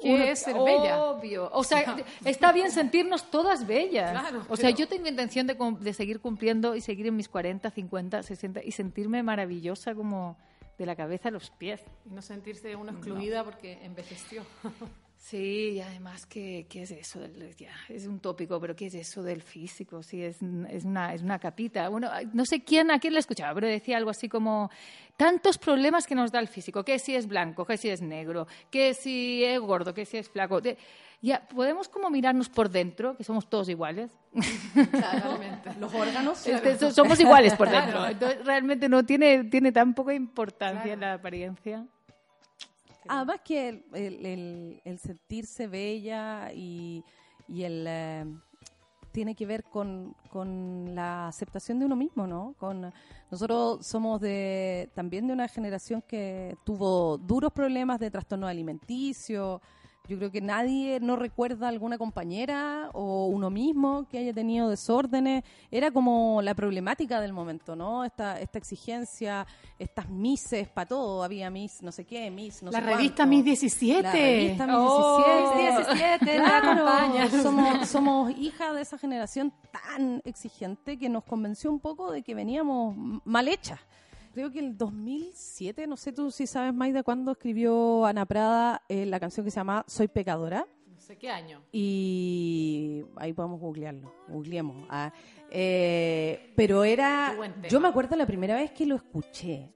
Uno- 0.03 0.23
¿Qué 0.23 0.31
es 0.31 0.39
ser 0.39 0.55
bella? 0.55 1.03
Obvio. 1.03 1.49
O 1.51 1.63
sea, 1.63 1.97
está 2.25 2.51
bien 2.51 2.71
sentirnos 2.71 3.29
todas 3.29 3.67
bellas. 3.67 4.11
Claro, 4.11 4.45
o 4.49 4.55
sea, 4.55 4.69
pero- 4.69 4.77
yo 4.77 4.87
tengo 4.87 5.07
intención 5.07 5.45
de, 5.47 5.57
de 5.79 5.93
seguir 5.93 6.19
cumpliendo 6.21 6.75
y 6.75 6.81
seguir 6.81 7.07
en 7.07 7.15
mis 7.15 7.27
40, 7.29 7.69
50, 7.69 8.23
60 8.23 8.63
y 8.63 8.71
sentirme 8.71 9.23
maravillosa 9.23 9.93
como 9.95 10.37
de 10.77 10.85
la 10.85 10.95
cabeza 10.95 11.27
a 11.29 11.31
los 11.31 11.49
pies. 11.51 11.81
Y 12.05 12.09
no 12.13 12.21
sentirse 12.21 12.75
uno 12.75 12.91
excluida 12.91 13.43
porque 13.43 13.83
envejeció. 13.83 14.43
Sí, 15.21 15.71
y 15.73 15.81
además, 15.81 16.25
¿qué, 16.25 16.65
qué 16.69 16.83
es 16.83 16.91
eso? 16.91 17.19
Del, 17.19 17.53
ya, 17.57 17.73
es 17.89 18.07
un 18.07 18.21
tópico, 18.21 18.57
pero 18.59 18.73
¿qué 18.73 18.85
es 18.87 18.95
eso 18.95 19.21
del 19.21 19.41
físico? 19.41 20.01
Sí, 20.01 20.23
es, 20.23 20.37
es, 20.69 20.85
una, 20.85 21.13
es 21.13 21.21
una 21.21 21.37
capita. 21.39 21.89
Bueno, 21.89 22.09
no 22.33 22.45
sé 22.45 22.63
quién, 22.63 22.89
a 22.89 22.99
quién 22.99 23.13
le 23.13 23.19
escuchaba, 23.19 23.53
pero 23.53 23.67
decía 23.67 23.97
algo 23.97 24.09
así 24.11 24.29
como, 24.29 24.71
tantos 25.17 25.57
problemas 25.57 26.07
que 26.07 26.15
nos 26.15 26.31
da 26.31 26.39
el 26.39 26.47
físico, 26.47 26.85
que 26.85 26.97
si 26.99 27.15
es 27.15 27.27
blanco, 27.27 27.65
que 27.65 27.75
si 27.77 27.89
es 27.89 28.01
negro, 28.01 28.47
que 28.71 28.93
si 28.93 29.43
es 29.43 29.59
gordo, 29.59 29.93
que 29.93 30.05
si 30.05 30.17
es 30.17 30.29
flaco. 30.29 30.61
Ya, 31.21 31.45
podemos 31.49 31.89
como 31.89 32.09
mirarnos 32.09 32.47
por 32.47 32.69
dentro, 32.69 33.17
que 33.17 33.25
somos 33.25 33.49
todos 33.49 33.67
iguales. 33.67 34.09
Claramente. 34.89 35.73
Los 35.79 35.93
órganos. 35.93 36.47
Este, 36.47 36.77
so- 36.77 36.91
somos 36.91 37.19
iguales 37.19 37.55
por 37.55 37.69
dentro. 37.69 38.07
Entonces, 38.07 38.45
realmente 38.45 38.87
no 38.87 39.03
tiene, 39.05 39.43
tiene 39.43 39.73
tan 39.73 39.93
poca 39.93 40.13
importancia 40.13 40.95
la 40.95 41.15
apariencia. 41.15 41.85
Además 43.11 43.41
que 43.43 43.69
el, 43.69 44.25
el- 44.25 44.81
el- 44.85 44.99
sentirse 44.99 45.67
bella 45.67 46.51
y, 46.53 47.03
y 47.47 47.63
el 47.63 47.85
eh, 47.87 48.25
tiene 49.11 49.33
que 49.33 49.47
ver 49.47 49.63
con, 49.63 50.15
con 50.29 50.93
la 50.93 51.27
aceptación 51.27 51.79
de 51.79 51.85
uno 51.85 51.95
mismo, 51.95 52.27
¿no? 52.27 52.53
Con 52.59 52.93
nosotros 53.31 53.83
somos 53.85 54.21
de 54.21 54.89
también 54.93 55.25
de 55.25 55.33
una 55.33 55.47
generación 55.47 56.03
que 56.07 56.55
tuvo 56.63 57.17
duros 57.17 57.51
problemas 57.51 57.99
de 57.99 58.11
trastorno 58.11 58.45
alimenticio. 58.47 59.59
Yo 60.09 60.17
creo 60.17 60.31
que 60.31 60.41
nadie 60.41 60.99
no 60.99 61.15
recuerda 61.15 61.67
alguna 61.67 61.99
compañera 61.99 62.89
o 62.93 63.27
uno 63.27 63.51
mismo 63.51 64.07
que 64.09 64.17
haya 64.17 64.33
tenido 64.33 64.67
desórdenes. 64.67 65.43
Era 65.69 65.91
como 65.91 66.41
la 66.41 66.55
problemática 66.55 67.21
del 67.21 67.31
momento, 67.31 67.75
¿no? 67.75 68.03
Esta, 68.03 68.39
esta 68.39 68.57
exigencia, 68.57 69.45
estas 69.77 70.09
mises 70.09 70.67
para 70.67 70.87
todo. 70.87 71.21
Había 71.21 71.51
mis 71.51 71.83
no 71.83 71.91
sé 71.91 72.05
qué, 72.05 72.31
mis 72.31 72.63
no 72.63 72.71
La 72.71 72.79
sé 72.79 72.85
revista 72.87 73.17
cuánto. 73.17 73.35
Mis 73.35 73.45
17. 73.45 74.01
La 74.01 74.11
revista 74.11 74.65
Mis 74.65 74.75
Oh, 74.79 75.23
17. 75.85 76.25
17, 76.25 76.39
la 76.39 76.59
Claro, 76.59 77.43
somos, 77.43 77.87
somos 77.87 78.31
hijas 78.31 78.73
de 78.73 78.81
esa 78.81 78.97
generación 78.97 79.53
tan 79.71 80.23
exigente 80.25 80.97
que 80.97 81.07
nos 81.07 81.23
convenció 81.23 81.69
un 81.69 81.79
poco 81.79 82.11
de 82.11 82.23
que 82.23 82.33
veníamos 82.33 82.95
mal 83.25 83.47
hechas. 83.47 83.79
Creo 84.31 84.51
que 84.51 84.59
el 84.59 84.77
2007, 84.77 85.87
no 85.87 85.97
sé 85.97 86.13
tú 86.13 86.29
si 86.29 86.45
sabes, 86.45 86.71
Maida, 86.73 87.01
cuándo 87.01 87.31
escribió 87.31 88.05
Ana 88.05 88.27
Prada 88.27 88.83
eh, 88.87 89.07
la 89.07 89.19
canción 89.19 89.43
que 89.43 89.49
se 89.51 89.55
llama 89.55 89.83
Soy 89.87 90.07
pecadora. 90.07 90.67
Sé 91.09 91.17
qué 91.17 91.31
año. 91.31 91.59
Y 91.71 93.03
ahí 93.15 93.33
podemos 93.33 93.59
googlearlo, 93.59 94.13
googleemos. 94.27 94.85
ah. 94.91 95.11
Eh, 95.49 96.53
pero 96.55 96.83
era, 96.83 97.33
yo 97.67 97.79
me 97.79 97.87
acuerdo 97.87 98.15
la 98.15 98.27
primera 98.27 98.53
vez 98.53 98.69
que 98.69 98.85
lo 98.85 98.95
escuché, 98.95 99.73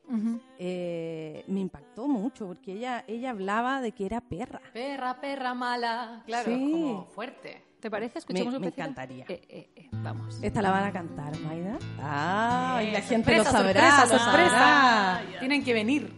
eh, 0.60 1.44
me 1.48 1.60
impactó 1.62 2.08
mucho 2.08 2.46
porque 2.46 2.74
ella, 2.74 3.04
ella 3.08 3.32
hablaba 3.32 3.82
de 3.82 3.94
que 3.94 4.06
era 4.06 4.22
perra. 4.22 4.62
Perra, 4.74 5.20
perra 5.20 5.56
mala. 5.56 6.22
Claro, 6.28 6.52
Sí. 6.54 6.60
como 6.72 7.06
fuerte. 7.06 7.64
¿Te 7.80 7.90
parece? 7.90 8.20
Escuchemos 8.20 8.52
Me- 8.54 8.58
un 8.58 8.62
me 8.62 8.68
encantaría. 8.68 9.26
Eh, 9.28 9.42
eh, 9.50 9.70
eh, 9.76 9.90
vamos. 9.92 10.38
Esta 10.44 10.62
la 10.62 10.70
van 10.70 10.84
a 10.84 10.92
cantar, 10.94 11.36
Maida. 11.40 11.80
Ah, 12.00 12.80
y 12.88 12.92
la 12.92 13.02
gente 13.02 13.36
lo 13.38 13.44
sabrá, 13.44 13.64
sorpresa, 13.64 14.02
lo 14.06 14.20
sorpresa. 14.24 14.50
sabrá. 14.52 15.40
Tienen 15.40 15.64
que 15.64 15.74
venir. 15.74 16.14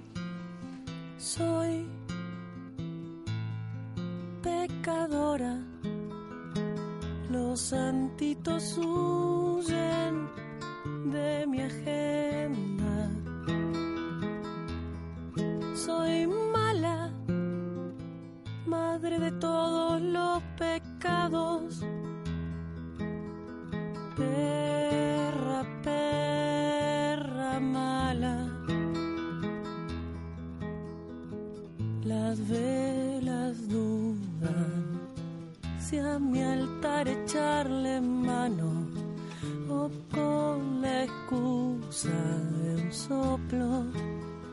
Soy 1.18 1.88
pecadora, 4.86 5.58
los 7.32 7.60
santitos 7.60 8.78
huyen 8.78 10.30
de 11.12 11.48
mi 11.48 11.62
agenda. 11.62 13.10
Soy 15.74 16.28
mala, 16.28 17.12
madre 18.68 19.18
de 19.18 19.32
todos 19.32 20.00
los 20.02 20.44
pecados. 20.56 21.84
Perra, 24.16 25.66
perra 25.84 27.60
mala. 27.60 28.52
Las 32.04 32.38
dudan 32.48 33.05
si 35.96 36.02
a 36.02 36.20
mi 36.20 36.42
altar 36.44 37.08
echarle 37.08 38.02
mano 38.02 38.70
o 39.70 39.90
con 40.12 40.82
la 40.82 41.04
excusa 41.04 42.20
de 42.60 42.70
un 42.84 42.92
soplo 42.92 43.86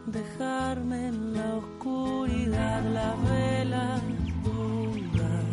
dejarme 0.07 1.09
en 1.09 1.35
la 1.35 1.57
oscuridad. 1.57 2.83
Las 2.97 3.15
velas 3.29 4.03
dudan 4.45 5.49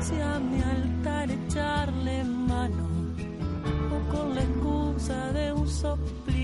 si 0.00 0.16
a 0.20 0.38
mi 0.38 0.60
altar 0.74 1.28
echarle 1.38 2.22
mano 2.22 2.86
o 3.94 3.96
con 4.12 4.26
la 4.36 4.42
excusa 4.42 5.32
de 5.32 5.52
un 5.52 5.66
soplidito 5.66 6.43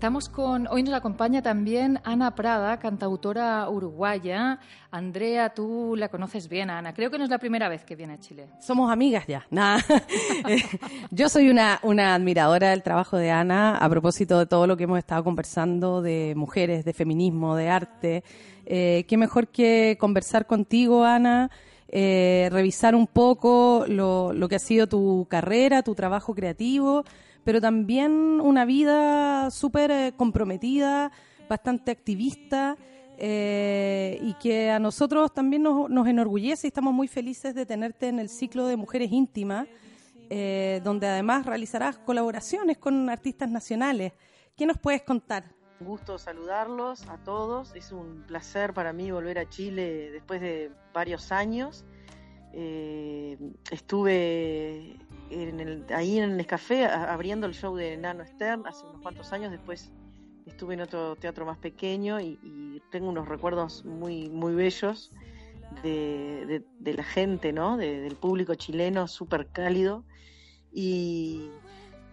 estamos 0.00 0.30
con, 0.30 0.66
hoy 0.68 0.82
nos 0.82 0.94
acompaña 0.94 1.42
también 1.42 2.00
Ana 2.04 2.34
Prada, 2.34 2.78
cantautora 2.78 3.68
uruguaya. 3.68 4.58
Andrea, 4.90 5.50
tú 5.50 5.94
la 5.94 6.08
conoces 6.08 6.48
bien, 6.48 6.70
Ana. 6.70 6.94
Creo 6.94 7.10
que 7.10 7.18
no 7.18 7.24
es 7.24 7.28
la 7.28 7.36
primera 7.36 7.68
vez 7.68 7.84
que 7.84 7.96
viene 7.96 8.14
a 8.14 8.18
Chile. 8.18 8.46
Somos 8.62 8.90
amigas 8.90 9.26
ya. 9.26 9.46
Nada. 9.50 9.84
Yo 11.10 11.28
soy 11.28 11.50
una, 11.50 11.80
una 11.82 12.14
admiradora 12.14 12.70
del 12.70 12.82
trabajo 12.82 13.18
de 13.18 13.30
Ana 13.30 13.76
a 13.76 13.90
propósito 13.90 14.38
de 14.38 14.46
todo 14.46 14.66
lo 14.66 14.78
que 14.78 14.84
hemos 14.84 14.98
estado 14.98 15.22
conversando 15.22 16.00
de 16.00 16.32
mujeres, 16.34 16.86
de 16.86 16.94
feminismo, 16.94 17.54
de 17.54 17.68
arte. 17.68 18.24
Eh, 18.64 19.04
qué 19.06 19.18
mejor 19.18 19.48
que 19.48 19.98
conversar 20.00 20.46
contigo, 20.46 21.04
Ana. 21.04 21.50
Eh, 21.88 22.48
revisar 22.50 22.94
un 22.94 23.06
poco 23.06 23.84
lo, 23.86 24.32
lo 24.32 24.48
que 24.48 24.56
ha 24.56 24.60
sido 24.60 24.86
tu 24.86 25.26
carrera, 25.28 25.82
tu 25.82 25.94
trabajo 25.94 26.34
creativo 26.34 27.04
pero 27.44 27.60
también 27.60 28.40
una 28.40 28.64
vida 28.64 29.50
súper 29.50 29.90
eh, 29.90 30.12
comprometida, 30.16 31.10
bastante 31.48 31.90
activista. 31.90 32.76
Eh, 33.22 34.18
y 34.22 34.32
que 34.34 34.70
a 34.70 34.78
nosotros 34.78 35.34
también 35.34 35.62
nos, 35.62 36.08
enorgullece 36.08 36.66
y 36.66 36.68
estamos 36.68 36.94
muy 36.94 37.06
felices 37.06 37.54
de 37.54 37.66
tenerte 37.66 38.08
en 38.08 38.18
el 38.18 38.30
ciclo 38.30 38.64
de 38.64 38.78
Mujeres 38.78 39.12
Íntimas, 39.12 39.68
eh, 40.30 40.80
donde 40.82 41.06
además 41.06 41.44
realizarás 41.44 41.98
colaboraciones 41.98 42.78
con 42.78 43.10
artistas 43.10 43.50
nacionales. 43.50 44.14
¿Qué 44.56 44.64
nos 44.64 44.78
puedes 44.78 45.02
contar? 45.02 45.44
Un 45.80 45.88
gusto 45.88 46.16
saludarlos 46.16 47.06
a 47.08 47.18
todos. 47.18 47.74
Es 47.74 47.92
un 47.92 48.24
placer 48.26 48.72
para 48.72 48.94
mí 48.94 49.10
volver 49.10 49.38
a 49.38 49.46
Chile 49.46 50.10
después 50.12 50.40
de 50.40 50.72
varios 50.94 51.30
años. 51.30 51.84
Estuve 53.70 54.96
ahí 55.94 56.18
en 56.18 56.24
el 56.24 56.36
Nescafé 56.36 56.86
abriendo 56.86 57.46
el 57.46 57.54
show 57.54 57.76
de 57.76 57.96
Nano 57.96 58.26
Stern 58.26 58.66
hace 58.66 58.84
unos 58.86 59.00
cuantos 59.00 59.32
años, 59.32 59.50
después 59.50 59.92
estuve 60.46 60.74
en 60.74 60.80
otro 60.80 61.16
teatro 61.16 61.46
más 61.46 61.58
pequeño 61.58 62.20
y, 62.20 62.38
tengo 62.90 63.08
unos 63.08 63.28
recuerdos 63.28 63.84
muy, 63.84 64.28
muy 64.28 64.52
bellos 64.52 65.12
de, 65.84 66.64
la 66.80 67.04
gente, 67.04 67.52
¿no? 67.52 67.76
del 67.76 68.16
público 68.16 68.56
chileno, 68.56 69.06
súper 69.06 69.46
cálido. 69.46 70.02
Y, 70.72 71.50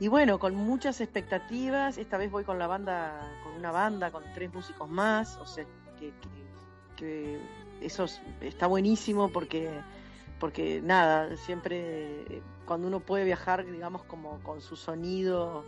bueno, 0.01 0.37
con 0.37 0.53
muchas 0.53 1.01
expectativas, 1.01 1.97
esta 1.97 2.17
vez 2.17 2.29
voy 2.29 2.43
con 2.43 2.59
la 2.59 2.67
banda, 2.67 3.27
con 3.43 3.53
una 3.53 3.71
banda, 3.71 4.11
con 4.11 4.23
tres 4.35 4.53
músicos 4.53 4.87
más, 4.87 5.37
o 5.37 5.47
sea 5.47 5.65
que, 5.99 6.13
que 6.95 7.39
eso 7.81 8.05
está 8.41 8.67
buenísimo 8.67 9.29
porque 9.29 9.71
porque 10.39 10.81
nada, 10.83 11.35
siempre 11.37 12.21
eh, 12.21 12.41
cuando 12.65 12.87
uno 12.87 12.99
puede 12.99 13.25
viajar, 13.25 13.65
digamos, 13.65 14.03
como 14.03 14.39
con 14.43 14.61
su 14.61 14.75
sonido 14.75 15.63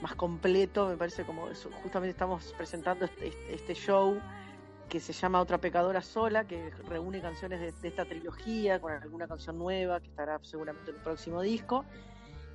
más 0.00 0.14
completo, 0.14 0.88
me 0.88 0.96
parece 0.96 1.24
como 1.24 1.48
justamente 1.82 2.10
estamos 2.10 2.54
presentando 2.56 3.04
este, 3.04 3.28
este, 3.28 3.54
este, 3.54 3.74
show 3.74 4.20
que 4.88 5.00
se 5.00 5.12
llama 5.12 5.40
Otra 5.40 5.58
Pecadora 5.58 6.00
Sola, 6.00 6.44
que 6.44 6.70
reúne 6.88 7.20
canciones 7.20 7.60
de, 7.60 7.88
esta 7.88 8.04
trilogía 8.04 8.80
con 8.80 8.92
alguna 8.92 9.26
canción 9.26 9.58
nueva 9.58 10.00
que 10.00 10.06
estará 10.06 10.38
seguramente 10.42 10.90
en 10.90 10.96
el 10.96 11.02
próximo 11.02 11.42
disco. 11.42 11.84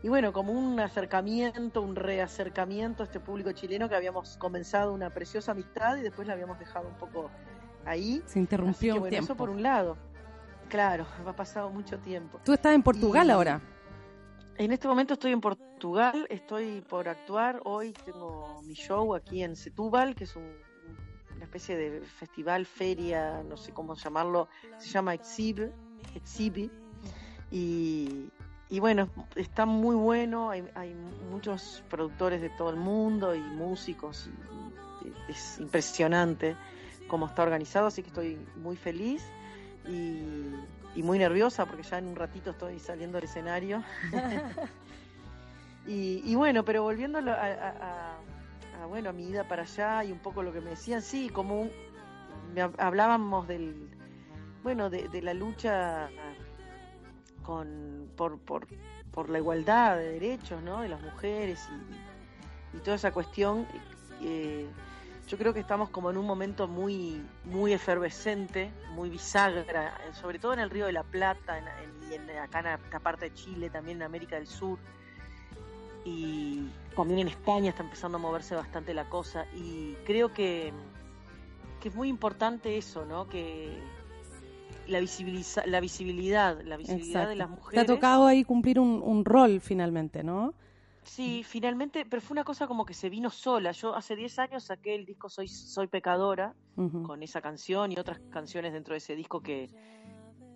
Y 0.01 0.09
bueno, 0.09 0.33
como 0.33 0.51
un 0.51 0.79
acercamiento, 0.79 1.81
un 1.81 1.95
reacercamiento 1.95 3.03
a 3.03 3.05
este 3.05 3.19
público 3.19 3.51
chileno 3.53 3.87
que 3.87 3.95
habíamos 3.95 4.35
comenzado 4.37 4.93
una 4.93 5.09
preciosa 5.11 5.51
amistad 5.51 5.95
y 5.97 6.01
después 6.01 6.27
la 6.27 6.33
habíamos 6.33 6.59
dejado 6.59 6.87
un 6.87 6.95
poco 6.95 7.29
ahí. 7.85 8.21
Se 8.25 8.39
interrumpió. 8.39 8.99
bueno, 8.99 9.15
eso 9.15 9.35
por 9.35 9.49
un 9.49 9.63
lado. 9.63 9.95
Claro, 10.73 11.05
ha 11.27 11.35
pasado 11.35 11.69
mucho 11.69 11.99
tiempo. 11.99 12.39
¿Tú 12.43 12.51
estás 12.51 12.73
en 12.73 12.81
Portugal 12.81 13.29
ahora? 13.29 13.61
En 14.57 14.71
este 14.71 14.87
momento 14.87 15.13
estoy 15.13 15.31
en 15.31 15.39
Portugal, 15.39 16.25
estoy 16.31 16.81
por 16.81 17.07
actuar. 17.07 17.61
Hoy 17.63 17.93
tengo 18.03 18.59
mi 18.63 18.73
show 18.73 19.13
aquí 19.13 19.43
en 19.43 19.55
Setúbal, 19.55 20.15
que 20.15 20.23
es 20.23 20.35
una 20.35 21.43
especie 21.43 21.77
de 21.77 22.01
festival, 22.01 22.65
feria, 22.65 23.43
no 23.43 23.55
sé 23.55 23.71
cómo 23.71 23.93
llamarlo. 23.93 24.47
Se 24.79 24.89
llama 24.89 25.13
Exhib, 25.13 25.71
Exhibi. 26.15 26.71
Y, 27.51 28.31
y 28.67 28.79
bueno, 28.79 29.09
está 29.35 29.67
muy 29.67 29.95
bueno. 29.95 30.49
Hay, 30.49 30.67
hay, 30.73 30.95
muchos 31.29 31.83
productores 31.87 32.41
de 32.41 32.49
todo 32.49 32.71
el 32.71 32.77
mundo 32.77 33.35
y 33.35 33.41
músicos. 33.41 34.27
Y 35.05 35.31
es 35.31 35.59
impresionante 35.59 36.55
cómo 37.07 37.27
está 37.27 37.43
organizado, 37.43 37.85
así 37.85 38.01
que 38.01 38.07
estoy 38.07 38.39
muy 38.55 38.75
feliz 38.75 39.23
y, 39.87 41.01
muy 41.01 41.19
nerviosa 41.19 41.65
porque 41.65 41.83
ya 41.83 41.97
en 41.97 42.07
un 42.07 42.15
ratito 42.15 42.51
estoy 42.51 42.79
saliendo 42.79 43.17
del 43.17 43.25
escenario. 43.25 43.83
y, 45.87 46.35
bueno, 46.35 46.63
pero 46.63 46.83
volviendo 46.83 47.19
a, 47.19 48.17
bueno, 48.87 49.09
a 49.09 49.13
mi 49.13 49.27
ida 49.27 49.47
para 49.47 49.63
allá 49.63 50.03
y 50.03 50.11
un 50.11 50.19
poco 50.19 50.43
lo 50.43 50.53
que 50.53 50.61
me 50.61 50.71
decían, 50.71 51.01
sí, 51.01 51.29
como 51.29 51.69
hablábamos 52.77 53.47
del, 53.47 53.89
bueno, 54.63 54.89
de, 54.89 55.21
la 55.21 55.33
lucha 55.33 56.09
con, 57.43 58.09
por, 58.15 58.39
por, 58.39 58.67
por, 59.11 59.29
la 59.29 59.39
igualdad 59.39 59.97
de 59.97 60.13
derechos, 60.13 60.61
¿no? 60.63 60.81
De 60.81 60.89
las 60.89 61.01
mujeres 61.01 61.67
y, 62.73 62.77
toda 62.79 62.95
esa 62.95 63.11
cuestión. 63.11 63.67
Eh, 64.21 64.67
yo 65.27 65.37
creo 65.37 65.53
que 65.53 65.59
estamos 65.59 65.89
como 65.89 66.11
en 66.11 66.17
un 66.17 66.25
momento 66.25 66.67
muy, 66.67 67.21
muy 67.45 67.73
efervescente, 67.73 68.71
muy 68.93 69.09
bisagra, 69.09 69.97
sobre 70.13 70.39
todo 70.39 70.53
en 70.53 70.59
el 70.59 70.69
Río 70.69 70.85
de 70.85 70.91
la 70.91 71.03
Plata, 71.03 71.59
y 72.09 72.13
en, 72.13 72.29
acá 72.31 72.59
en 72.59 72.67
esta 72.67 72.99
parte 72.99 73.29
de 73.29 73.33
Chile, 73.33 73.69
también 73.69 73.97
en 73.97 74.03
América 74.03 74.35
del 74.35 74.47
Sur. 74.47 74.77
Y 76.05 76.67
también 76.95 77.19
en 77.19 77.27
España 77.29 77.69
está 77.69 77.83
empezando 77.83 78.17
a 78.17 78.21
moverse 78.21 78.55
bastante 78.55 78.93
la 78.93 79.09
cosa. 79.09 79.45
Y 79.55 79.93
creo 80.05 80.33
que, 80.33 80.73
que 81.79 81.87
es 81.87 81.95
muy 81.95 82.09
importante 82.09 82.77
eso, 82.77 83.05
¿no? 83.05 83.29
Que 83.29 83.79
la, 84.87 84.99
visibiliza, 84.99 85.65
la 85.65 85.79
visibilidad, 85.79 86.61
la 86.61 86.75
visibilidad 86.75 87.29
de 87.29 87.35
las 87.37 87.49
mujeres. 87.49 87.73
Te 87.73 87.79
ha 87.79 87.95
tocado 87.95 88.27
ahí 88.27 88.43
cumplir 88.43 88.79
un, 88.79 89.01
un 89.01 89.23
rol 89.23 89.61
finalmente, 89.61 90.23
¿no? 90.23 90.53
Sí, 91.05 91.43
finalmente, 91.43 92.05
pero 92.05 92.21
fue 92.21 92.35
una 92.35 92.43
cosa 92.43 92.67
como 92.67 92.85
que 92.85 92.93
se 92.93 93.09
vino 93.09 93.29
sola. 93.29 93.71
Yo 93.71 93.95
hace 93.95 94.15
10 94.15 94.39
años 94.39 94.63
saqué 94.63 94.95
el 94.95 95.05
disco 95.05 95.29
Soy, 95.29 95.47
Soy 95.47 95.87
Pecadora 95.87 96.55
con 97.03 97.21
esa 97.21 97.41
canción 97.41 97.91
y 97.91 97.97
otras 97.97 98.19
canciones 98.31 98.73
dentro 98.73 98.93
de 98.93 98.97
ese 98.97 99.15
disco 99.15 99.41
que, 99.41 99.69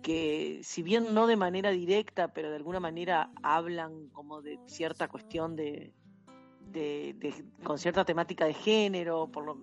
que, 0.02 0.60
si 0.64 0.82
bien 0.82 1.14
no 1.14 1.26
de 1.26 1.36
manera 1.36 1.70
directa, 1.70 2.28
pero 2.28 2.50
de 2.50 2.56
alguna 2.56 2.80
manera 2.80 3.30
hablan 3.42 4.08
como 4.08 4.42
de 4.42 4.58
cierta 4.66 5.06
cuestión 5.08 5.54
de, 5.54 5.92
de, 6.72 7.44
con 7.62 7.78
cierta 7.78 8.04
temática 8.04 8.44
de 8.46 8.54
género, 8.54 9.28
por 9.28 9.44
lo, 9.44 9.58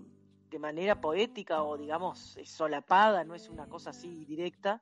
de 0.49 0.59
manera 0.59 1.01
poética 1.01 1.63
o 1.63 1.77
digamos 1.77 2.37
solapada, 2.45 3.23
no 3.23 3.35
es 3.35 3.49
una 3.49 3.67
cosa 3.67 3.89
así 3.89 4.23
directa 4.25 4.81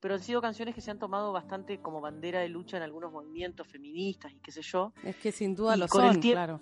pero 0.00 0.14
han 0.14 0.22
sido 0.22 0.40
canciones 0.40 0.74
que 0.74 0.80
se 0.80 0.90
han 0.90 0.98
tomado 0.98 1.32
bastante 1.32 1.80
como 1.80 2.00
bandera 2.00 2.40
de 2.40 2.48
lucha 2.48 2.76
en 2.76 2.82
algunos 2.82 3.12
movimientos 3.12 3.66
feministas 3.66 4.32
y 4.32 4.38
qué 4.38 4.52
sé 4.52 4.62
yo. 4.62 4.92
Es 5.02 5.16
que 5.16 5.32
sin 5.32 5.54
duda 5.54 5.76
lo 5.76 5.88
son, 5.88 6.20
claro. 6.20 6.60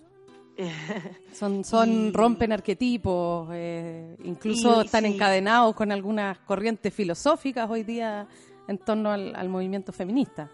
son, 1.33 1.65
son 1.65 2.15
rompen 2.15 2.53
arquetipos, 2.53 3.49
eh, 3.53 4.17
incluso 4.25 4.81
están 4.81 5.05
encadenados 5.05 5.75
con 5.75 5.93
algunas 5.93 6.39
corrientes 6.41 6.95
filosóficas 6.95 7.69
hoy 7.69 7.83
día 7.83 8.27
en 8.67 8.79
torno 8.79 9.11
al, 9.11 9.49
movimiento 9.49 9.93
feminista. 9.93 10.51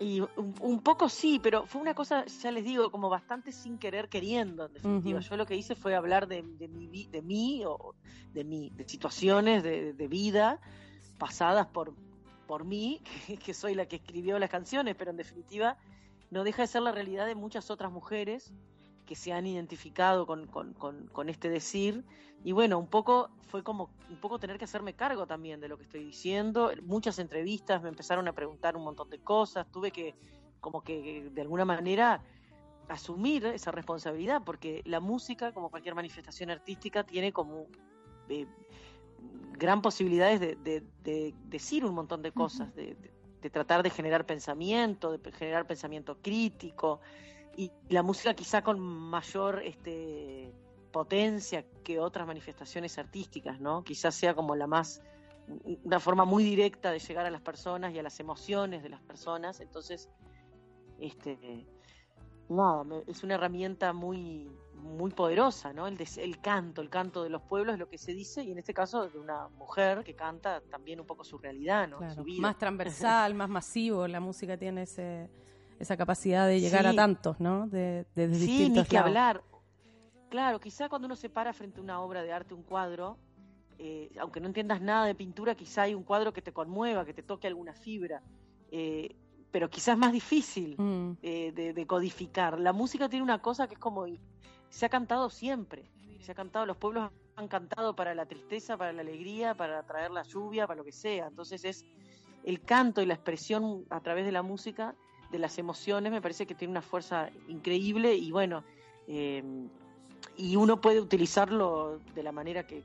Y 0.00 0.20
un, 0.60 0.80
poco 0.80 1.08
sí, 1.08 1.38
pero 1.42 1.66
fue 1.66 1.80
una 1.80 1.94
cosa, 1.94 2.24
ya 2.24 2.50
les 2.50 2.64
digo, 2.64 2.90
como 2.90 3.08
bastante 3.08 3.52
sin 3.52 3.78
querer 3.78 4.08
queriendo, 4.08 4.66
en 4.66 4.72
definitiva. 4.72 5.20
Yo 5.20 5.36
lo 5.36 5.46
que 5.46 5.54
hice 5.54 5.74
fue 5.76 5.94
hablar 5.94 6.26
de, 6.26 6.42
de, 6.42 6.68
mi, 6.68 7.06
de 7.06 7.22
mí 7.22 7.62
o 7.64 7.94
de, 8.32 8.42
mi, 8.42 8.70
de 8.70 8.88
situaciones 8.88 9.62
de, 9.62 9.92
de 9.92 10.08
vida 10.08 10.60
pasadas 11.18 11.66
por, 11.66 11.94
por 12.46 12.64
mí, 12.64 13.02
que, 13.44 13.54
soy 13.54 13.74
la 13.74 13.86
que 13.86 13.96
escribió 13.96 14.38
las 14.38 14.50
canciones, 14.50 14.94
pero 14.96 15.10
en 15.10 15.16
definitiva 15.16 15.76
no 16.30 16.44
deja 16.44 16.62
de 16.62 16.68
ser 16.68 16.82
la 16.82 16.92
realidad 16.92 17.26
de 17.26 17.34
muchas 17.34 17.70
otras 17.70 17.92
mujeres 17.92 18.52
que 19.06 19.14
se 19.14 19.32
han 19.32 19.46
identificado 19.46 20.26
con, 20.26 20.46
con, 20.46 21.28
este 21.28 21.50
decir. 21.50 22.04
Y 22.42 22.52
bueno, 22.52 22.78
un 22.78 22.86
poco 22.86 23.30
fue 23.48 23.62
como 23.62 23.90
un 24.08 24.16
poco 24.16 24.38
tener 24.38 24.58
que 24.58 24.64
hacerme 24.64 24.94
cargo 24.94 25.26
también 25.26 25.60
de 25.60 25.68
lo 25.68 25.76
que 25.76 25.84
estoy 25.84 26.04
diciendo. 26.04 26.72
Muchas 26.82 27.18
entrevistas 27.18 27.82
me 27.82 27.90
empezaron 27.90 28.26
a 28.28 28.32
preguntar 28.32 28.76
un 28.76 28.84
montón 28.84 29.10
de 29.10 29.18
cosas. 29.18 29.70
Tuve 29.70 29.90
que, 29.90 30.14
como 30.60 30.82
que 30.82 31.28
de 31.30 31.40
alguna 31.42 31.66
manera, 31.66 32.22
asumir 32.88 33.44
esa 33.46 33.70
responsabilidad, 33.70 34.42
porque 34.44 34.82
la 34.86 35.00
música, 35.00 35.52
como 35.52 35.70
cualquier 35.70 35.94
manifestación 35.94 36.50
artística, 36.50 37.04
tiene 37.04 37.32
como 37.32 37.66
eh, 38.28 38.46
gran 39.56 39.82
posibilidades 39.82 40.40
de, 40.40 41.34
decir 41.46 41.84
un 41.84 41.94
montón 41.94 42.22
de 42.22 42.32
cosas, 42.32 42.74
de, 42.74 42.96
tratar 43.50 43.82
de 43.82 43.90
generar 43.90 44.24
pensamiento, 44.24 45.16
de 45.16 45.32
generar 45.32 45.66
pensamiento 45.66 46.18
crítico, 46.20 47.00
y 47.56 47.70
la 47.88 48.02
música 48.02 48.34
quizá 48.34 48.62
con 48.62 48.80
mayor 48.80 49.62
este, 49.64 50.52
potencia 50.90 51.64
que 51.84 52.00
otras 52.00 52.26
manifestaciones 52.26 52.98
artísticas, 52.98 53.60
¿no? 53.60 53.84
Quizás 53.84 54.14
sea 54.14 54.34
como 54.34 54.56
la 54.56 54.66
más, 54.66 55.02
una 55.84 56.00
forma 56.00 56.24
muy 56.24 56.42
directa 56.42 56.90
de 56.90 56.98
llegar 56.98 57.26
a 57.26 57.30
las 57.30 57.42
personas 57.42 57.94
y 57.94 57.98
a 57.98 58.02
las 58.02 58.18
emociones 58.18 58.82
de 58.82 58.88
las 58.88 59.00
personas, 59.02 59.60
entonces, 59.60 60.08
este, 60.98 61.66
nada, 62.48 62.84
es 63.06 63.22
una 63.22 63.34
herramienta 63.34 63.92
muy 63.92 64.50
muy 64.84 65.10
poderosa, 65.10 65.72
¿no? 65.72 65.86
El, 65.88 65.96
des- 65.96 66.18
el 66.18 66.40
canto, 66.40 66.80
el 66.82 66.90
canto 66.90 67.22
de 67.24 67.30
los 67.30 67.42
pueblos 67.42 67.72
es 67.74 67.78
lo 67.78 67.88
que 67.88 67.98
se 67.98 68.12
dice, 68.12 68.44
y 68.44 68.52
en 68.52 68.58
este 68.58 68.72
caso 68.74 69.08
de 69.08 69.18
una 69.18 69.48
mujer 69.48 70.04
que 70.04 70.14
canta 70.14 70.60
también 70.70 71.00
un 71.00 71.06
poco 71.06 71.24
su 71.24 71.38
realidad, 71.38 71.88
¿no? 71.88 71.98
Claro, 71.98 72.14
Su 72.14 72.24
vida. 72.24 72.42
más 72.42 72.58
transversal, 72.58 73.34
más 73.34 73.48
masivo, 73.48 74.06
la 74.06 74.20
música 74.20 74.56
tiene 74.56 74.82
ese, 74.82 75.28
esa 75.80 75.96
capacidad 75.96 76.46
de 76.46 76.60
llegar 76.60 76.86
a 76.86 76.94
tantos, 76.94 77.40
¿no? 77.40 77.66
De, 77.68 78.06
de, 78.14 78.28
de 78.28 78.34
Sí, 78.38 78.68
ni 78.68 78.84
que 78.84 78.94
lados. 78.94 79.06
hablar. 79.08 79.42
Claro, 80.28 80.60
quizá 80.60 80.88
cuando 80.88 81.06
uno 81.06 81.16
se 81.16 81.30
para 81.30 81.52
frente 81.52 81.80
a 81.80 81.82
una 81.82 82.00
obra 82.00 82.22
de 82.22 82.32
arte, 82.32 82.54
un 82.54 82.62
cuadro, 82.62 83.16
eh, 83.78 84.10
aunque 84.20 84.40
no 84.40 84.48
entiendas 84.48 84.80
nada 84.80 85.06
de 85.06 85.14
pintura, 85.14 85.54
quizá 85.54 85.82
hay 85.82 85.94
un 85.94 86.02
cuadro 86.02 86.32
que 86.32 86.42
te 86.42 86.52
conmueva, 86.52 87.04
que 87.04 87.14
te 87.14 87.22
toque 87.22 87.46
alguna 87.46 87.72
fibra, 87.72 88.22
eh, 88.70 89.14
pero 89.50 89.70
quizás 89.70 89.94
es 89.94 89.98
más 89.98 90.12
difícil 90.12 90.74
Mm. 90.76 91.12
eh, 91.22 91.52
de, 91.52 91.72
de 91.72 91.86
codificar. 91.86 92.58
La 92.58 92.72
música 92.72 93.08
tiene 93.08 93.22
una 93.22 93.40
cosa 93.40 93.68
que 93.68 93.74
es 93.74 93.80
como, 93.80 94.06
se 94.74 94.86
ha 94.86 94.88
cantado 94.88 95.30
siempre, 95.30 95.84
se 96.18 96.32
ha 96.32 96.34
cantado, 96.34 96.66
los 96.66 96.76
pueblos 96.76 97.08
han 97.36 97.46
cantado 97.46 97.94
para 97.94 98.12
la 98.12 98.26
tristeza, 98.26 98.76
para 98.76 98.92
la 98.92 99.02
alegría, 99.02 99.54
para 99.54 99.84
traer 99.84 100.10
la 100.10 100.24
lluvia, 100.24 100.66
para 100.66 100.78
lo 100.78 100.84
que 100.84 100.90
sea. 100.90 101.28
Entonces 101.28 101.64
es 101.64 101.84
el 102.42 102.60
canto 102.60 103.00
y 103.00 103.06
la 103.06 103.14
expresión 103.14 103.84
a 103.88 104.00
través 104.00 104.26
de 104.26 104.32
la 104.32 104.42
música 104.42 104.96
de 105.30 105.38
las 105.38 105.58
emociones 105.58 106.10
me 106.10 106.20
parece 106.20 106.44
que 106.44 106.56
tiene 106.56 106.72
una 106.72 106.82
fuerza 106.82 107.30
increíble 107.46 108.16
y 108.16 108.32
bueno, 108.32 108.64
eh, 109.06 109.44
y 110.36 110.56
uno 110.56 110.80
puede 110.80 111.00
utilizarlo 111.00 112.00
de 112.12 112.24
la 112.24 112.32
manera 112.32 112.66
que, 112.66 112.82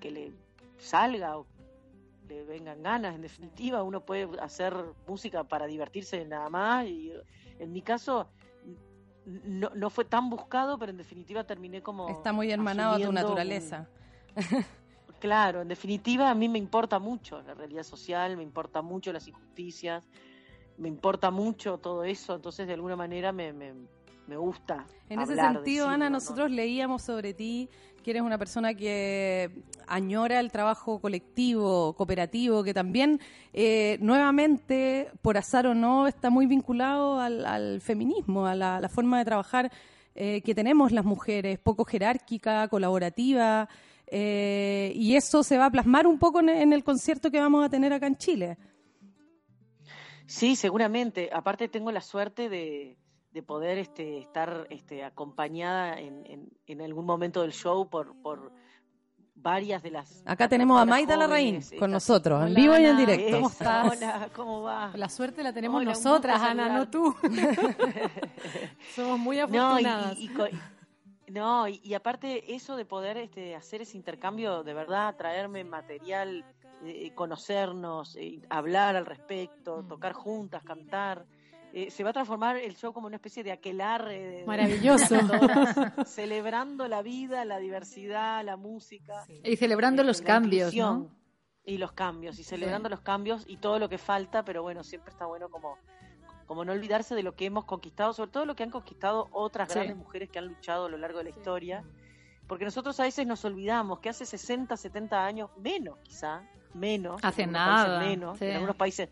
que 0.00 0.10
le 0.10 0.32
salga 0.76 1.38
o 1.38 1.46
le 2.28 2.44
vengan 2.44 2.82
ganas, 2.82 3.14
en 3.14 3.22
definitiva, 3.22 3.82
uno 3.82 4.04
puede 4.04 4.28
hacer 4.38 4.74
música 5.06 5.44
para 5.44 5.66
divertirse 5.66 6.26
nada 6.26 6.50
más 6.50 6.86
y 6.86 7.10
en 7.58 7.72
mi 7.72 7.80
caso 7.80 8.28
no, 9.24 9.70
no 9.74 9.90
fue 9.90 10.04
tan 10.04 10.30
buscado, 10.30 10.78
pero 10.78 10.90
en 10.90 10.98
definitiva 10.98 11.44
terminé 11.44 11.82
como... 11.82 12.08
Está 12.08 12.32
muy 12.32 12.50
hermanado 12.50 12.94
a 12.94 12.98
tu 12.98 13.08
un- 13.08 13.14
naturaleza. 13.14 13.88
Claro, 15.20 15.62
en 15.62 15.68
definitiva 15.68 16.30
a 16.30 16.34
mí 16.34 16.48
me 16.48 16.58
importa 16.58 16.98
mucho 16.98 17.40
la 17.42 17.54
realidad 17.54 17.84
social, 17.84 18.36
me 18.36 18.42
importa 18.42 18.82
mucho 18.82 19.12
las 19.12 19.28
injusticias, 19.28 20.08
me 20.78 20.88
importa 20.88 21.30
mucho 21.30 21.78
todo 21.78 22.02
eso, 22.02 22.34
entonces 22.34 22.66
de 22.66 22.74
alguna 22.74 22.96
manera 22.96 23.30
me, 23.30 23.52
me, 23.52 23.72
me 24.26 24.36
gusta. 24.36 24.86
En 25.08 25.20
ese 25.20 25.34
sentido, 25.34 25.60
decirlo, 25.60 25.88
Ana, 25.88 26.10
¿no? 26.10 26.16
nosotros 26.16 26.50
leíamos 26.50 27.02
sobre 27.02 27.34
ti 27.34 27.68
que 28.02 28.10
eres 28.10 28.22
una 28.22 28.36
persona 28.36 28.74
que 28.74 29.50
añora 29.86 30.40
el 30.40 30.50
trabajo 30.50 31.00
colectivo, 31.00 31.94
cooperativo, 31.94 32.64
que 32.64 32.74
también 32.74 33.20
eh, 33.52 33.96
nuevamente, 34.00 35.10
por 35.22 35.38
azar 35.38 35.66
o 35.66 35.74
no, 35.74 36.06
está 36.06 36.28
muy 36.28 36.46
vinculado 36.46 37.20
al, 37.20 37.46
al 37.46 37.80
feminismo, 37.80 38.46
a 38.46 38.54
la, 38.54 38.80
la 38.80 38.88
forma 38.88 39.18
de 39.18 39.24
trabajar 39.24 39.72
eh, 40.14 40.42
que 40.42 40.54
tenemos 40.54 40.92
las 40.92 41.04
mujeres, 41.04 41.58
poco 41.58 41.84
jerárquica, 41.84 42.68
colaborativa, 42.68 43.68
eh, 44.06 44.92
y 44.94 45.16
eso 45.16 45.42
se 45.42 45.56
va 45.56 45.66
a 45.66 45.70
plasmar 45.70 46.06
un 46.06 46.18
poco 46.18 46.40
en, 46.40 46.50
en 46.50 46.72
el 46.72 46.84
concierto 46.84 47.30
que 47.30 47.40
vamos 47.40 47.64
a 47.64 47.70
tener 47.70 47.92
acá 47.92 48.06
en 48.06 48.16
Chile. 48.16 48.58
Sí, 50.26 50.56
seguramente. 50.56 51.30
Aparte 51.32 51.68
tengo 51.68 51.92
la 51.92 52.00
suerte 52.00 52.48
de, 52.48 52.96
de 53.32 53.42
poder 53.42 53.78
este, 53.78 54.18
estar 54.18 54.66
este, 54.70 55.04
acompañada 55.04 55.98
en, 55.98 56.24
en, 56.26 56.48
en 56.66 56.80
algún 56.82 57.06
momento 57.06 57.42
del 57.42 57.52
show 57.52 57.88
por, 57.88 58.14
por 58.20 58.52
varias 59.34 59.82
de 59.82 59.90
las... 59.90 60.22
Acá 60.26 60.48
tenemos 60.48 60.80
a 60.80 60.84
Maida 60.84 61.16
Larraín 61.16 61.54
con 61.56 61.62
estas- 61.62 61.88
nosotros, 61.88 62.46
en 62.46 62.54
vivo 62.54 62.76
y 62.78 62.84
en 62.84 62.96
directo. 62.96 63.36
¿Cómo 63.36 63.48
estás? 63.48 63.92
Hola, 63.96 64.28
¿cómo 64.36 64.62
va? 64.62 64.92
La 64.94 65.08
suerte 65.08 65.42
la 65.42 65.52
tenemos 65.52 65.80
Hola, 65.80 65.90
nosotras, 65.92 66.40
Ana, 66.42 66.68
no 66.68 66.88
tú. 66.90 67.14
Somos 68.94 69.18
muy 69.18 69.36
No, 69.38 69.42
y, 69.80 69.84
afortunadas. 69.84 70.18
y- 70.18 70.24
y 71.26 71.32
no, 71.32 71.66
y, 71.66 71.80
y 71.82 71.94
aparte 71.94 72.54
eso 72.54 72.76
de 72.76 72.84
poder 72.84 73.16
este, 73.16 73.54
hacer 73.56 73.80
ese 73.80 73.96
intercambio, 73.96 74.62
de 74.62 74.74
verdad, 74.74 75.16
traerme 75.16 75.64
material, 75.64 76.44
eh, 76.84 77.10
conocernos, 77.14 78.16
eh, 78.16 78.40
hablar 78.50 78.96
al 78.96 79.06
respecto, 79.06 79.82
tocar 79.88 80.12
juntas, 80.12 80.62
cantar, 80.62 81.24
eh, 81.72 81.90
se 81.90 82.04
va 82.04 82.10
a 82.10 82.12
transformar 82.12 82.56
el 82.56 82.76
show 82.76 82.92
como 82.92 83.06
una 83.06 83.16
especie 83.16 83.42
de 83.42 83.52
aquelarre. 83.52 84.18
de- 84.18 84.30
de- 84.38 84.44
Maravilloso. 84.46 85.16
celebrando 86.06 86.88
la 86.88 87.02
vida, 87.02 87.44
la 87.44 87.58
diversidad, 87.58 88.44
la 88.44 88.56
música. 88.56 89.24
Y 89.44 89.56
celebrando 89.56 90.02
eh, 90.02 90.04
los 90.04 90.20
cambios. 90.22 90.74
Y 91.64 91.78
los 91.78 91.92
cambios, 91.92 92.38
y 92.40 92.44
celebrando 92.44 92.88
los 92.88 93.00
cambios 93.00 93.44
y 93.46 93.56
todo 93.58 93.78
lo 93.78 93.88
que 93.88 93.96
falta, 93.98 94.44
pero 94.44 94.62
bueno, 94.62 94.82
siempre 94.82 95.12
está 95.12 95.26
bueno 95.26 95.48
como, 95.48 95.78
como 96.46 96.64
no 96.64 96.72
olvidarse 96.72 97.14
de 97.14 97.22
lo 97.22 97.36
que 97.36 97.46
hemos 97.46 97.64
conquistado, 97.66 98.12
sobre 98.12 98.32
todo 98.32 98.46
lo 98.46 98.56
que 98.56 98.64
han 98.64 98.70
conquistado 98.70 99.28
otras 99.30 99.68
Sí. 99.68 99.74
grandes 99.76 99.96
mujeres 99.96 100.28
que 100.28 100.40
han 100.40 100.46
luchado 100.48 100.86
a 100.86 100.88
lo 100.88 100.98
largo 100.98 101.18
de 101.18 101.24
la 101.24 101.30
historia, 101.30 101.84
porque 102.48 102.64
nosotros 102.64 102.98
a 102.98 103.04
veces 103.04 103.28
nos 103.28 103.44
olvidamos 103.44 104.00
que 104.00 104.08
hace 104.08 104.26
60, 104.26 104.76
70 104.76 105.24
años, 105.24 105.50
menos 105.56 105.98
quizá, 106.02 106.42
menos, 106.74 107.20
Hace 107.22 107.46
nada, 107.46 108.00
menos, 108.00 108.38
sí. 108.40 108.46
en 108.46 108.54
algunos 108.54 108.74
países 108.76 109.08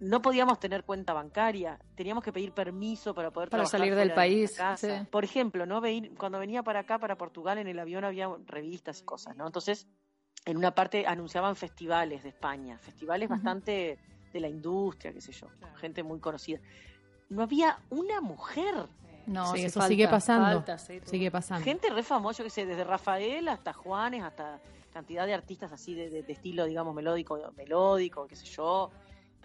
no 0.00 0.22
podíamos 0.22 0.60
tener 0.60 0.84
cuenta 0.84 1.12
bancaria, 1.12 1.78
teníamos 1.94 2.22
que 2.22 2.32
pedir 2.32 2.52
permiso 2.52 3.14
para 3.14 3.30
poder 3.30 3.48
Para 3.48 3.62
trabajar 3.64 3.80
salir 3.80 3.94
del 3.94 4.08
de 4.08 4.14
país, 4.14 4.40
nuestra 4.40 4.64
casa. 4.72 5.02
sí. 5.02 5.08
Por 5.10 5.24
ejemplo, 5.24 5.66
¿no? 5.66 5.80
Cuando 6.18 6.38
venía 6.38 6.62
para 6.62 6.80
acá, 6.80 6.98
para 6.98 7.16
Portugal, 7.16 7.58
en 7.58 7.66
el 7.66 7.78
avión 7.78 8.04
había 8.04 8.28
revistas 8.46 9.00
y 9.00 9.04
cosas, 9.04 9.36
¿no? 9.36 9.46
Entonces, 9.46 9.86
en 10.44 10.56
una 10.56 10.74
parte 10.74 11.06
anunciaban 11.06 11.56
festivales 11.56 12.22
de 12.22 12.28
España, 12.28 12.78
festivales 12.78 13.28
bastante 13.28 13.98
de 14.32 14.40
la 14.40 14.48
industria, 14.48 15.12
qué 15.12 15.20
sé 15.20 15.32
yo, 15.32 15.48
gente 15.76 16.02
muy 16.02 16.20
conocida. 16.20 16.60
No 17.30 17.42
había 17.42 17.78
una 17.90 18.20
mujer, 18.20 18.88
No, 19.26 19.52
Sí, 19.56 19.64
eso 19.64 19.80
falta, 19.80 19.88
sigue 19.88 20.06
pasando. 20.06 20.56
falta, 20.58 20.78
sí. 20.78 21.00
Sigue 21.04 21.30
pasando. 21.32 21.64
gente 21.64 21.90
re 21.90 22.04
famosa, 22.04 22.44
qué 22.44 22.50
sé, 22.50 22.64
desde 22.64 22.84
Rafael 22.84 23.48
hasta 23.48 23.72
Juanes, 23.72 24.22
hasta 24.22 24.60
cantidad 24.92 25.26
de 25.26 25.34
artistas 25.34 25.72
así 25.72 25.94
de, 25.96 26.08
de- 26.10 26.22
de 26.22 26.32
estilo, 26.32 26.64
digamos, 26.64 26.94
melódico, 26.94 27.36
melódico, 27.56 28.26
qué 28.28 28.36
sé 28.36 28.46
yo. 28.46 28.90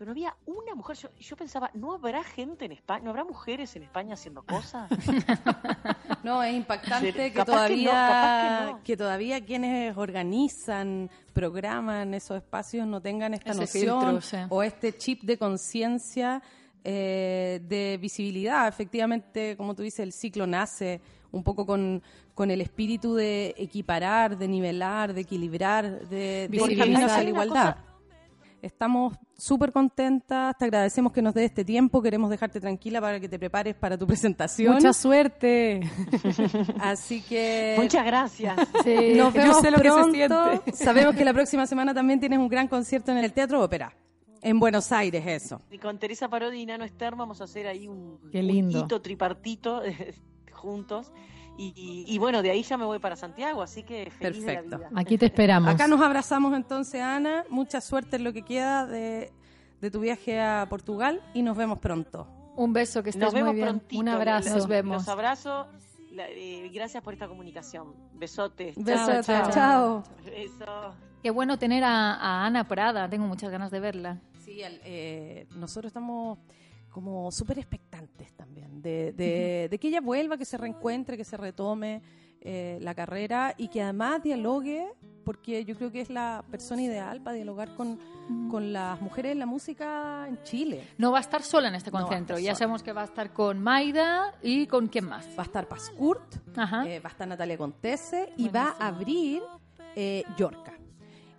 Pero 0.01 0.09
no 0.09 0.13
había 0.13 0.35
una 0.47 0.73
mujer. 0.73 0.97
Yo, 0.97 1.09
yo 1.19 1.35
pensaba, 1.37 1.69
¿no 1.75 1.93
habrá 1.93 2.23
gente 2.23 2.65
en 2.65 2.71
España? 2.71 3.03
¿No 3.03 3.11
habrá 3.11 3.23
mujeres 3.23 3.75
en 3.75 3.83
España 3.83 4.15
haciendo 4.15 4.41
cosas? 4.41 4.89
No, 6.23 6.41
es 6.43 6.53
impactante 6.55 7.11
Sí, 7.11 7.17
que 7.17 7.31
capaz 7.31 7.67
que 7.67 7.85
todavía 7.85 8.61
no, 8.61 8.65
que 8.67 8.71
no. 8.73 8.83
que 8.83 8.97
todavía 8.97 9.45
quienes 9.45 9.95
organizan, 9.97 11.09
programan 11.33 12.13
esos 12.13 12.37
espacios 12.37 12.85
no 12.87 13.01
tengan 13.01 13.33
esta 13.33 13.51
Ese 13.51 13.59
noción 13.61 13.99
filtro, 14.01 14.21
sí. 14.21 14.37
o 14.49 14.61
este 14.63 14.95
chip 14.97 15.21
de 15.23 15.37
conciencia 15.37 16.41
eh, 16.83 17.59
de 17.67 17.97
visibilidad. 18.01 18.67
Efectivamente, 18.67 19.55
como 19.57 19.73
tú 19.75 19.81
dices, 19.83 19.99
el 20.01 20.13
ciclo 20.13 20.45
nace 20.47 21.01
un 21.31 21.43
poco 21.43 21.65
con, 21.65 22.01
con 22.35 22.49
el 22.51 22.61
espíritu 22.61 23.15
de 23.15 23.53
equiparar, 23.57 24.37
de 24.37 24.47
nivelar, 24.47 25.13
de 25.13 25.21
equilibrar, 25.21 26.07
de, 26.07 26.07
de 26.07 26.43
ir 26.45 26.49
Visibilizar. 26.51 26.87
camino 26.87 27.05
hacia 27.05 27.17
Hay 27.17 27.23
la 27.25 27.29
igualdad. 27.29 27.75
cosa- 27.75 27.85
Estamos 28.61 29.15
súper 29.35 29.71
contentas, 29.71 30.55
te 30.57 30.65
agradecemos 30.65 31.11
que 31.11 31.21
nos 31.23 31.33
des 31.33 31.45
este 31.45 31.65
tiempo, 31.65 31.99
queremos 32.01 32.29
dejarte 32.29 32.59
tranquila 32.59 33.01
para 33.01 33.19
que 33.19 33.27
te 33.27 33.39
prepares 33.39 33.73
para 33.75 33.97
tu 33.97 34.05
presentación. 34.07 34.75
Mucha 34.75 34.93
suerte. 34.93 35.79
Así 36.79 37.21
que 37.21 37.75
Muchas 37.79 38.05
gracias. 38.05 38.55
Sí, 38.83 39.13
nos 39.15 39.33
yo 39.33 39.41
vemos 39.41 39.61
sé 39.61 39.71
lo 39.71 39.77
que 39.79 39.89
se 39.89 39.93
pronto. 39.95 40.13
siente. 40.13 40.73
Sabemos 40.73 41.15
que 41.15 41.25
la 41.25 41.33
próxima 41.33 41.65
semana 41.65 41.93
también 41.93 42.19
tienes 42.19 42.37
un 42.37 42.47
gran 42.49 42.67
concierto 42.67 43.11
en 43.11 43.17
el 43.17 43.33
Teatro 43.33 43.63
Ópera, 43.63 43.93
en 44.43 44.59
Buenos 44.59 44.91
Aires, 44.91 45.23
eso. 45.25 45.59
Y 45.71 45.79
con 45.79 45.97
Teresa 45.97 46.29
Parodi 46.29 46.59
y 46.61 46.65
Nano 46.67 46.83
Esther 46.83 47.15
vamos 47.15 47.41
a 47.41 47.45
hacer 47.45 47.65
ahí 47.67 47.87
un, 47.87 48.19
Qué 48.31 48.41
un 48.41 48.47
lindo. 48.47 48.79
hito 48.79 49.01
tripartito 49.01 49.81
juntos. 50.51 51.11
Y, 51.61 52.05
y- 52.07 52.17
bueno, 52.17 52.41
de 52.41 52.49
ahí 52.51 52.63
ya 52.63 52.77
me 52.77 52.85
voy 52.85 52.99
para 52.99 53.15
Santiago, 53.15 53.61
así 53.61 53.83
que 53.83 54.09
feliz 54.11 54.39
de 54.45 54.53
Perfecto. 54.53 54.77
la 54.79 54.89
vida. 54.89 54.99
Aquí 55.01 55.17
te 55.17 55.25
esperamos. 55.27 55.73
Acá 55.73 55.87
nos 55.87 56.01
abrazamos 56.01 56.55
entonces, 56.55 57.01
Ana. 57.01 57.43
Mucha 57.49 57.81
suerte 57.81 58.15
en 58.15 58.23
lo 58.23 58.33
que 58.33 58.41
queda 58.43 58.85
de, 58.87 59.31
de 59.79 59.91
tu 59.91 59.99
viaje 59.99 60.39
a 60.39 60.65
Portugal 60.69 61.21
y 61.33 61.41
nos 61.43 61.55
vemos 61.57 61.79
pronto. 61.79 62.27
Un 62.55 62.73
beso, 62.73 63.03
que 63.03 63.11
estés 63.11 63.21
Nos 63.23 63.33
vemos 63.33 63.49
muy 63.49 63.55
bien. 63.57 63.67
prontito. 63.67 63.99
Un 64.01 64.09
abrazo. 64.09 64.49
Los- 64.49 64.57
Nos 64.57 64.67
vemos. 64.67 64.97
Los 64.97 65.07
abrazo. 65.09 65.67
La- 66.11 66.27
eh, 66.29 66.69
gracias 66.73 67.01
por 67.03 67.13
esta 67.13 67.27
comunicación. 67.27 67.93
Besotes. 68.13 68.75
Besos, 68.75 69.25
chao. 69.25 70.03
Qué 71.23 71.29
bueno 71.29 71.57
tener 71.57 71.83
a, 71.83 72.15
a 72.15 72.45
Ana 72.45 72.67
Prada. 72.67 73.07
Tengo 73.09 73.27
muchas 73.27 73.51
ganas 73.51 73.71
de 73.71 73.79
verla. 73.79 74.19
Sí, 74.39 74.59
eh, 74.63 75.47
nosotros 75.55 75.89
estamos 75.91 76.39
como 76.91 77.31
súper 77.31 77.57
expectantes 77.59 78.33
también 78.33 78.81
de, 78.81 79.13
de- 79.13 79.67
de 79.71 79.77
que 79.79 79.87
ella 79.87 80.01
vuelva, 80.01 80.37
que 80.37 80.45
se 80.45 80.57
reencuentre, 80.57 81.17
que 81.17 81.23
se 81.23 81.37
retome 81.37 82.01
eh, 82.41 82.79
la 82.81 82.93
carrera 82.95 83.53
y 83.57 83.67
que 83.69 83.81
además 83.81 84.21
dialogue, 84.23 84.87
porque 85.23 85.63
yo 85.63 85.75
creo 85.75 85.91
que 85.91 86.01
es 86.01 86.09
la 86.09 86.43
persona 86.49 86.81
ideal 86.81 87.21
para 87.21 87.35
dialogar 87.35 87.75
con, 87.75 87.99
con 88.49 88.73
las 88.73 88.99
mujeres 88.99 89.33
en 89.33 89.39
la 89.39 89.45
música 89.45 90.25
en 90.27 90.41
Chile. 90.41 90.83
No 90.97 91.11
va 91.11 91.19
a 91.19 91.21
estar 91.21 91.43
sola 91.43 91.67
en 91.67 91.75
este 91.75 91.91
No 91.91 91.99
concentro. 92.01 92.37
estar 92.37 92.45
ya 92.53 92.55
sabemos 92.55 92.81
que 92.81 92.91
va 92.93 93.01
a 93.01 93.05
estar 93.05 93.31
con 93.31 93.59
Maida 93.61 94.33
y 94.41 94.65
con 94.65 94.87
quién 94.87 95.05
más. 95.05 95.27
Va 95.37 95.43
a 95.43 95.45
estar 95.45 95.67
Pascurt, 95.67 96.35
eh, 96.87 96.99
va 96.99 97.09
a 97.09 97.11
estar 97.11 97.27
Natalia 97.27 97.57
Contese 97.57 98.33
y 98.37 98.49
va 98.49 98.75
a 98.79 98.87
abrir 98.87 99.43
eh, 99.95 100.23
Yorca. 100.35 100.73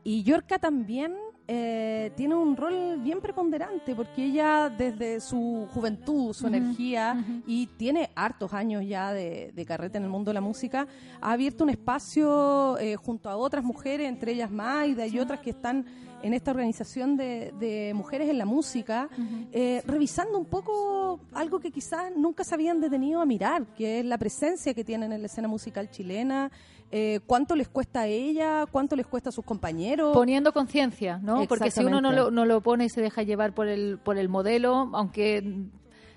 Y 0.05 0.23
Yorca 0.23 0.59
también 0.61 1.17
eh, 1.55 2.11
tiene 2.17 2.35
un 2.35 2.57
rol 2.57 2.99
bien 3.03 3.21
preponderante 3.21 3.95
porque 3.95 4.25
ella 4.25 4.71
desde 4.71 5.21
su 5.21 5.69
juventud, 5.75 6.33
su 6.33 6.47
energía 6.47 7.23
y 7.47 7.67
tiene 7.67 8.09
hartos 8.15 8.55
años 8.55 8.83
ya 8.87 9.13
de, 9.13 9.53
de 9.55 9.67
carreta 9.67 9.99
en 9.99 10.05
el 10.05 10.09
mundo 10.09 10.31
de 10.31 10.35
la 10.37 10.41
música, 10.41 10.87
ha 11.21 11.33
abierto 11.33 11.65
un 11.65 11.69
espacio 11.69 12.79
eh, 12.79 12.97
junto 12.97 13.29
a 13.29 13.37
otras 13.37 13.63
mujeres, 13.63 14.09
entre 14.09 14.33
ellas 14.33 14.51
Maida 14.51 15.07
y 15.07 15.19
otras 15.19 15.41
que 15.41 15.51
están 15.51 15.85
en 16.23 16.33
esta 16.33 16.53
organización 16.53 17.19
de, 17.19 17.53
de 17.61 17.93
mujeres 17.95 18.31
en 18.31 18.39
la 18.39 18.47
música, 18.47 19.11
eh, 19.53 19.83
revisando 19.85 20.39
un 20.39 20.47
poco 20.47 21.21
algo 21.35 21.61
que 21.61 21.71
quizás 21.71 22.13
nunca 22.17 22.45
se 22.45 22.55
habían 22.55 22.81
detenido 22.81 23.21
a 23.21 23.27
mirar, 23.27 23.67
que 23.75 24.01
es 24.01 24.07
la 24.07 24.17
presencia 24.17 24.73
que 24.73 24.85
tienen 24.85 25.13
en 25.13 25.21
la 25.21 25.27
escena 25.27 25.49
musical 25.49 25.91
chilena, 25.91 26.51
eh, 26.95 27.21
cuánto 27.27 27.57
les 27.57 27.69
cuesta 27.69 28.03
a 28.03 28.07
ella, 28.07 28.67
cuánto 28.71 28.95
les 28.97 29.07
cuesta 29.07 29.31
a 29.31 29.33
sus 29.33 29.45
compañeros. 29.45 30.13
Poniendo 30.13 30.53
conciencia, 30.53 31.19
¿no? 31.23 31.47
Porque 31.49 31.71
si 31.71 31.83
uno 31.83 32.03
no 32.03 32.13
lo, 32.13 32.31
no 32.31 32.45
lo 32.45 32.61
pone 32.61 32.85
y 32.85 32.89
se 32.91 33.01
deja 33.01 33.23
llevar 33.23 33.55
por 33.55 33.67
el, 33.67 33.99
por 33.99 34.19
el 34.19 34.29
modelo, 34.29 34.91
aunque 34.93 35.43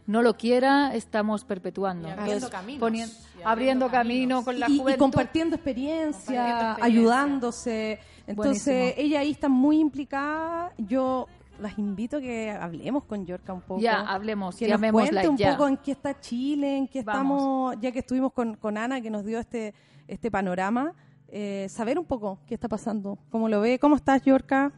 no 0.06 0.22
lo 0.22 0.36
quiera, 0.36 0.94
estamos 0.94 1.46
perpetuando. 1.46 2.10
Y 2.10 2.12
abriendo 2.12 2.50
caminos. 2.50 2.82
Y 2.82 3.42
abriendo 3.44 3.50
abriendo 3.50 3.90
camino 3.90 4.44
con 4.44 4.60
la 4.60 4.70
y, 4.70 4.74
y 4.76 4.80
juventud. 4.80 5.00
compartiendo 5.00 5.56
experiencia, 5.56 6.12
Compartiendo 6.20 6.72
experiencia. 6.72 6.86
ayudándose. 6.86 8.00
Entonces, 8.28 8.66
Buenísimo. 8.76 9.06
ella 9.06 9.20
ahí 9.22 9.32
está 9.32 9.48
muy 9.50 9.80
implicada. 9.80 10.74
Yo 10.78 11.28
las 11.60 11.78
invito 11.80 12.18
a 12.18 12.22
que 12.22 12.52
hablemos 12.52 13.04
con 13.06 13.26
Yorka 13.26 13.54
un 13.54 13.62
poco. 13.62 13.82
Ya, 13.82 14.02
hablemos, 14.02 14.56
que 14.56 14.68
nos 14.68 14.82
cuente 14.92 15.28
un 15.28 15.38
ya. 15.38 15.52
poco 15.52 15.68
en 15.68 15.78
qué 15.78 15.92
está 15.92 16.20
Chile, 16.20 16.78
en 16.78 16.88
qué 16.88 17.02
Vamos. 17.04 17.74
estamos, 17.74 17.82
ya 17.82 17.92
que 17.92 18.00
estuvimos 18.00 18.34
con, 18.34 18.56
con 18.56 18.78
Ana, 18.78 19.02
que 19.02 19.10
nos 19.10 19.26
dio 19.26 19.40
este, 19.40 19.74
este 20.08 20.30
panorama. 20.32 20.94
eh, 21.28 21.68
saber 21.70 21.98
un 22.00 22.06
poco 22.06 22.40
qué 22.48 22.54
está 22.54 22.68
pasando, 22.68 23.18
cómo 23.30 23.50
lo 23.50 23.60
ve. 23.62 23.80
¿Cómo 23.80 23.96
estás, 23.96 24.24
Yorka? 24.24 24.72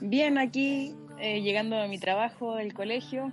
Bien, 0.00 0.36
aquí 0.36 0.94
eh, 1.18 1.40
llegando 1.42 1.76
a 1.76 1.86
mi 1.86 1.98
trabajo 1.98 2.54
del 2.56 2.74
colegio. 2.74 3.32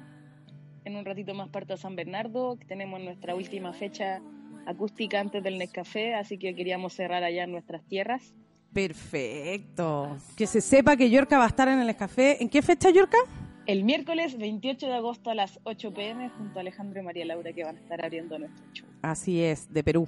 En 0.86 0.96
un 0.96 1.06
ratito 1.06 1.34
más 1.34 1.50
parto 1.50 1.74
a 1.74 1.78
San 1.78 1.96
Bernardo. 1.96 2.58
que 2.58 2.66
Tenemos 2.66 3.02
nuestra 3.02 3.36
última 3.36 3.74
fecha 3.74 4.22
acústica 4.66 5.20
antes 5.20 5.42
del 5.44 5.58
Nescafé, 5.58 6.14
así 6.16 6.38
que 6.38 6.56
queríamos 6.56 6.94
cerrar 6.94 7.24
allá 7.24 7.48
nuestras 7.48 7.84
tierras. 7.86 8.34
Perfecto. 8.74 10.18
Que 10.36 10.48
se 10.48 10.62
sepa 10.62 10.96
que 10.96 11.10
Yorka 11.10 11.38
va 11.38 11.46
a 11.46 11.48
estar 11.48 11.68
en 11.68 11.80
el 11.80 11.96
café. 11.96 12.42
¿En 12.42 12.50
qué 12.50 12.62
fecha, 12.62 12.90
Yorka? 12.90 13.18
El 13.66 13.84
miércoles 13.84 14.38
28 14.38 14.88
de 14.88 14.94
agosto 14.94 15.30
a 15.30 15.36
las 15.36 15.60
8 15.64 15.94
pm 15.94 16.30
junto 16.38 16.60
a 16.60 16.62
Alejandro 16.62 17.00
y 17.00 17.04
María 17.04 17.26
Laura 17.26 17.54
que 17.54 17.64
van 17.64 17.78
a 17.78 17.80
estar 17.80 18.04
abriendo 18.04 18.38
nuestro 18.38 18.66
show. 18.74 18.88
Así 19.02 19.42
es, 19.42 19.72
de 19.74 19.84
Perú. 19.84 20.08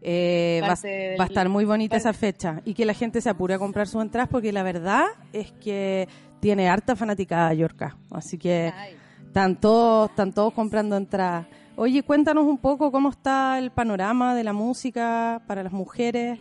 Eh, 0.00 0.60
va, 0.62 0.68
Parte 0.68 0.88
del- 0.88 1.20
va 1.20 1.24
a 1.24 1.26
estar 1.26 1.48
muy 1.48 1.64
bonita 1.64 1.96
parte- 1.96 2.08
esa 2.08 2.12
fecha 2.18 2.62
y 2.64 2.74
que 2.74 2.84
la 2.86 2.94
gente 2.94 3.20
se 3.20 3.28
apure 3.28 3.54
a 3.54 3.58
comprar 3.58 3.86
sus 3.88 4.00
entradas 4.02 4.28
porque 4.30 4.52
la 4.52 4.62
verdad 4.62 5.04
es 5.32 5.52
que 5.52 6.08
tiene 6.40 6.68
harta 6.68 6.96
fanaticada 6.96 7.52
Yorka. 7.54 7.96
Así 8.10 8.38
que 8.38 8.72
Ay. 8.74 8.94
están 9.26 9.56
todos, 9.60 10.10
están 10.10 10.32
todos 10.32 10.52
comprando 10.54 10.96
entradas. 10.96 11.46
Oye, 11.76 12.02
cuéntanos 12.02 12.44
un 12.46 12.56
poco 12.58 12.90
cómo 12.90 13.10
está 13.10 13.58
el 13.58 13.70
panorama 13.72 14.34
de 14.34 14.44
la 14.44 14.52
música 14.54 15.42
para 15.46 15.62
las 15.62 15.72
mujeres 15.72 16.38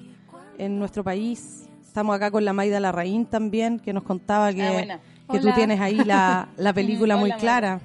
en 0.58 0.80
nuestro 0.80 1.04
país. 1.04 1.68
Estamos 1.82 2.16
acá 2.16 2.32
con 2.32 2.44
la 2.46 2.54
Maida 2.54 2.80
Larraín 2.80 3.26
también, 3.26 3.80
que 3.80 3.94
nos 3.94 4.04
contaba 4.04 4.54
que, 4.54 4.64
Ah, 4.90 5.00
que 5.32 5.40
tú 5.40 5.52
tienes 5.54 5.80
ahí 5.80 5.96
la, 6.04 6.50
la 6.58 6.74
película 6.74 7.16
muy 7.18 7.30
Hola, 7.32 7.40
clara. 7.40 7.80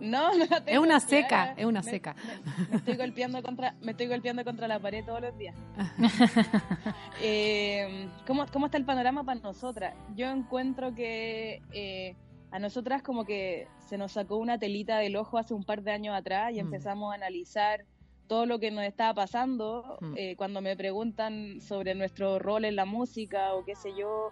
No, 0.00 0.30
no 0.36 0.44
la 0.46 0.56
Es 0.58 0.64
tengo 0.64 0.82
una 0.82 1.00
clara. 1.00 1.00
seca, 1.00 1.54
es 1.56 1.64
una 1.66 1.80
Me- 1.82 1.90
seca. 1.90 2.14
Me, 2.46 2.68
me 2.70 2.76
estoy 2.76 2.96
golpeando 2.96 3.42
contra, 3.42 3.74
me 3.80 3.90
estoy 3.92 4.06
golpeando 4.06 4.44
contra 4.44 4.68
la 4.68 4.78
pared 4.78 5.04
todos 5.04 5.20
los 5.20 5.36
días. 5.38 5.54
Eh, 7.22 8.08
¿cómo, 8.26 8.46
¿Cómo 8.52 8.66
está 8.66 8.78
el 8.78 8.84
panorama 8.84 9.24
para 9.24 9.40
nosotras? 9.40 9.94
Yo 10.14 10.30
encuentro 10.30 10.94
que 10.94 11.62
eh, 11.72 12.14
a 12.50 12.58
nosotras 12.58 13.02
como 13.02 13.24
que 13.24 13.66
se 13.88 13.98
nos 13.98 14.12
sacó 14.12 14.36
una 14.36 14.58
telita 14.58 14.98
del 14.98 15.16
ojo 15.16 15.36
hace 15.38 15.52
un 15.54 15.64
par 15.64 15.82
de 15.82 15.90
años 15.92 16.14
atrás 16.16 16.52
y 16.52 16.56
Mm. 16.56 16.66
empezamos 16.66 17.12
a 17.12 17.16
analizar 17.16 17.84
todo 18.28 18.46
lo 18.46 18.60
que 18.60 18.70
nos 18.70 18.84
estaba 18.84 19.14
pasando. 19.14 19.98
Mm. 20.00 20.14
Eh, 20.16 20.36
cuando 20.36 20.60
me 20.60 20.76
preguntan 20.76 21.60
sobre 21.60 21.94
nuestro 21.94 22.38
rol 22.38 22.64
en 22.64 22.76
la 22.76 22.84
música 22.84 23.54
o 23.54 23.64
qué 23.64 23.74
sé 23.74 23.90
yo, 23.98 24.30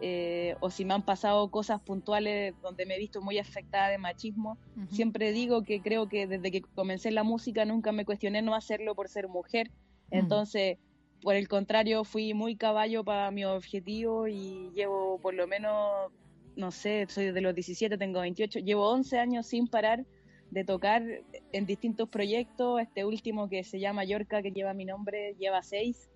eh, 0.00 0.54
o 0.60 0.70
si 0.70 0.84
me 0.84 0.94
han 0.94 1.02
pasado 1.02 1.50
cosas 1.50 1.80
puntuales 1.80 2.54
donde 2.62 2.86
me 2.86 2.94
he 2.94 2.98
visto 2.98 3.20
muy 3.20 3.38
afectada 3.38 3.88
de 3.88 3.98
machismo, 3.98 4.56
siempre 4.90 5.32
digo 5.32 5.64
que 5.64 5.80
creo 5.80 6.08
que 6.08 6.28
desde 6.28 6.52
que 6.52 6.62
comencé 6.62 7.08
en 7.08 7.16
la 7.16 7.24
música 7.24 7.64
nunca 7.64 7.90
me 7.90 8.04
cuestioné 8.04 8.40
no 8.42 8.54
hacerlo 8.54 8.94
por 8.94 9.08
ser 9.08 9.26
mujer. 9.26 9.72
Entonces, 10.10 10.78
por 11.20 11.34
el 11.34 11.48
contrario, 11.48 12.04
fui 12.04 12.32
muy 12.32 12.54
caballo 12.54 13.02
para 13.02 13.30
mi 13.32 13.44
objetivo 13.44 14.28
y 14.28 14.70
llevo 14.72 15.18
por 15.18 15.34
lo 15.34 15.48
menos, 15.48 16.12
no 16.54 16.70
sé, 16.70 17.06
soy 17.08 17.32
de 17.32 17.40
los 17.40 17.54
17, 17.54 17.98
tengo 17.98 18.20
28, 18.20 18.60
llevo 18.60 18.88
11 18.90 19.18
años 19.18 19.46
sin 19.48 19.66
parar 19.66 20.06
de 20.50 20.64
tocar 20.64 21.02
en 21.52 21.66
distintos 21.66 22.08
proyectos. 22.08 22.80
Este 22.80 23.04
último 23.04 23.48
que 23.48 23.64
se 23.64 23.80
llama 23.80 24.04
Yorka, 24.04 24.42
que 24.42 24.52
lleva 24.52 24.74
mi 24.74 24.84
nombre, 24.84 25.34
lleva 25.38 25.62
6. 25.62 26.10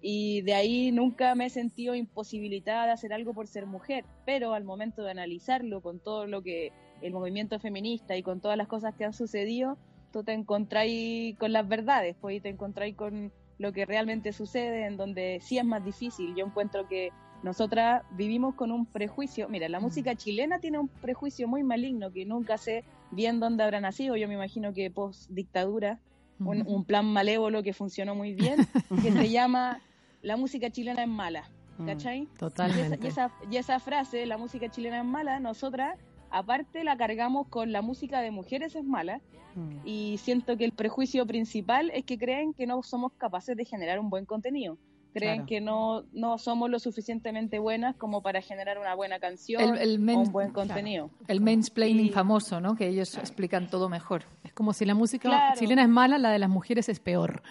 Y 0.00 0.42
de 0.42 0.54
ahí 0.54 0.92
nunca 0.92 1.34
me 1.34 1.46
he 1.46 1.50
sentido 1.50 1.94
imposibilitada 1.94 2.86
de 2.86 2.92
hacer 2.92 3.12
algo 3.12 3.34
por 3.34 3.48
ser 3.48 3.66
mujer, 3.66 4.04
pero 4.24 4.54
al 4.54 4.64
momento 4.64 5.02
de 5.02 5.10
analizarlo 5.10 5.80
con 5.82 5.98
todo 5.98 6.26
lo 6.26 6.42
que 6.42 6.72
el 7.02 7.12
movimiento 7.12 7.58
feminista 7.58 8.16
y 8.16 8.22
con 8.22 8.40
todas 8.40 8.56
las 8.56 8.68
cosas 8.68 8.94
que 8.94 9.04
han 9.04 9.12
sucedido, 9.12 9.76
tú 10.12 10.22
te 10.22 10.32
encontráis 10.32 11.36
con 11.36 11.52
las 11.52 11.66
verdades, 11.66 12.16
pues 12.20 12.36
y 12.36 12.40
te 12.40 12.48
encontráis 12.48 12.94
con 12.94 13.32
lo 13.58 13.72
que 13.72 13.86
realmente 13.86 14.32
sucede, 14.32 14.86
en 14.86 14.96
donde 14.96 15.40
sí 15.42 15.58
es 15.58 15.64
más 15.64 15.84
difícil. 15.84 16.34
Yo 16.36 16.46
encuentro 16.46 16.86
que 16.86 17.10
nosotras 17.42 18.02
vivimos 18.12 18.54
con 18.54 18.72
un 18.72 18.86
prejuicio. 18.86 19.48
Mira, 19.48 19.68
la 19.68 19.80
música 19.80 20.14
chilena 20.14 20.58
tiene 20.58 20.78
un 20.78 20.88
prejuicio 20.88 21.46
muy 21.48 21.62
maligno 21.62 22.10
que 22.12 22.24
nunca 22.24 22.58
sé 22.58 22.84
bien 23.10 23.40
dónde 23.40 23.64
habrá 23.64 23.80
nacido. 23.80 24.16
Yo 24.16 24.28
me 24.28 24.34
imagino 24.34 24.72
que 24.72 24.90
post 24.90 25.30
dictadura, 25.30 26.00
un, 26.40 26.64
un 26.66 26.84
plan 26.84 27.06
malévolo 27.06 27.62
que 27.62 27.72
funcionó 27.72 28.14
muy 28.14 28.34
bien, 28.34 28.56
que 29.02 29.12
se 29.12 29.30
llama 29.30 29.80
La 30.22 30.36
música 30.36 30.70
chilena 30.70 31.02
es 31.02 31.08
mala. 31.08 31.48
¿Cachai? 31.86 32.22
Y 32.22 32.24
esa, 32.24 32.38
Totalmente. 32.38 32.98
y, 33.02 33.06
esa, 33.06 33.30
y 33.52 33.56
esa 33.56 33.78
frase, 33.78 34.26
la 34.26 34.36
música 34.36 34.68
chilena 34.68 34.98
es 34.98 35.04
mala, 35.04 35.38
nosotras, 35.38 35.96
aparte 36.30 36.82
la 36.82 36.96
cargamos 36.96 37.46
con 37.46 37.70
la 37.70 37.82
música 37.82 38.20
de 38.20 38.32
mujeres 38.32 38.74
es 38.74 38.84
mala, 38.84 39.20
Mm. 39.54 39.80
y 39.84 40.18
siento 40.18 40.56
que 40.56 40.64
el 40.64 40.72
prejuicio 40.72 41.26
principal 41.26 41.90
es 41.94 42.04
que 42.04 42.18
creen 42.18 42.52
que 42.52 42.66
no 42.66 42.82
somos 42.82 43.12
capaces 43.14 43.56
de 43.56 43.64
generar 43.64 43.98
un 43.98 44.10
buen 44.10 44.24
contenido. 44.26 44.78
Creen 45.14 45.36
Claro. 45.36 45.46
que 45.46 45.60
no, 45.60 46.02
no 46.12 46.38
somos 46.38 46.68
lo 46.70 46.78
suficientemente 46.78 47.58
buenas 47.58 47.96
como 47.96 48.22
para 48.22 48.42
generar 48.42 48.78
una 48.78 48.94
buena 48.94 49.18
canción 49.18 49.62
El- 49.76 49.78
el 50.00 50.08
o 50.10 50.18
un 50.20 50.32
buen 50.32 50.50
claro. 50.52 50.68
contenido. 50.68 51.10
El 51.28 51.40
mansplaining 51.40 52.06
Y- 52.06 52.10
famoso, 52.10 52.60
¿no? 52.60 52.76
Que 52.76 52.88
ellos 52.88 53.16
explican 53.16 53.68
todo 53.70 53.88
mejor. 53.88 54.24
Es 54.44 54.52
como 54.52 54.72
si 54.72 54.84
la 54.84 54.94
música 54.94 55.28
Claro. 55.28 55.58
chilena 55.58 55.82
es 55.82 55.88
mala, 55.88 56.18
la 56.18 56.30
de 56.30 56.38
las 56.38 56.50
mujeres 56.50 56.88
es 56.88 57.00
peor. 57.00 57.42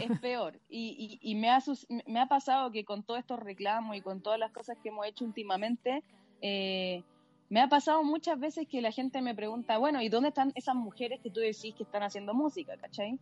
es 0.00 0.18
peor. 0.20 0.58
Y, 0.68 1.18
y, 1.22 1.30
y 1.30 1.34
me, 1.36 1.50
ha, 1.50 1.60
sus- 1.60 1.86
me 2.06 2.20
ha 2.20 2.26
pasado 2.26 2.70
que 2.72 2.84
con 2.84 3.02
todos 3.04 3.20
estos 3.20 3.38
reclamos 3.38 3.96
y 3.96 4.00
con 4.00 4.20
todas 4.20 4.38
las 4.38 4.50
cosas 4.52 4.76
que 4.82 4.88
hemos 4.88 5.06
hecho 5.06 5.24
últimamente, 5.24 6.02
eh, 6.42 7.02
me 7.50 7.60
ha 7.60 7.68
pasado 7.68 8.02
muchas 8.02 8.40
veces 8.40 8.66
que 8.66 8.80
la 8.82 8.90
gente 8.90 9.22
me 9.22 9.34
pregunta, 9.34 9.78
bueno, 9.78 10.02
¿y 10.02 10.08
dónde 10.08 10.30
están 10.30 10.50
esas 10.56 10.74
mujeres 10.74 11.20
que 11.20 11.30
tú 11.30 11.40
decís 11.40 11.74
que 11.76 11.84
están 11.84 12.02
haciendo 12.02 12.34
música, 12.34 12.76
cachai? 12.76 13.18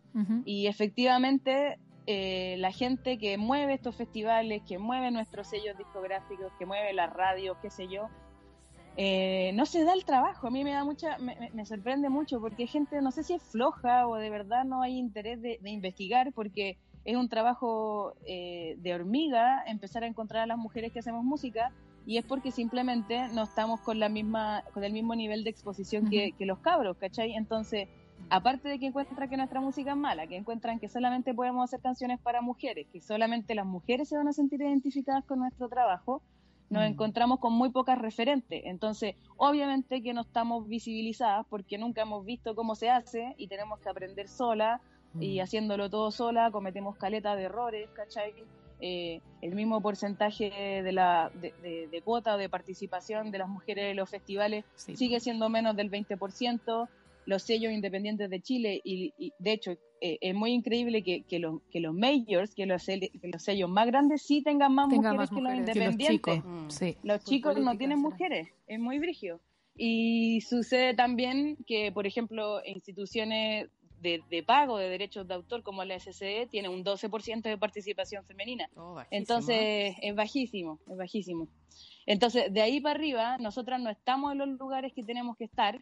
Y 0.47 0.67
efectivamente, 0.69 1.79
eh, 2.07 2.57
la 2.59 2.73
gente 2.73 3.19
que 3.19 3.39
mueve 3.39 3.75
estos 3.75 3.95
festivales, 3.95 4.63
que 4.67 4.79
mueve 4.79 5.11
nuestros 5.11 5.49
sellos 5.49 5.77
discográficos, 5.79 6.53
que 6.59 6.67
mueve 6.67 6.93
las 6.93 7.13
radios, 7.13 7.57
qué 7.63 7.71
sé 7.71 7.89
yo, 7.89 8.09
eh, 8.97 9.53
no 9.55 9.67
se 9.67 9.85
da 9.85 9.95
el 9.95 10.05
trabajo. 10.05 10.47
A 10.47 10.51
mí 10.51 10.65
me 10.65 10.73
da 10.73 10.85
mucha, 10.85 11.17
me, 11.19 11.65
sorprende 11.65 12.09
mucho 12.09 12.41
porque 12.41 12.67
gente, 12.67 13.01
no 13.01 13.11
sé 13.11 13.23
si 13.23 13.35
es 13.35 13.43
floja 13.43 14.07
o 14.07 14.17
de 14.17 14.31
verdad 14.31 14.65
no 14.65 14.83
hay 14.83 14.99
interés 14.99 15.41
de, 15.41 15.59
de 15.63 15.71
investigar 15.71 16.33
porque 16.33 16.77
es 17.05 17.17
un 17.17 17.29
trabajo 17.29 18.15
eh, 18.27 18.77
de 18.79 18.95
hormiga 18.95 19.63
empezar 19.67 20.05
a 20.05 20.07
encontrar 20.07 20.43
a 20.43 20.47
las 20.47 20.59
mujeres 20.59 20.93
que 20.93 21.01
hacemos 21.01 21.25
música 21.25 21.73
y 22.07 22.19
es 22.19 22.25
porque 22.25 22.51
simplemente 22.51 23.29
no 23.29 23.45
estamos 23.45 23.81
con 23.81 23.99
la 23.99 24.09
misma, 24.09 24.65
con 24.75 24.85
el 24.85 24.93
mismo 24.93 25.15
nivel 25.15 25.45
de 25.45 25.51
exposición 25.51 26.11
que, 26.11 26.33
que 26.33 26.47
los 26.47 26.59
cabros, 26.59 26.97
¿cachai? 26.97 27.35
Entonces, 27.35 27.89
aparte 28.31 28.69
de 28.69 28.79
que 28.79 28.87
encuentran 28.87 29.29
que 29.29 29.37
nuestra 29.37 29.61
música 29.61 29.91
es 29.93 29.97
mala, 29.97 30.27
que 30.27 30.37
encuentran 30.37 30.79
que 30.79 30.89
solamente 30.89 31.35
podemos 31.35 31.65
hacer 31.65 31.81
canciones 31.81 32.19
para 32.21 32.41
mujeres, 32.41 32.87
que 32.93 33.01
solamente 33.01 33.55
las 33.55 33.67
mujeres 33.67 34.09
se 34.09 34.17
van 34.17 34.29
a 34.29 34.33
sentir 34.33 34.61
identificadas 34.63 35.25
con 35.25 35.41
nuestro 35.41 35.69
trabajo, 35.69 36.23
nos 36.71 36.85
encontramos 36.85 37.39
con 37.39 37.53
muy 37.53 37.71
pocas 37.71 37.99
referentes. 37.99 38.63
Entonces, 38.65 39.17
obviamente 39.37 40.03
que 40.03 40.15
no 40.15 40.23
estamos 40.23 40.67
visibilizadas 40.67 41.47
porque 41.51 41.77
nunca 41.77 42.03
hemos 42.03 42.25
visto 42.25 42.55
cómo 42.55 42.75
se 42.75 42.89
hace 42.89 43.35
y 43.37 43.49
tenemos 43.49 43.79
que 43.81 43.91
aprender 43.91 44.29
sola 44.29 44.81
y 45.21 45.41
haciéndolo 45.41 45.91
todo 45.91 46.11
sola 46.11 46.51
cometemos 46.51 46.97
caleta 46.97 47.37
de 47.37 47.43
errores, 47.43 47.91
¿cachai? 47.93 48.33
Eh, 48.81 49.21
el 49.43 49.55
mismo 49.55 49.83
porcentaje 49.83 50.83
de, 50.83 50.93
la, 50.93 51.31
de, 51.35 51.53
de- 51.61 51.89
de 51.89 52.03
cuota 52.03 52.35
o 52.35 52.39
de 52.39 52.49
participación 52.49 53.31
de 53.31 53.39
las 53.39 53.49
mujeres 53.51 53.91
en 53.91 53.97
los 53.99 54.09
festivales 54.09 54.65
Sí. 54.75 54.97
sigue 54.97 55.21
siendo 55.21 55.51
menos 55.51 55.77
del 55.77 55.91
20%. 55.91 56.89
Los 57.27 57.43
sellos 57.43 57.73
independientes 57.73 58.29
de 58.31 58.41
Chile, 58.41 58.81
y, 58.85 59.13
y, 59.19 59.33
de 59.39 59.53
hecho, 59.53 59.73
eh, 60.01 60.19
es 60.21 60.35
muy 60.35 60.53
increíble 60.53 61.03
que, 61.03 61.23
que, 61.23 61.39
los, 61.39 61.61
que 61.71 61.81
los 61.81 61.95
majors, 61.95 62.55
que 62.55 62.67
los, 62.67 62.85
que 62.85 63.11
los 63.33 63.43
sellos 63.43 63.71
más 63.71 63.87
grandes 63.87 64.23
sí 64.23 64.43
tengan 64.43 64.75
más 64.75 64.89
Tengan 64.89 65.15
mujeres 65.17 65.31
más 65.31 65.31
que 65.31 65.43
los. 65.43 65.53
Que 65.53 65.59
los 65.59 65.69
independientes. 65.69 66.09
chicos, 66.09 66.45
Mm. 66.45 66.71
sí. 66.71 66.97
Los 67.03 67.19
Por 67.23 67.29
chicos 67.31 67.57
no 67.59 67.77
tienen 67.79 67.99
será. 67.99 68.09
mujeres, 68.11 68.49
es 68.67 68.79
muy 68.81 68.99
brigio. 68.99 69.41
Y 69.77 70.41
sucede 70.43 70.95
también 70.95 71.57
que, 71.67 71.93
por 71.93 72.07
ejemplo, 72.07 72.61
instituciones 72.67 73.69
de, 74.01 74.21
de 74.29 74.43
pago 74.43 74.79
de 74.79 74.89
derechos 74.89 75.29
de 75.29 75.35
autor 75.35 75.63
como 75.63 75.85
la 75.85 75.95
SCE 75.99 76.49
tienen 76.51 76.73
un 76.73 76.85
12% 76.85 77.43
de 77.43 77.57
participación 77.57 78.25
femenina. 78.25 78.69
Oh. 78.77 79.01
Entonces 79.13 79.95
es 80.03 80.15
bajísimo, 80.17 80.81
es 80.91 80.97
bajísimo. 80.97 81.47
Entonces, 82.05 82.53
de 82.53 82.61
ahí 82.61 82.81
para 82.81 82.97
arriba, 82.97 83.39
nosotras 83.39 83.81
no 83.81 83.89
estamos 83.91 84.33
en 84.33 84.39
los 84.39 84.49
lugares 84.49 84.93
que 84.93 85.05
tenemos 85.05 85.37
que 85.37 85.45
estar, 85.45 85.81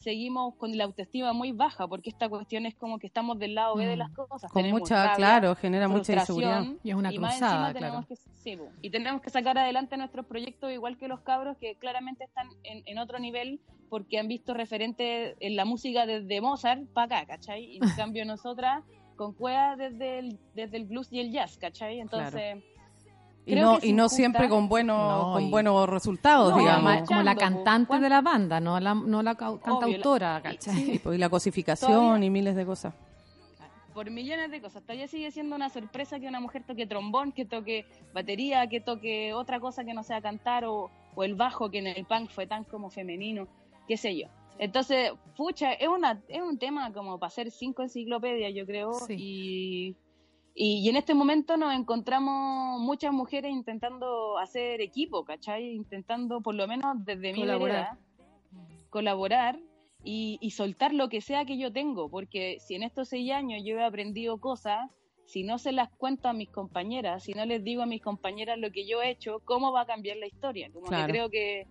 seguimos 0.00 0.54
con 0.56 0.76
la 0.76 0.84
autoestima 0.84 1.32
muy 1.32 1.52
baja, 1.52 1.86
porque 1.86 2.08
esta 2.10 2.28
cuestión 2.28 2.64
es 2.64 2.74
como 2.74 2.98
que 2.98 3.06
estamos 3.06 3.38
del 3.38 3.54
lado 3.54 3.76
B 3.76 3.86
de 3.86 3.96
Mm. 3.96 3.98
las 3.98 4.10
cosas. 4.12 4.50
Con 4.50 4.62
tenemos 4.62 4.80
mucha, 4.80 4.96
rabia, 4.96 5.16
claro, 5.16 5.54
genera 5.54 5.88
mucha 5.88 6.12
frustración, 6.14 6.38
inseguridad. 6.38 6.80
Y 6.82 6.90
es 6.90 6.96
una 6.96 7.12
y 7.12 7.18
más 7.18 7.36
cruzada, 7.36 7.74
claro. 7.74 8.06
que, 8.08 8.16
sí, 8.16 8.56
po, 8.56 8.68
y 8.80 8.90
tenemos 8.90 9.20
que 9.20 9.30
sacar 9.30 9.58
adelante 9.58 9.96
nuestros 9.98 10.24
proyectos 10.26 10.72
igual 10.72 10.96
que 10.96 11.06
los 11.06 11.20
cabros 11.20 11.56
que 11.58 11.76
claramente 11.76 12.24
están 12.24 12.48
en, 12.64 12.82
en 12.86 12.98
otro 12.98 13.18
nivel 13.18 13.60
porque 13.90 14.18
han 14.18 14.28
visto 14.28 14.54
referentes 14.54 15.36
en 15.40 15.56
la 15.56 15.64
música 15.66 16.06
desde 16.06 16.40
Mozart 16.40 16.86
para 16.94 17.18
acá, 17.20 17.34
¿cachai? 17.34 17.64
Y 17.64 17.76
en 17.76 17.80
cambio 17.96 18.24
nosotras 18.24 18.82
con 19.16 19.34
Cuea 19.34 19.76
desde 19.76 20.18
el, 20.18 20.38
desde 20.54 20.78
el 20.78 20.86
blues 20.86 21.12
y 21.12 21.20
el 21.20 21.30
jazz, 21.30 21.58
¿cachai? 21.58 22.00
Entonces... 22.00 22.62
Y 23.46 23.52
creo 23.52 23.64
no, 23.72 23.78
y 23.82 23.92
no 23.92 24.08
siempre 24.08 24.48
con 24.48 24.68
buenos, 24.68 24.96
No, 24.98 25.32
con 25.34 25.50
buenos 25.50 25.88
resultados, 25.88 26.50
No, 26.50 26.56
la, 26.56 26.76
digamos. 26.78 27.08
como 27.08 27.22
la 27.22 27.34
cantante 27.34 27.88
¿Cuán- 27.88 28.02
de 28.02 28.08
la 28.10 28.20
banda, 28.20 28.60
no 28.60 28.78
la, 28.78 28.94
no 28.94 29.22
la 29.22 29.34
cantautora, 29.34 30.40
¿cachai? 30.42 30.74
Sí, 30.74 31.00
pues, 31.02 31.16
y 31.16 31.18
la 31.18 31.28
cosificación 31.28 31.90
Todavía- 31.92 32.26
y 32.26 32.30
miles 32.30 32.54
de 32.54 32.66
cosas. 32.66 32.94
por 33.94 34.08
millones 34.10 34.50
de 34.50 34.60
cosas. 34.60 34.82
Todavía 34.82 35.08
sigue 35.08 35.30
siendo 35.32 35.56
una 35.56 35.68
sorpresa 35.68 36.20
que 36.20 36.28
una 36.28 36.38
mujer 36.40 36.62
toque 36.64 36.86
trombón, 36.86 37.32
que 37.32 37.44
toque 37.44 37.86
batería, 38.14 38.66
que 38.68 38.80
toque 38.80 39.32
otra 39.34 39.58
cosa 39.58 39.84
que 39.84 39.94
no 39.94 40.04
sea 40.04 40.20
cantar, 40.20 40.64
o, 40.64 40.90
o 41.14 41.24
el 41.24 41.34
bajo, 41.34 41.70
que 41.70 41.78
en 41.78 41.88
el 41.88 42.04
punk 42.04 42.30
fue 42.30 42.46
tan 42.46 42.64
como 42.64 42.88
femenino, 42.90 43.48
qué 43.88 43.96
sé 43.96 44.16
yo. 44.16 44.28
Entonces, 44.58 45.10
pucha, 45.36 45.72
es, 45.72 45.88
una, 45.88 46.20
es 46.28 46.40
un 46.42 46.58
tema 46.58 46.92
como 46.92 47.18
para 47.18 47.28
hacer 47.28 47.50
cinco 47.50 47.82
enciclopedias, 47.82 48.52
yo 48.54 48.64
creo, 48.66 48.92
Sí. 48.92 49.14
y, 49.18 49.96
y, 50.62 50.80
y 50.84 50.88
en 50.90 50.96
este 50.96 51.14
momento 51.14 51.56
nos 51.56 51.72
encontramos 51.74 52.80
muchas 52.80 53.12
mujeres 53.12 53.50
intentando 53.50 54.36
hacer 54.38 54.80
equipo, 54.80 55.24
¿cachai? 55.24 55.72
Intentando, 55.74 56.40
por 56.42 56.54
lo 56.54 56.66
menos 56.68 56.96
desde 57.04 57.32
mi 57.32 57.40
Colaborar. 57.40 57.96
vereda, 57.96 57.98
colaborar 58.90 59.58
y, 60.04 60.38
y 60.40 60.50
soltar 60.50 60.92
lo 60.92 61.08
que 61.08 61.20
sea 61.20 61.44
que 61.44 61.58
yo 61.58 61.72
tengo, 61.72 62.10
porque 62.10 62.58
si 62.60 62.74
en 62.74 62.82
estos 62.82 63.08
seis 63.08 63.30
años 63.32 63.62
yo 63.64 63.78
he 63.78 63.84
aprendido 63.84 64.38
cosas, 64.38 64.90
si 65.26 65.44
no 65.44 65.58
se 65.58 65.72
las 65.72 65.90
cuento 65.96 66.28
a 66.28 66.32
mis 66.32 66.50
compañeras, 66.50 67.22
si 67.24 67.32
no 67.34 67.44
les 67.46 67.62
digo 67.62 67.82
a 67.82 67.86
mis 67.86 68.02
compañeras 68.02 68.58
lo 68.58 68.70
que 68.72 68.86
yo 68.86 69.00
he 69.00 69.10
hecho, 69.10 69.40
¿cómo 69.44 69.70
va 69.72 69.82
a 69.82 69.86
cambiar 69.86 70.16
la 70.16 70.26
historia? 70.26 70.70
Como 70.72 70.86
Claro. 70.86 71.06
que 71.06 71.12
creo 71.12 71.30
que 71.30 71.66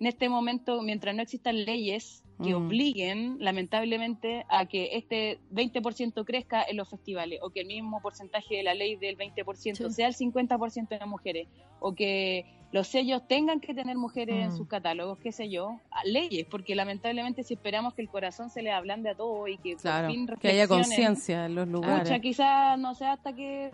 en 0.00 0.06
este 0.06 0.28
momento, 0.28 0.80
mientras 0.82 1.14
no 1.14 1.22
existan 1.22 1.64
leyes 1.64 2.22
que 2.42 2.54
Mm. 2.54 2.66
obliguen, 2.66 3.36
lamentablemente, 3.40 4.44
a 4.48 4.66
que 4.66 4.90
este 4.96 5.40
20% 5.50 6.24
crezca 6.24 6.62
en 6.62 6.76
los 6.76 6.88
festivales, 6.88 7.40
o 7.42 7.50
que 7.50 7.60
el 7.62 7.66
mismo 7.66 8.00
porcentaje 8.00 8.56
de 8.56 8.62
la 8.62 8.74
ley 8.74 8.94
del 8.96 9.16
20% 9.16 9.88
Sí. 9.88 9.94
sea 9.94 10.06
el 10.08 10.14
50% 10.14 10.96
de 10.98 11.04
mujeres, 11.06 11.48
o 11.80 11.94
que 11.94 12.44
los 12.70 12.86
sellos 12.86 13.26
tengan 13.26 13.60
que 13.60 13.74
tener 13.74 13.96
mujeres 13.96 14.36
en 14.36 14.48
Mm. 14.50 14.56
sus 14.56 14.68
catálogos, 14.68 15.18
qué 15.18 15.32
sé 15.32 15.48
yo, 15.50 15.80
leyes, 16.04 16.46
porque 16.48 16.76
lamentablemente 16.76 17.42
si 17.42 17.54
esperamos 17.54 17.94
que 17.94 18.02
el 18.02 18.08
corazón 18.08 18.50
se 18.50 18.62
le 18.62 18.70
ablande 18.70 19.10
a 19.10 19.14
todo 19.16 19.48
y 19.48 19.58
que 19.58 19.74
Claro, 19.76 20.06
por 20.06 20.14
fin 20.14 20.28
que 20.40 20.48
haya 20.48 20.68
conciencia 20.68 21.46
en 21.46 21.54
los 21.56 21.66
lugares. 21.66 22.20
Quizás 22.20 22.78
no 22.78 22.94
sé 22.94 23.06
hasta 23.06 23.32
que 23.34 23.72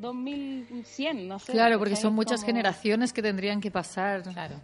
2100, 0.00 1.28
no 1.28 1.38
sé. 1.38 1.52
Claro, 1.52 1.78
porque 1.78 1.90
¿cachai? 1.92 2.02
son 2.02 2.14
muchas 2.14 2.40
Como- 2.40 2.46
generaciones 2.48 3.12
que 3.12 3.22
tendrían 3.22 3.60
que 3.60 3.70
pasar. 3.70 4.22
Claro. 4.22 4.56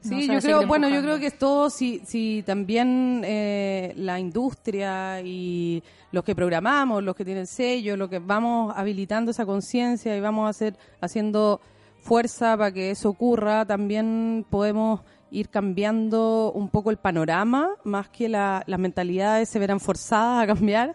Sí, 0.00 0.26
yo 0.28 0.38
creo, 0.40 0.66
bueno, 0.66 0.88
yo 0.88 1.00
creo 1.02 1.18
que 1.18 1.26
es 1.26 1.38
todo 1.38 1.70
si, 1.70 2.00
si 2.06 2.42
también 2.46 3.22
eh, 3.24 3.92
la 3.96 4.18
industria 4.20 5.20
y 5.22 5.82
los 6.12 6.24
que 6.24 6.34
programamos, 6.34 7.02
los 7.02 7.14
que 7.16 7.24
tienen 7.24 7.46
sello, 7.46 7.96
lo 7.96 8.08
que 8.08 8.18
vamos 8.18 8.72
habilitando 8.76 9.30
esa 9.30 9.44
conciencia 9.46 10.16
y 10.16 10.20
vamos 10.20 10.46
a 10.46 10.50
hacer 10.50 10.76
haciendo 11.00 11.60
fuerza 12.00 12.56
para 12.56 12.72
que 12.72 12.90
eso 12.90 13.08
ocurra, 13.10 13.64
también 13.66 14.46
podemos 14.48 15.00
ir 15.32 15.48
cambiando 15.48 16.52
un 16.54 16.68
poco 16.68 16.90
el 16.92 16.98
panorama, 16.98 17.70
más 17.82 18.08
que 18.08 18.28
la- 18.28 18.62
las 18.66 18.78
mentalidades 18.78 19.48
se 19.48 19.58
verán 19.58 19.80
forzadas 19.80 20.44
a 20.44 20.46
cambiar, 20.46 20.94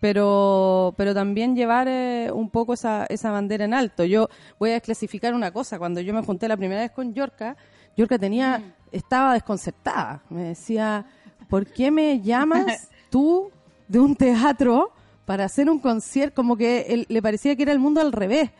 pero, 0.00 0.94
pero 0.96 1.14
también 1.14 1.56
llevar 1.56 1.88
eh, 1.88 2.30
un 2.32 2.50
poco 2.50 2.74
esa, 2.74 3.06
esa 3.08 3.30
bandera 3.30 3.64
en 3.64 3.74
alto. 3.74 4.04
Yo 4.04 4.28
voy 4.58 4.70
a 4.70 4.74
desclasificar 4.74 5.34
una 5.34 5.50
cosa, 5.50 5.78
cuando 5.78 6.00
yo 6.00 6.14
me 6.14 6.22
junté 6.22 6.48
la 6.48 6.56
primera 6.56 6.80
vez 6.80 6.90
con 6.92 7.12
Yorka, 7.14 7.56
Yorka 7.96 8.18
tenía, 8.18 8.74
estaba 8.92 9.34
desconcertada, 9.34 10.22
me 10.30 10.42
decía, 10.44 11.04
¿por 11.48 11.66
qué 11.66 11.90
me 11.90 12.20
llamas 12.20 12.88
tú 13.10 13.50
de 13.88 13.98
un 13.98 14.14
teatro 14.14 14.92
para 15.24 15.44
hacer 15.44 15.68
un 15.68 15.78
concierto? 15.80 16.34
Como 16.36 16.56
que 16.56 16.82
él- 16.88 17.06
le 17.08 17.20
parecía 17.20 17.56
que 17.56 17.62
era 17.64 17.72
el 17.72 17.78
mundo 17.80 18.00
al 18.00 18.12
revés. 18.12 18.50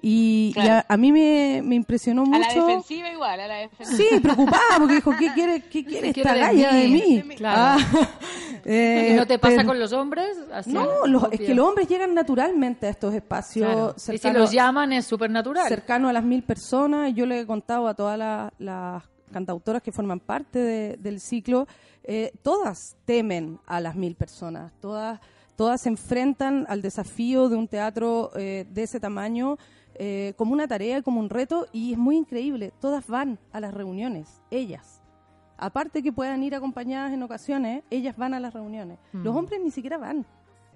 Y, 0.00 0.50
y 0.50 0.52
Claro. 0.54 0.84
a, 0.88 0.94
a 0.94 0.96
mí 0.96 1.10
me, 1.10 1.60
me 1.64 1.74
impresionó 1.74 2.22
A 2.32 2.38
la 2.38 2.46
mucho. 2.46 2.66
defensiva 2.66 3.10
igual, 3.10 3.40
a 3.40 3.48
la 3.48 3.54
defensiva. 3.56 3.98
Sí, 4.10 4.20
preocupada, 4.20 4.62
porque 4.78 4.94
dijo, 4.94 5.10
¿qué 5.18 5.32
quiere, 5.34 5.60
qué 5.70 5.84
quiere 5.84 6.12
¿Qué 6.12 6.20
esta 6.20 6.34
quiere 6.34 6.46
de 6.48 6.62
galla 6.62 6.72
de 6.74 6.88
mí? 6.88 7.22
mí? 7.26 7.34
Claro. 7.36 7.82
Ah, 7.90 8.08
eh, 8.64 9.10
¿Y 9.12 9.16
no 9.16 9.26
te 9.26 9.38
pasa 9.38 9.56
pero- 9.56 9.68
con 9.68 9.78
los 9.80 9.92
hombres? 9.92 10.36
Así, 10.52 10.72
No, 10.72 11.06
los- 11.06 11.24
es 11.32 11.40
que 11.40 11.54
los 11.54 11.66
hombres 11.68 11.88
llegan 11.88 12.14
naturalmente 12.14 12.86
a 12.86 12.90
estos 12.90 13.12
espacios 13.14 13.66
Claro. 13.66 13.94
Y 14.12 14.18
si 14.18 14.30
los 14.30 14.52
llaman 14.52 14.92
es 14.92 15.04
súper 15.06 15.30
natural. 15.30 15.66
cercano 15.68 16.08
a 16.08 16.12
las 16.12 16.22
mil 16.24 16.42
personas. 16.42 17.10
y 17.10 17.14
Yo 17.14 17.26
le 17.26 17.40
he 17.40 17.46
contado 17.46 17.88
a 17.88 17.94
todas 17.94 18.16
la- 18.18 18.52
las 18.58 19.02
cantautoras 19.32 19.82
que 19.82 19.92
forman 19.92 20.20
parte 20.20 20.58
de- 20.60 20.96
del 20.96 21.20
ciclo, 21.20 21.66
eh, 22.04 22.32
todas 22.42 22.96
temen 23.04 23.58
a 23.66 23.80
las 23.80 23.94
mil 23.96 24.14
personas, 24.14 24.72
todas, 24.80 25.20
todas 25.56 25.80
se 25.82 25.88
enfrentan 25.90 26.64
al 26.68 26.80
desafío 26.82 27.48
de 27.48 27.56
un 27.56 27.68
teatro 27.68 28.30
eh, 28.36 28.64
de 28.70 28.82
ese 28.84 29.00
tamaño 29.00 29.58
eh, 29.98 30.34
como 30.36 30.52
una 30.52 30.68
tarea, 30.68 31.02
como 31.02 31.20
un 31.20 31.28
reto, 31.28 31.66
y 31.72 31.92
es 31.92 31.98
muy 31.98 32.16
increíble, 32.16 32.72
todas 32.80 33.06
van 33.06 33.38
a 33.52 33.60
las 33.60 33.74
reuniones, 33.74 34.40
ellas. 34.50 35.02
Aparte 35.56 36.02
que 36.02 36.12
puedan 36.12 36.42
ir 36.44 36.54
acompañadas 36.54 37.12
en 37.12 37.22
ocasiones, 37.22 37.82
ellas 37.90 38.16
van 38.16 38.32
a 38.32 38.40
las 38.40 38.54
reuniones. 38.54 38.98
Los 39.12 39.34
hombres 39.34 39.60
ni 39.62 39.72
siquiera 39.72 39.98
van. 39.98 40.24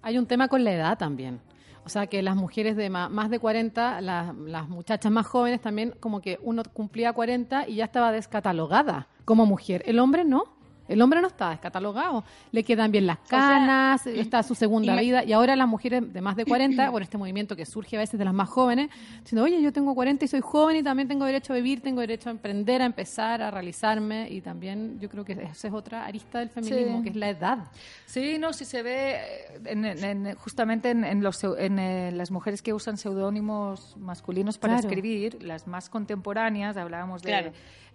Hay 0.03 0.19
un 0.19 0.27
tema 0.27 0.49
con 0.49 0.65
la 0.65 0.73
edad 0.73 0.99
también. 0.99 1.41
O 1.85 1.89
sea, 1.89 2.09
que 2.09 2.21
las 2.23 2.35
mujeres 2.35 2.77
de 2.77 2.91
más 2.91 3.31
de 3.31 3.39
40, 3.39 4.01
las, 4.01 4.37
las 4.37 4.69
muchachas 4.69 5.11
más 5.11 5.27
jóvenes 5.27 5.61
también, 5.61 5.95
como 6.01 6.21
que 6.21 6.39
uno 6.43 6.63
cumplía 6.73 7.13
40 7.13 7.69
y 7.69 7.77
ya 7.77 7.85
estaba 7.85 8.11
descatalogada 8.11 9.09
como 9.25 9.47
mujer. 9.47 9.83
El 9.87 10.01
hombre 10.01 10.25
no. 10.25 10.45
El 10.89 11.01
hombre 11.01 11.21
no 11.21 11.29
está 11.29 11.51
descatalogado. 11.51 12.25
Le 12.51 12.65
quedan 12.65 12.91
bien 12.91 13.07
las 13.07 13.19
sea, 13.25 13.39
canas, 13.39 14.07
está 14.07 14.43
su 14.43 14.55
segunda 14.55 14.95
vida. 14.97 15.25
Y 15.25 15.33
ahora 15.33 15.55
las 15.57 15.69
mujeres 15.69 16.13
de 16.13 16.21
más 16.21 16.37
de 16.37 16.45
40, 16.45 16.91
bueno, 16.91 17.05
este 17.05 17.19
movimiento 17.19 17.57
que 17.57 17.65
surge 17.67 17.97
a 17.97 18.01
veces 18.01 18.19
de 18.19 18.25
las 18.25 18.35
más 18.35 18.49
jóvenes, 18.49 18.91
diciendo, 19.21 19.45
oye, 19.45 19.61
yo 19.63 19.73
tengo 19.73 19.95
40 19.95 20.25
y 20.25 20.29
soy 20.29 20.41
joven 20.41 20.77
y 20.77 20.83
también 20.83 21.09
tengo 21.09 21.25
derecho 21.25 21.53
a 21.53 21.57
vivir, 21.57 21.81
tengo 21.81 22.01
derecho 22.01 22.29
a 22.29 22.33
emprender, 22.33 22.83
a 22.83 22.87
empezar, 22.87 23.43
a 23.43 23.51
realizarme. 23.51 24.29
Y 24.31 24.41
también 24.41 24.99
yo 25.01 25.09
creo 25.09 25.25
que 25.25 25.33
esa 25.33 25.69
es 25.69 25.73
otra 25.75 26.05
arista 26.05 26.41
del 26.41 26.49
feminismo, 26.51 26.99
Sí. 26.99 27.03
que 27.05 27.09
es 27.11 27.17
la 27.17 27.29
edad. 27.31 27.59
Sí, 28.07 28.37
no, 28.39 28.53
si 28.53 28.65
se 28.65 28.83
ve 28.83 29.15
eh, 29.15 29.61
en- 29.67 29.85
en- 29.85 30.27
en- 30.27 30.35
justamente 30.37 30.91
en, 30.91 31.05
en 31.05 31.23
los, 31.23 31.43
eh, 31.45 32.11
las 32.13 32.31
mujeres 32.31 32.61
que 32.61 32.73
usan 32.75 32.97
seudónimos 32.97 33.97
masculinos 33.99 34.59
para 34.59 34.75
Claro. 34.75 34.89
escribir, 34.89 35.43
las 35.43 35.67
más 35.67 35.89
contemporáneas, 35.89 36.77
hablábamos 36.77 37.23
de 37.23 37.29
Claro. 37.29 37.53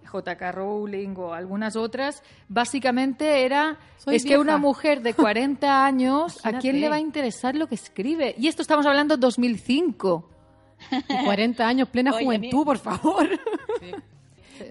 J.K. 0.07 0.51
Rowling 0.51 1.13
o 1.17 1.33
algunas 1.33 1.75
otras, 1.75 2.23
básicamente 2.49 3.45
era, 3.45 3.77
Soy 3.97 4.15
es 4.15 4.23
que 4.23 4.29
vieja. 4.29 4.41
una 4.41 4.57
mujer 4.57 5.01
de 5.03 5.13
40 5.13 5.85
años, 5.85 6.39
¿a 6.43 6.53
quién 6.53 6.81
le 6.81 6.89
va 6.89 6.95
a 6.95 6.99
interesar 6.99 7.55
lo 7.55 7.67
que 7.67 7.75
escribe? 7.75 8.33
Y 8.39 8.47
esto 8.47 8.61
estamos 8.63 8.85
hablando 8.85 9.17
2005. 9.17 10.29
Y 11.09 11.25
40 11.25 11.67
años, 11.67 11.89
plena 11.89 12.11
Oye, 12.11 12.19
mí- 12.19 12.25
juventud, 12.25 12.65
por 12.65 12.77
favor. 12.79 13.27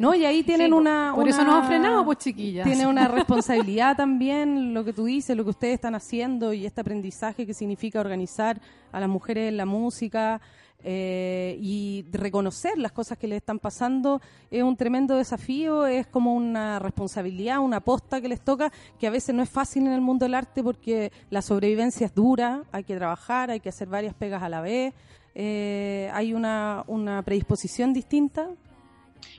No, 0.01 0.17
y 0.17 0.25
ahí 0.25 0.43
tienen 0.43 0.67
Sí, 0.69 0.73
una... 0.73 1.13
Por 1.15 1.29
eso 1.29 1.43
una- 1.43 1.53
nos 1.53 1.61
han 1.63 1.67
frenado, 1.69 2.05
pues, 2.05 2.19
chiquillas. 2.19 2.67
Tiene 2.67 2.89
una 2.89 3.07
responsabilidad 3.21 3.97
también 3.97 4.75
lo 4.75 4.85
que 4.85 4.93
tú 4.93 5.05
dices, 5.05 5.37
lo 5.37 5.45
que 5.45 5.51
ustedes 5.51 5.75
están 5.75 5.95
haciendo 5.95 6.53
y 6.53 6.67
este 6.67 6.81
aprendizaje 6.81 7.47
que 7.47 7.55
significa 7.55 8.01
organizar 8.01 8.61
a 8.91 8.99
las 8.99 9.09
mujeres 9.09 9.49
en 9.49 9.57
la 9.57 9.65
música 9.65 10.41
eh, 10.85 11.57
y 11.61 12.05
reconocer 12.13 12.79
las 12.79 12.93
cosas 12.93 13.19
que 13.19 13.27
les 13.27 13.39
están 13.39 13.59
pasando 13.59 14.21
es 14.51 14.63
un 14.63 14.77
tremendo 14.77 15.17
desafío, 15.17 15.87
es 15.87 16.07
como 16.07 16.35
una 16.35 16.79
responsabilidad, 16.79 17.59
una 17.61 17.81
posta 17.81 18.21
que 18.21 18.29
les 18.29 18.41
toca, 18.41 18.71
que 18.99 19.07
a 19.07 19.11
veces 19.11 19.35
no 19.35 19.43
es 19.43 19.51
fácil 19.51 19.87
en 19.87 19.93
el 19.93 20.01
mundo 20.01 20.25
del 20.25 20.35
arte 20.35 20.63
porque 20.63 21.11
la 21.31 21.43
sobrevivencia 21.43 22.07
es 22.07 22.15
dura, 22.15 22.63
hay 22.73 22.85
que 22.85 22.95
trabajar, 22.97 23.51
hay 23.51 23.61
que 23.61 23.69
hacer 23.71 23.89
varias 23.89 24.15
pegas 24.15 24.43
a 24.43 24.49
la 24.49 24.61
vez, 24.61 24.95
eh, 25.35 26.11
hay 26.15 26.33
una, 26.33 26.85
una 26.87 27.23
predisposición 27.23 27.93
distinta 27.93 28.49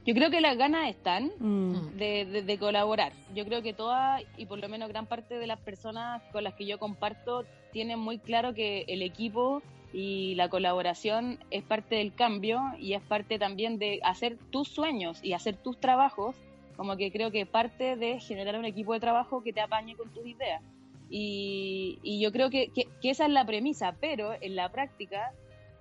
Yo 0.05 0.13
creo 0.13 0.29
que 0.29 0.41
las 0.41 0.57
ganas 0.57 0.89
están 0.89 1.31
Mm. 1.39 1.97
de, 1.97 2.25
de- 2.25 2.41
de 2.43 2.57
colaborar. 2.57 3.13
Yo 3.35 3.45
creo 3.45 3.61
que 3.61 3.73
todas, 3.73 4.21
y 4.37 4.45
por 4.45 4.59
lo 4.59 4.67
menos 4.69 4.89
gran 4.89 5.05
parte 5.05 5.35
de 5.39 5.47
las 5.47 5.59
personas 5.59 6.21
con 6.31 6.43
las 6.43 6.53
que 6.55 6.65
yo 6.65 6.77
comparto, 6.77 7.45
tienen 7.71 7.99
muy 7.99 8.17
claro 8.19 8.53
que 8.53 8.85
el 8.87 9.01
equipo 9.01 9.61
y 9.99 10.35
la 10.35 10.47
colaboración 10.47 11.39
es 11.49 11.63
parte 11.63 11.95
del 11.95 12.13
cambio 12.13 12.61
y 12.77 12.93
es 12.93 13.01
parte 13.01 13.39
también 13.39 13.79
de 13.79 13.99
hacer 14.03 14.37
tus 14.51 14.67
sueños 14.67 15.19
y 15.23 15.33
hacer 15.33 15.57
tus 15.57 15.79
trabajos, 15.79 16.35
como 16.75 16.95
que 16.97 17.11
creo 17.11 17.31
que 17.31 17.47
parte 17.47 17.95
de 17.95 18.19
generar 18.19 18.59
un 18.59 18.65
equipo 18.65 18.93
de 18.93 18.99
trabajo 18.99 19.41
que 19.41 19.53
te 19.53 19.61
apañe 19.61 19.95
con 19.95 20.13
tus 20.13 20.23
ideas. 20.27 20.61
Y, 21.09 21.97
y 22.03 22.19
yo 22.21 22.31
creo 22.31 22.51
que, 22.51 22.67
que- 22.69 22.87
que 23.01 23.09
esa 23.09 23.25
es 23.25 23.31
la 23.31 23.43
premisa, 23.45 23.95
pero 23.99 24.33
en 24.39 24.55
la 24.55 24.69
práctica 24.71 25.31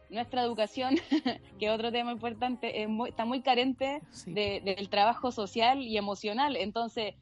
nuestra 0.08 0.42
educación, 0.42 0.94
que 1.58 1.66
es 1.66 1.70
otro 1.72 1.92
tema 1.92 2.10
importante, 2.12 2.80
es 2.82 2.88
muy- 2.88 3.10
está 3.10 3.26
muy 3.26 3.42
carente 3.42 4.00
Sí. 4.12 4.32
de- 4.32 4.62
del 4.64 4.88
trabajo 4.88 5.30
social 5.30 5.82
y 5.82 5.98
emocional. 5.98 6.56
Entonces, 6.56 7.14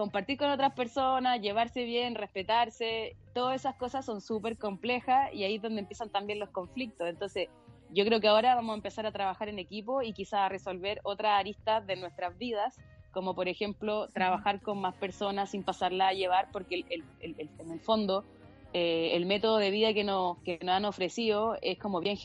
compartir 0.00 0.38
con 0.38 0.50
otras 0.50 0.72
personas, 0.74 1.40
llevarse 1.42 1.84
bien, 1.84 2.14
respetarse, 2.14 3.14
todas 3.34 3.56
esas 3.56 3.76
cosas 3.76 4.04
son 4.06 4.20
súper 4.22 4.56
complejas 4.56 5.28
y 5.34 5.44
ahí 5.44 5.56
es 5.56 5.62
donde 5.62 5.80
empiezan 5.80 6.08
también 6.10 6.38
los 6.38 6.48
conflictos. 6.50 7.06
Entonces, 7.06 7.48
yo 7.90 8.04
creo 8.06 8.18
que 8.20 8.28
ahora 8.28 8.54
vamos 8.54 8.72
a 8.72 8.76
empezar 8.76 9.04
a 9.04 9.12
trabajar 9.12 9.48
en 9.50 9.58
equipo 9.58 10.00
y 10.00 10.12
quizás 10.14 10.40
a 10.40 10.48
resolver 10.48 11.00
otras 11.04 11.32
aristas 11.38 11.86
de 11.86 11.96
nuestras 11.96 12.36
vidas, 12.38 12.74
como 13.12 13.34
por 13.34 13.46
ejemplo 13.48 14.06
trabajar 14.14 14.62
con 14.62 14.80
más 14.80 14.96
personas 14.96 15.50
sin 15.50 15.64
pasarla 15.64 16.08
a 16.08 16.12
llevar, 16.14 16.48
porque 16.52 16.76
el- 16.76 16.84
el- 17.20 17.34
el- 17.38 17.50
en 17.58 17.70
el 17.72 17.80
fondo 17.80 18.24
eh, 18.72 19.16
el 19.16 19.26
método 19.26 19.56
de 19.58 19.70
vida 19.72 19.92
que 19.92 20.04
nos, 20.04 20.38
que 20.44 20.58
nos 20.62 20.76
han 20.76 20.84
ofrecido 20.84 21.56
es 21.60 21.76
como 21.78 21.98
bien 22.00 22.16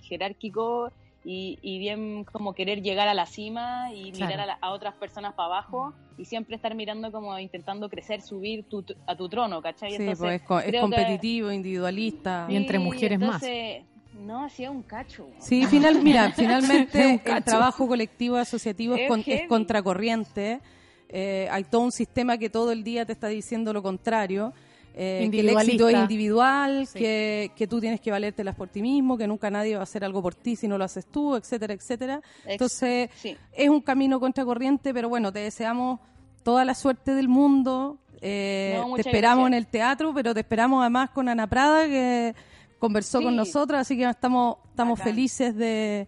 jerárquico 0.00 0.90
y, 1.22 1.58
y 1.60 1.78
bien 1.78 2.24
como 2.24 2.54
querer 2.54 2.80
llegar 2.80 3.06
a 3.08 3.12
la 3.14 3.26
cima 3.26 3.92
y 3.92 4.10
Claro. 4.12 4.30
mirar 4.32 4.40
a, 4.40 4.46
la- 4.46 4.58
a 4.62 4.70
otras 4.72 4.94
personas 4.96 5.34
para 5.34 5.48
abajo 5.48 5.92
y 6.20 6.24
siempre 6.26 6.56
estar 6.56 6.74
mirando 6.74 7.10
como 7.10 7.38
intentando 7.38 7.88
crecer, 7.88 8.20
subir 8.22 8.64
tu- 8.64 8.84
a 9.06 9.16
tu 9.16 9.28
trono, 9.28 9.62
¿cachai? 9.62 9.90
Sí, 9.90 9.96
Entonces, 9.96 10.18
pues 10.18 10.40
es, 10.40 10.42
co- 10.46 10.58
es 10.58 10.66
creo 10.66 10.72
que- 10.72 10.80
competitivo, 10.96 11.50
individualista. 11.50 12.46
Y 12.48 12.56
entre 12.56 12.78
mujeres 12.78 13.18
más. 13.18 13.42
entonces, 13.42 13.84
No, 14.26 14.44
hacía 14.44 14.70
un 14.70 14.82
cacho. 14.82 15.28
Sí, 15.38 15.64
final, 15.66 16.02
mira, 16.02 16.32
finalmente 16.36 17.22
el 17.24 17.44
trabajo 17.44 17.86
colectivo 17.88 18.36
asociativo 18.36 18.94
es, 18.96 19.08
con- 19.08 19.22
es 19.26 19.46
contracorriente. 19.48 20.60
Eh, 21.08 21.48
hay 21.50 21.64
todo 21.64 21.80
un 21.82 21.92
sistema 21.92 22.36
que 22.38 22.50
todo 22.50 22.70
el 22.72 22.84
día 22.84 23.04
te 23.06 23.12
está 23.12 23.28
diciendo 23.28 23.72
lo 23.72 23.82
contrario. 23.82 24.52
eh, 24.92 25.28
que 25.30 25.40
el 25.40 25.48
éxito 25.50 25.88
es 25.88 25.96
individual, 25.96 26.84
Sí. 26.88 26.98
que, 26.98 27.52
que 27.54 27.68
tú 27.68 27.80
tienes 27.80 28.00
que 28.00 28.10
valértelas 28.10 28.56
por 28.56 28.68
ti 28.68 28.82
mismo, 28.82 29.16
que 29.16 29.28
nunca 29.28 29.48
nadie 29.48 29.74
va 29.76 29.80
a 29.80 29.82
hacer 29.84 30.04
algo 30.04 30.20
por 30.20 30.34
ti 30.34 30.56
si 30.56 30.66
no 30.66 30.76
lo 30.76 30.84
haces 30.84 31.06
tú, 31.06 31.36
etcétera, 31.36 31.74
etcétera. 31.74 32.16
Ex- 32.44 32.46
Entonces, 32.52 33.08
sí. 33.14 33.36
es 33.52 33.68
un 33.68 33.80
camino 33.80 34.18
contracorriente, 34.18 34.92
pero 34.92 35.08
bueno, 35.08 35.32
te 35.32 35.38
deseamos 35.38 36.00
toda 36.42 36.64
la 36.64 36.74
suerte 36.74 37.14
del 37.14 37.28
mundo. 37.28 37.98
Eh, 38.22 38.74
No, 38.86 38.94
te 38.96 39.00
esperamos 39.02 39.44
gracias. 39.44 39.48
en 39.48 39.54
el 39.54 39.66
teatro, 39.66 40.12
pero 40.14 40.34
te 40.34 40.40
esperamos 40.40 40.80
además 40.82 41.10
con 41.10 41.28
Ana 41.28 41.46
Prada, 41.46 41.86
que 41.86 42.34
conversó 42.78 43.18
Sí. 43.18 43.24
con 43.24 43.36
nosotros, 43.36 43.80
así 43.80 43.96
que 43.96 44.08
estamos, 44.08 44.56
estamos 44.70 45.00
felices 45.00 45.54
de, 45.56 46.06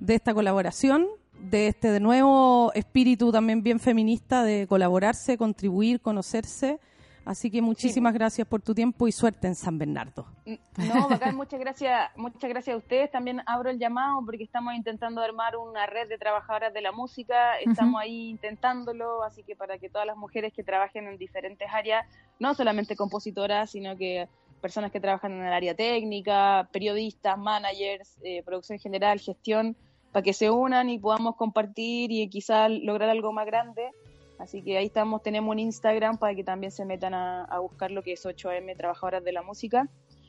de 0.00 0.14
esta 0.14 0.34
colaboración, 0.34 1.06
de 1.40 1.68
este 1.68 1.90
de 1.92 2.00
nuevo 2.00 2.72
espíritu 2.74 3.30
también 3.32 3.62
bien 3.62 3.78
feminista 3.80 4.42
de 4.42 4.66
colaborarse, 4.68 5.36
contribuir, 5.38 6.00
conocerse. 6.00 6.80
Así 7.28 7.50
que 7.50 7.60
muchísimas 7.60 8.14
gracias 8.14 8.48
por 8.48 8.62
tu 8.62 8.74
tiempo 8.74 9.06
y 9.06 9.12
suerte 9.12 9.46
en 9.48 9.54
San 9.54 9.76
Bernardo. 9.76 10.24
No, 10.46 11.08
bacán, 11.10 11.36
muchas 11.36 11.60
gracias, 11.60 12.10
muchas 12.16 12.48
gracias 12.48 12.72
a 12.72 12.78
ustedes. 12.78 13.10
También 13.10 13.42
abro 13.44 13.68
el 13.68 13.78
llamado 13.78 14.24
porque 14.24 14.44
estamos 14.44 14.72
intentando 14.72 15.20
armar 15.20 15.54
una 15.58 15.84
red 15.84 16.08
de 16.08 16.16
trabajadoras 16.16 16.72
de 16.72 16.80
la 16.80 16.90
música. 16.90 17.58
Estamos 17.58 18.00
ahí 18.00 18.30
intentándolo, 18.30 19.22
así 19.24 19.42
que 19.42 19.54
para 19.54 19.76
que 19.76 19.90
todas 19.90 20.06
las 20.06 20.16
mujeres 20.16 20.54
que 20.54 20.64
trabajen 20.64 21.06
en 21.06 21.18
diferentes 21.18 21.68
áreas, 21.70 22.06
no 22.38 22.54
solamente 22.54 22.96
compositoras, 22.96 23.72
sino 23.72 23.94
que 23.98 24.26
personas 24.62 24.90
que 24.90 24.98
trabajan 24.98 25.32
en 25.32 25.44
el 25.44 25.52
área 25.52 25.74
técnica, 25.74 26.66
periodistas, 26.72 27.36
managers, 27.36 28.16
eh, 28.22 28.42
producción 28.42 28.78
general, 28.78 29.20
gestión, 29.20 29.76
para 30.12 30.22
que 30.22 30.32
se 30.32 30.48
unan 30.48 30.88
y 30.88 30.98
podamos 30.98 31.36
compartir 31.36 32.10
y 32.10 32.26
quizás 32.30 32.70
lograr 32.70 33.10
algo 33.10 33.34
más 33.34 33.44
grande. 33.44 33.90
Así 34.38 34.62
que 34.62 34.78
ahí 34.78 34.86
estamos, 34.86 35.22
tenemos 35.22 35.50
un 35.50 35.58
Instagram 35.58 36.18
para 36.18 36.34
que 36.34 36.44
también 36.44 36.70
se 36.70 36.84
metan 36.84 37.14
a, 37.14 37.44
a 37.44 37.58
buscar 37.58 37.90
lo 37.90 38.02
que 38.02 38.12
es 38.12 38.24
8M 38.24 38.76
Trabajadoras 38.76 39.24
de 39.24 39.32
la 39.32 39.42
Música. 39.42 39.88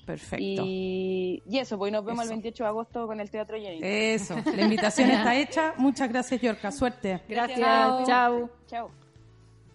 Perfecto. 0.09 0.63
Y, 0.65 1.43
y 1.47 1.59
eso, 1.59 1.77
pues 1.77 1.91
nos 1.91 2.03
vemos 2.03 2.23
Eso. 2.23 2.33
el 2.33 2.37
28 2.41 2.63
de 2.63 2.67
agosto 2.67 3.05
con 3.05 3.19
el 3.19 3.29
Teatro 3.29 3.57
Jenny. 3.57 3.79
Eso, 3.83 4.35
la 4.55 4.63
invitación 4.63 5.11
está 5.11 5.35
hecha. 5.35 5.75
Muchas 5.77 6.09
gracias, 6.09 6.41
Yorka. 6.41 6.71
Suerte. 6.71 7.21
Gracias. 7.29 7.59
Chao. 7.59 8.05
Chao. 8.07 8.49
Chao. 8.65 8.91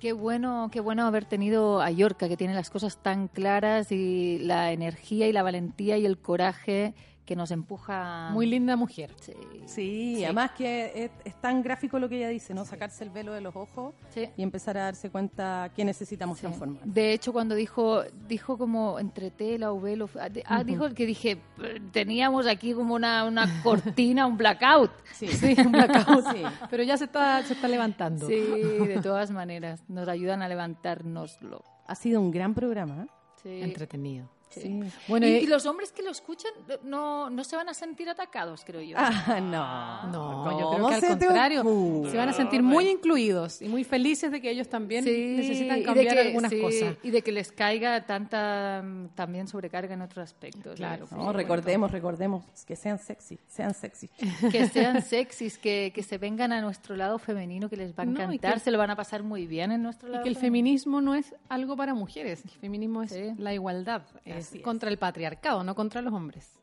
Qué 0.01 0.13
bueno, 0.13 0.71
qué 0.73 0.81
bueno 0.81 1.07
haber 1.07 1.25
tenido 1.25 1.81
a 1.81 1.89
Yorka, 1.93 2.29
que 2.29 2.37
tiene 2.37 2.53
las 2.53 2.69
cosas 2.69 2.97
tan 3.01 3.29
claras 3.29 3.93
y 3.93 4.41
la 4.41 4.73
energía 4.73 5.29
y 5.29 5.33
la 5.33 5.45
valentía 5.45 5.97
y 5.99 6.05
el 6.05 6.19
coraje 6.19 6.95
que 7.25 7.37
nos 7.37 7.51
empuja. 7.51 8.31
Muy 8.33 8.47
linda 8.47 8.77
mujer. 8.77 9.11
Sí. 9.21 9.33
Sí, 9.67 10.25
además 10.25 10.51
que 10.53 10.93
es, 11.05 11.11
es 11.25 11.41
tan 11.41 11.63
gráfico 11.63 11.99
lo 11.99 12.09
que 12.09 12.19
ella 12.19 12.29
dice, 12.29 12.53
¿no? 12.55 12.65
Sacarse 12.65 13.03
el 13.05 13.11
velo 13.11 13.33
de 13.33 13.41
los 13.41 13.57
ojos 13.57 13.95
Sí. 14.11 14.29
y 14.37 14.43
empezar 14.43 14.77
a 14.77 14.85
darse 14.85 15.11
cuenta 15.11 15.71
que 15.75 15.85
necesitamos 15.85 16.39
Sí. 16.39 16.43
transformar. 16.43 16.85
De 16.85 17.13
hecho, 17.13 17.33
cuando 17.33 17.55
dijo, 17.55 18.03
dijo 18.29 18.59
como 18.59 18.99
entre 18.99 19.31
tela 19.31 19.73
o 19.73 19.81
velo, 19.81 20.09
ah, 20.21 20.29
de- 20.29 20.43
ah, 20.47 20.63
dijo 20.65 20.85
el 20.87 20.95
que 20.95 21.07
dije, 21.07 21.39
"Eh, 21.63 21.81
teníamos 21.93 22.47
aquí 22.47 22.75
como 22.75 22.95
una, 22.95 23.25
una 23.25 23.63
cortina, 23.63 24.27
un 24.27 24.37
blackout. 24.37 24.91
Sí, 25.13 25.27
Sí, 25.57 25.57
un 25.59 25.73
blackout. 25.73 26.27
Sí. 26.33 26.43
Pero 26.71 26.83
ya 26.83 26.97
se 26.97 27.05
está, 27.05 27.43
se 27.43 27.55
está 27.55 27.69
levantando. 27.69 28.27
Sí, 28.27 28.35
de 28.99 29.01
todas 29.03 29.31
maneras, 29.31 29.83
nos 29.89 30.09
ayudan 30.09 30.43
a 30.43 30.49
levantárnoslo. 30.49 31.63
Ha 31.87 31.95
sido 31.95 32.21
un 32.21 32.31
gran 32.31 32.55
programa. 32.55 33.05
¿eh? 33.05 33.07
Sí. 33.43 33.61
Entretenido. 33.63 34.29
Sí. 34.63 34.81
Bueno, 35.09 35.27
y, 35.27 35.31
eh, 35.35 35.41
y 35.43 35.47
los 35.47 35.67
hombres 35.67 35.93
que 35.93 36.03
lo 36.03 36.11
escuchan 36.11 36.51
no, 36.83 37.31
no 37.31 37.45
se 37.45 37.57
van 37.57 37.69
a 37.69 37.75
sentir 37.75 38.09
atacados, 38.09 38.63
creo 38.65 38.81
yo. 38.83 38.97
Ah, 38.99 39.41
no. 39.41 40.13
No, 40.13 40.59
yo 40.59 40.67
¿Cómo 40.67 40.89
creo 40.89 40.89
que 40.89 40.95
al 40.95 41.01
te 41.19 41.27
contrario, 41.27 41.63
se 42.11 42.17
van 42.17 42.29
a 42.29 42.33
sentir 42.33 42.63
muy 42.63 42.89
incluidos 42.89 43.63
y 43.63 43.69
muy 43.69 43.85
felices 43.85 44.31
de 44.31 44.41
que 44.41 44.51
ellos 44.51 44.69
también 44.69 45.05
Sí, 45.05 45.35
necesitan 45.37 45.79
y 45.79 45.83
cambiar 45.83 46.15
que- 46.15 46.21
algunas 46.21 46.51
sí, 46.51 46.61
cosas. 46.61 46.97
Y 47.03 47.11
de 47.11 47.23
que 47.23 47.33
les 47.33 47.53
caiga 47.53 48.05
tanta 48.07 48.85
también 49.15 49.47
sobrecarga 49.49 49.95
en 49.95 50.03
otros 50.03 50.25
aspectos. 50.25 50.77
Claro. 50.77 51.07
Sí, 51.07 51.15
No, 51.15 51.33
recordemos, 51.33 51.91
recordemos 51.91 52.45
que 52.67 52.77
sean 52.77 52.99
sexy, 52.99 53.39
sean 53.47 53.75
sexy. 53.75 54.09
Que 54.51 54.69
sean 54.69 55.03
sexys, 55.03 55.59
que, 55.59 55.93
que 55.95 56.03
se 56.03 56.19
vengan 56.19 56.53
a 56.53 56.61
nuestro 56.61 56.97
lado 56.97 57.19
femenino, 57.19 57.69
que 57.69 57.77
les 57.77 57.93
va 57.97 58.03
a 58.03 58.07
No, 58.07 58.13
y 58.13 58.15
encantar, 58.37 58.55
que- 58.55 58.61
se 58.61 58.71
lo 58.71 58.79
van 58.79 58.91
a 58.91 58.97
pasar 58.97 59.23
muy 59.23 59.47
bien 59.47 59.73
en 59.73 59.83
nuestro 59.83 60.09
Y 60.09 60.13
lado 60.13 60.23
que 60.25 60.29
el 60.31 60.37
femenino. 60.37 60.55
feminismo 60.55 61.01
no 61.01 61.15
es 61.15 61.35
algo 61.49 61.77
para 61.77 61.95
mujeres, 61.95 62.45
el 62.45 62.51
feminismo 62.51 63.03
es 63.03 63.13
Sí. 63.13 63.33
la 63.39 63.53
igualdad, 63.55 64.03
es 64.25 64.44
Así 64.49 64.59
es. 64.59 64.65
contra 64.65 64.89
el 64.91 64.99
patriarcado, 64.99 65.63
no 65.65 65.75
contra 65.75 66.01
los 66.03 66.13
hombres. 66.13 66.61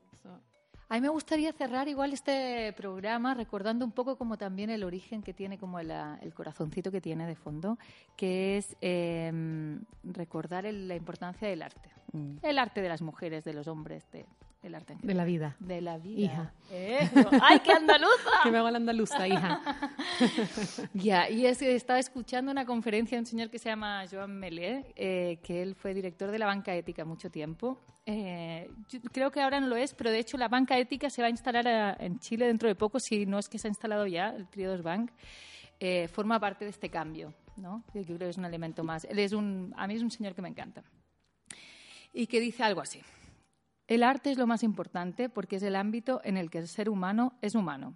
A 0.89 0.95
mí 0.95 0.99
me 0.99 1.07
gustaría 1.07 1.53
cerrar 1.53 1.88
igual 1.88 2.11
este 2.11 2.73
programa 2.73 3.34
recordando 3.34 3.86
un 3.86 3.93
poco 3.93 4.17
como 4.17 4.38
también 4.38 4.69
el 4.69 4.84
origen 4.84 5.23
que 5.23 5.34
tiene, 5.34 5.57
como 5.57 5.82
la- 5.82 6.19
el 6.21 6.34
corazoncito 6.34 6.91
que 6.91 6.99
tiene 6.99 7.25
de 7.25 7.36
fondo, 7.36 7.77
que 8.17 8.57
es 8.57 8.75
eh, 8.82 9.32
recordar 10.03 10.65
el- 10.65 10.89
la 10.89 10.95
importancia 10.95 11.47
del 11.47 11.61
arte. 11.61 11.89
Mm. 12.11 12.38
El 12.41 12.59
arte 12.59 12.82
de 12.82 12.89
las 12.89 13.01
mujeres, 13.01 13.45
de 13.45 13.53
los 13.53 13.69
hombres, 13.69 14.03
de, 14.11 14.25
el 14.64 14.76
arte 14.76 14.93
en 14.93 14.99
De 15.01 15.14
la 15.14 15.26
vida. 15.26 15.55
de 15.59 15.82
la 15.82 15.97
vida. 15.97 16.20
Hija. 16.22 16.53
Eso. 16.72 17.30
¡Ay, 17.41 17.59
qué 17.62 17.72
andaluza! 17.74 18.12
Que 18.43 18.51
me 18.51 18.57
hago 18.59 18.70
la 18.72 18.78
andaluza, 18.78 19.28
hija. 19.28 19.62
Ya, 20.93 21.30
y 21.30 21.45
es 21.45 21.62
estaba 21.62 21.99
escuchando 21.99 22.51
una 22.51 22.66
conferencia 22.66 23.16
de 23.18 23.22
un 23.22 23.26
señor 23.26 23.49
que 23.49 23.59
se 23.59 23.70
llama 23.70 24.03
Joan 24.12 24.38
Melé, 24.39 24.86
eh, 24.95 25.39
que 25.43 25.62
él 25.62 25.76
fue 25.76 25.93
director 25.93 26.32
de 26.32 26.39
la 26.39 26.45
banca 26.45 26.74
ética 26.76 27.05
mucho 27.05 27.30
tiempo. 27.30 27.80
Eh, 28.05 28.70
yo 28.89 28.99
creo 29.12 29.32
que 29.32 29.41
ahora 29.41 29.59
no 29.59 29.68
lo 29.68 29.76
es, 29.76 29.93
pero 29.93 30.09
de 30.12 30.20
hecho 30.20 30.38
la 30.38 30.47
banca 30.47 30.78
ética 30.78 31.09
se 31.09 31.22
va 31.22 31.28
a 31.28 31.32
instalar 31.32 31.68
a- 31.68 31.93
en 31.99 32.20
Chile 32.20 32.47
dentro 32.47 32.68
de 32.68 32.76
poco, 32.76 32.99
si 32.99 33.26
no 33.26 33.39
es 33.39 33.47
que 33.49 33.57
se 33.59 33.68
ha 33.68 33.70
instalado 33.70 34.05
ya, 34.07 34.30
el 34.30 34.47
Triodos 34.47 34.82
Bank. 34.84 35.12
eh, 35.84 36.07
forma 36.07 36.39
parte 36.39 36.64
de 36.66 36.70
este 36.70 36.91
cambio, 36.91 37.34
¿no? 37.57 37.84
Yo 37.95 38.03
creo 38.03 38.20
que 38.20 38.30
es 38.30 38.38
un 38.38 38.45
elemento 38.45 38.84
más. 38.84 39.03
Él 39.05 39.18
es 39.18 39.34
un, 39.34 39.74
a 39.76 39.88
mí 39.88 39.95
es 39.95 40.03
un 40.03 40.12
señor 40.12 40.36
que 40.36 40.41
me 40.43 40.49
encanta. 40.49 40.84
Y 42.14 42.28
que 42.28 42.39
dice 42.39 42.62
algo 42.62 42.82
así. 42.82 43.01
El 43.91 44.03
arte 44.03 44.31
es 44.31 44.37
lo 44.37 44.47
más 44.47 44.63
importante 44.63 45.27
porque 45.27 45.57
es 45.57 45.63
el 45.63 45.75
ámbito 45.75 46.21
en 46.23 46.37
el 46.37 46.49
que 46.49 46.59
el 46.59 46.69
ser 46.69 46.87
humano 46.87 47.33
es 47.41 47.55
humano. 47.55 47.93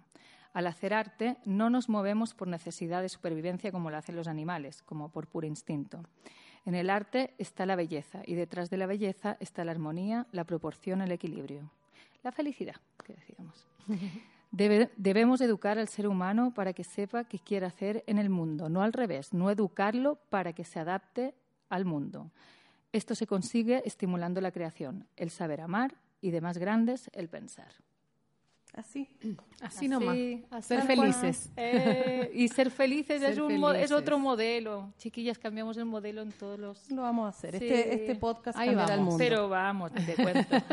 Al 0.52 0.66
hacer 0.66 0.92
arte 0.92 1.38
no 1.46 1.70
nos 1.70 1.88
movemos 1.88 2.34
por 2.34 2.48
necesidad 2.48 3.00
de 3.00 3.08
supervivencia 3.08 3.72
como 3.72 3.90
lo 3.90 3.96
hacen 3.96 4.14
los 4.14 4.28
animales, 4.28 4.82
como 4.82 5.08
por 5.08 5.26
puro 5.26 5.46
instinto. 5.46 6.02
En 6.66 6.74
el 6.74 6.90
arte 6.90 7.32
está 7.38 7.64
la 7.64 7.76
belleza 7.76 8.20
y 8.26 8.34
detrás 8.34 8.68
de 8.68 8.76
la 8.76 8.84
belleza 8.84 9.38
está 9.40 9.64
la 9.64 9.70
armonía, 9.70 10.26
la 10.32 10.44
proporción, 10.44 11.00
el 11.00 11.12
equilibrio. 11.12 11.70
La 12.22 12.30
felicidad, 12.30 12.76
que 13.02 13.14
decíamos. 13.14 13.66
Debe- 14.52 14.90
debemos 14.98 15.40
educar 15.40 15.78
al 15.78 15.88
ser 15.88 16.06
humano 16.08 16.52
para 16.52 16.74
que 16.74 16.84
sepa 16.84 17.24
qué 17.24 17.38
quiere 17.38 17.64
hacer 17.64 18.04
en 18.06 18.18
el 18.18 18.28
mundo, 18.28 18.68
no 18.68 18.82
al 18.82 18.92
revés, 18.92 19.32
no 19.32 19.50
educarlo 19.50 20.16
para 20.28 20.52
que 20.52 20.64
se 20.64 20.78
adapte 20.78 21.34
al 21.70 21.86
mundo. 21.86 22.30
Esto 22.96 23.14
se 23.14 23.26
consigue 23.26 23.82
estimulando 23.84 24.40
la 24.40 24.50
creación, 24.50 25.06
el 25.16 25.28
saber 25.28 25.60
amar 25.60 25.96
y 26.22 26.30
de 26.30 26.40
más 26.40 26.56
grandes 26.56 27.10
el 27.12 27.28
pensar. 27.28 27.68
Así. 28.72 29.06
Así 29.60 29.86
nomás. 29.86 30.16
así 30.50 30.68
Ser 30.68 30.82
felices. 30.82 31.52
Eh, 31.58 32.30
y 32.32 32.48
ser 32.48 32.70
felices 32.70 33.20
Ser 33.20 33.32
es, 33.32 33.38
un 33.38 33.96
otro 33.96 34.18
modelo. 34.18 34.94
Chiquillas, 34.96 35.38
cambiamos 35.38 35.76
el 35.76 35.84
modelo 35.84 36.22
en 36.22 36.32
todos 36.32 36.58
los... 36.58 36.90
Lo 36.90 37.02
vamos 37.02 37.26
a 37.26 37.28
hacer. 37.28 37.58
Sí. 37.58 37.66
Este, 37.66 37.94
este 37.96 38.16
podcast 38.16 38.58
Ahí 38.58 38.68
cambiará 38.68 38.94
el 38.94 39.00
vamos. 39.00 39.12
mundo. 39.12 39.24
Pero 39.24 39.48
vamos, 39.50 39.92
te 39.92 40.14
cuento. 40.14 40.56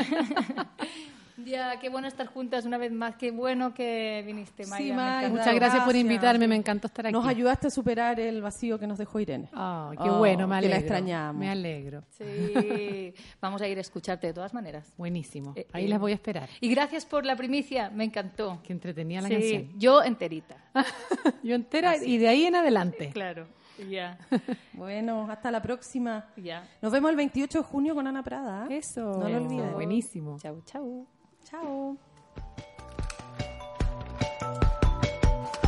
ya, 1.38 1.80
qué 1.80 1.90
bueno 1.90 2.08
estar 2.08 2.28
juntas 2.28 2.66
una 2.66 2.78
vez 2.78 2.92
más. 2.92 3.16
Qué 3.16 3.32
bueno 3.32 3.74
que 3.74 4.24
viniste. 4.26 4.64
Sí, 4.66 4.90
encanta. 4.92 5.30
Muchas 5.30 5.56
gracias 5.56 5.84
por 5.84 5.96
invitarme, 5.96 6.48
me 6.48 6.56
encantó 6.56 6.88
estar 6.88 7.08
aquí. 7.08 7.14
Nos 7.14 7.26
ayudaste 7.28 7.68
a 7.68 7.70
superar 7.70 8.20
el 8.20 8.42
vacío 8.42 8.78
que 8.80 8.88
nos 8.88 8.98
dejó 8.98 9.20
Irene. 9.20 9.48
Qué 9.52 9.58
Oh, 9.58 10.18
bueno, 10.20 10.48
me 10.48 10.56
que 10.62 10.68
la 10.70 10.76
alegro. 10.76 10.78
extrañamos. 10.80 11.40
Me 11.40 11.50
alegro. 11.50 12.04
Sí, 12.10 13.14
vamos 13.42 13.62
a 13.62 13.68
ir 13.68 13.78
a 13.78 13.82
escucharte 13.82 14.28
de 14.28 14.34
todas 14.34 14.54
maneras. 14.54 14.94
Buenísimo. 14.98 15.54
Eh, 15.56 15.68
Ahí 15.74 15.86
eh, 15.86 15.90
las 15.90 16.00
voy 16.00 16.12
a 16.12 16.16
esperar. 16.16 16.50
Y 16.62 16.70
gracias 16.70 17.06
por 17.06 17.26
la 17.26 17.36
primicia, 17.36 17.90
me 17.90 18.04
encantó. 18.04 18.60
Que 18.64 18.74
entretenía 18.74 19.22
la 19.22 19.28
Sí, 19.28 19.34
canción. 19.34 19.70
yo 19.80 20.04
enterita. 20.04 20.56
Yo 21.44 21.56
entera 21.56 21.98
y 21.98 22.18
de 22.18 22.28
ahí 22.28 22.46
en 22.46 22.56
adelante. 22.56 23.10
Claro, 23.14 23.48
ya, 23.90 24.18
Bueno, 24.74 25.28
hasta 25.30 25.52
la 25.52 25.62
próxima. 25.62 26.26
ya. 26.38 26.68
Nos 26.82 26.92
vemos 26.92 27.10
el 27.12 27.16
28 27.18 27.58
de 27.60 27.64
junio 27.64 27.96
con 27.96 28.08
Ana 28.08 28.24
Prada. 28.24 28.68
¿eh? 28.70 28.78
Eso. 28.78 29.02
No 29.02 29.30
lo 29.30 29.38
olvides. 29.38 29.74
Buenísimo. 29.74 30.38
Chau, 30.40 30.62
chau. 30.66 31.08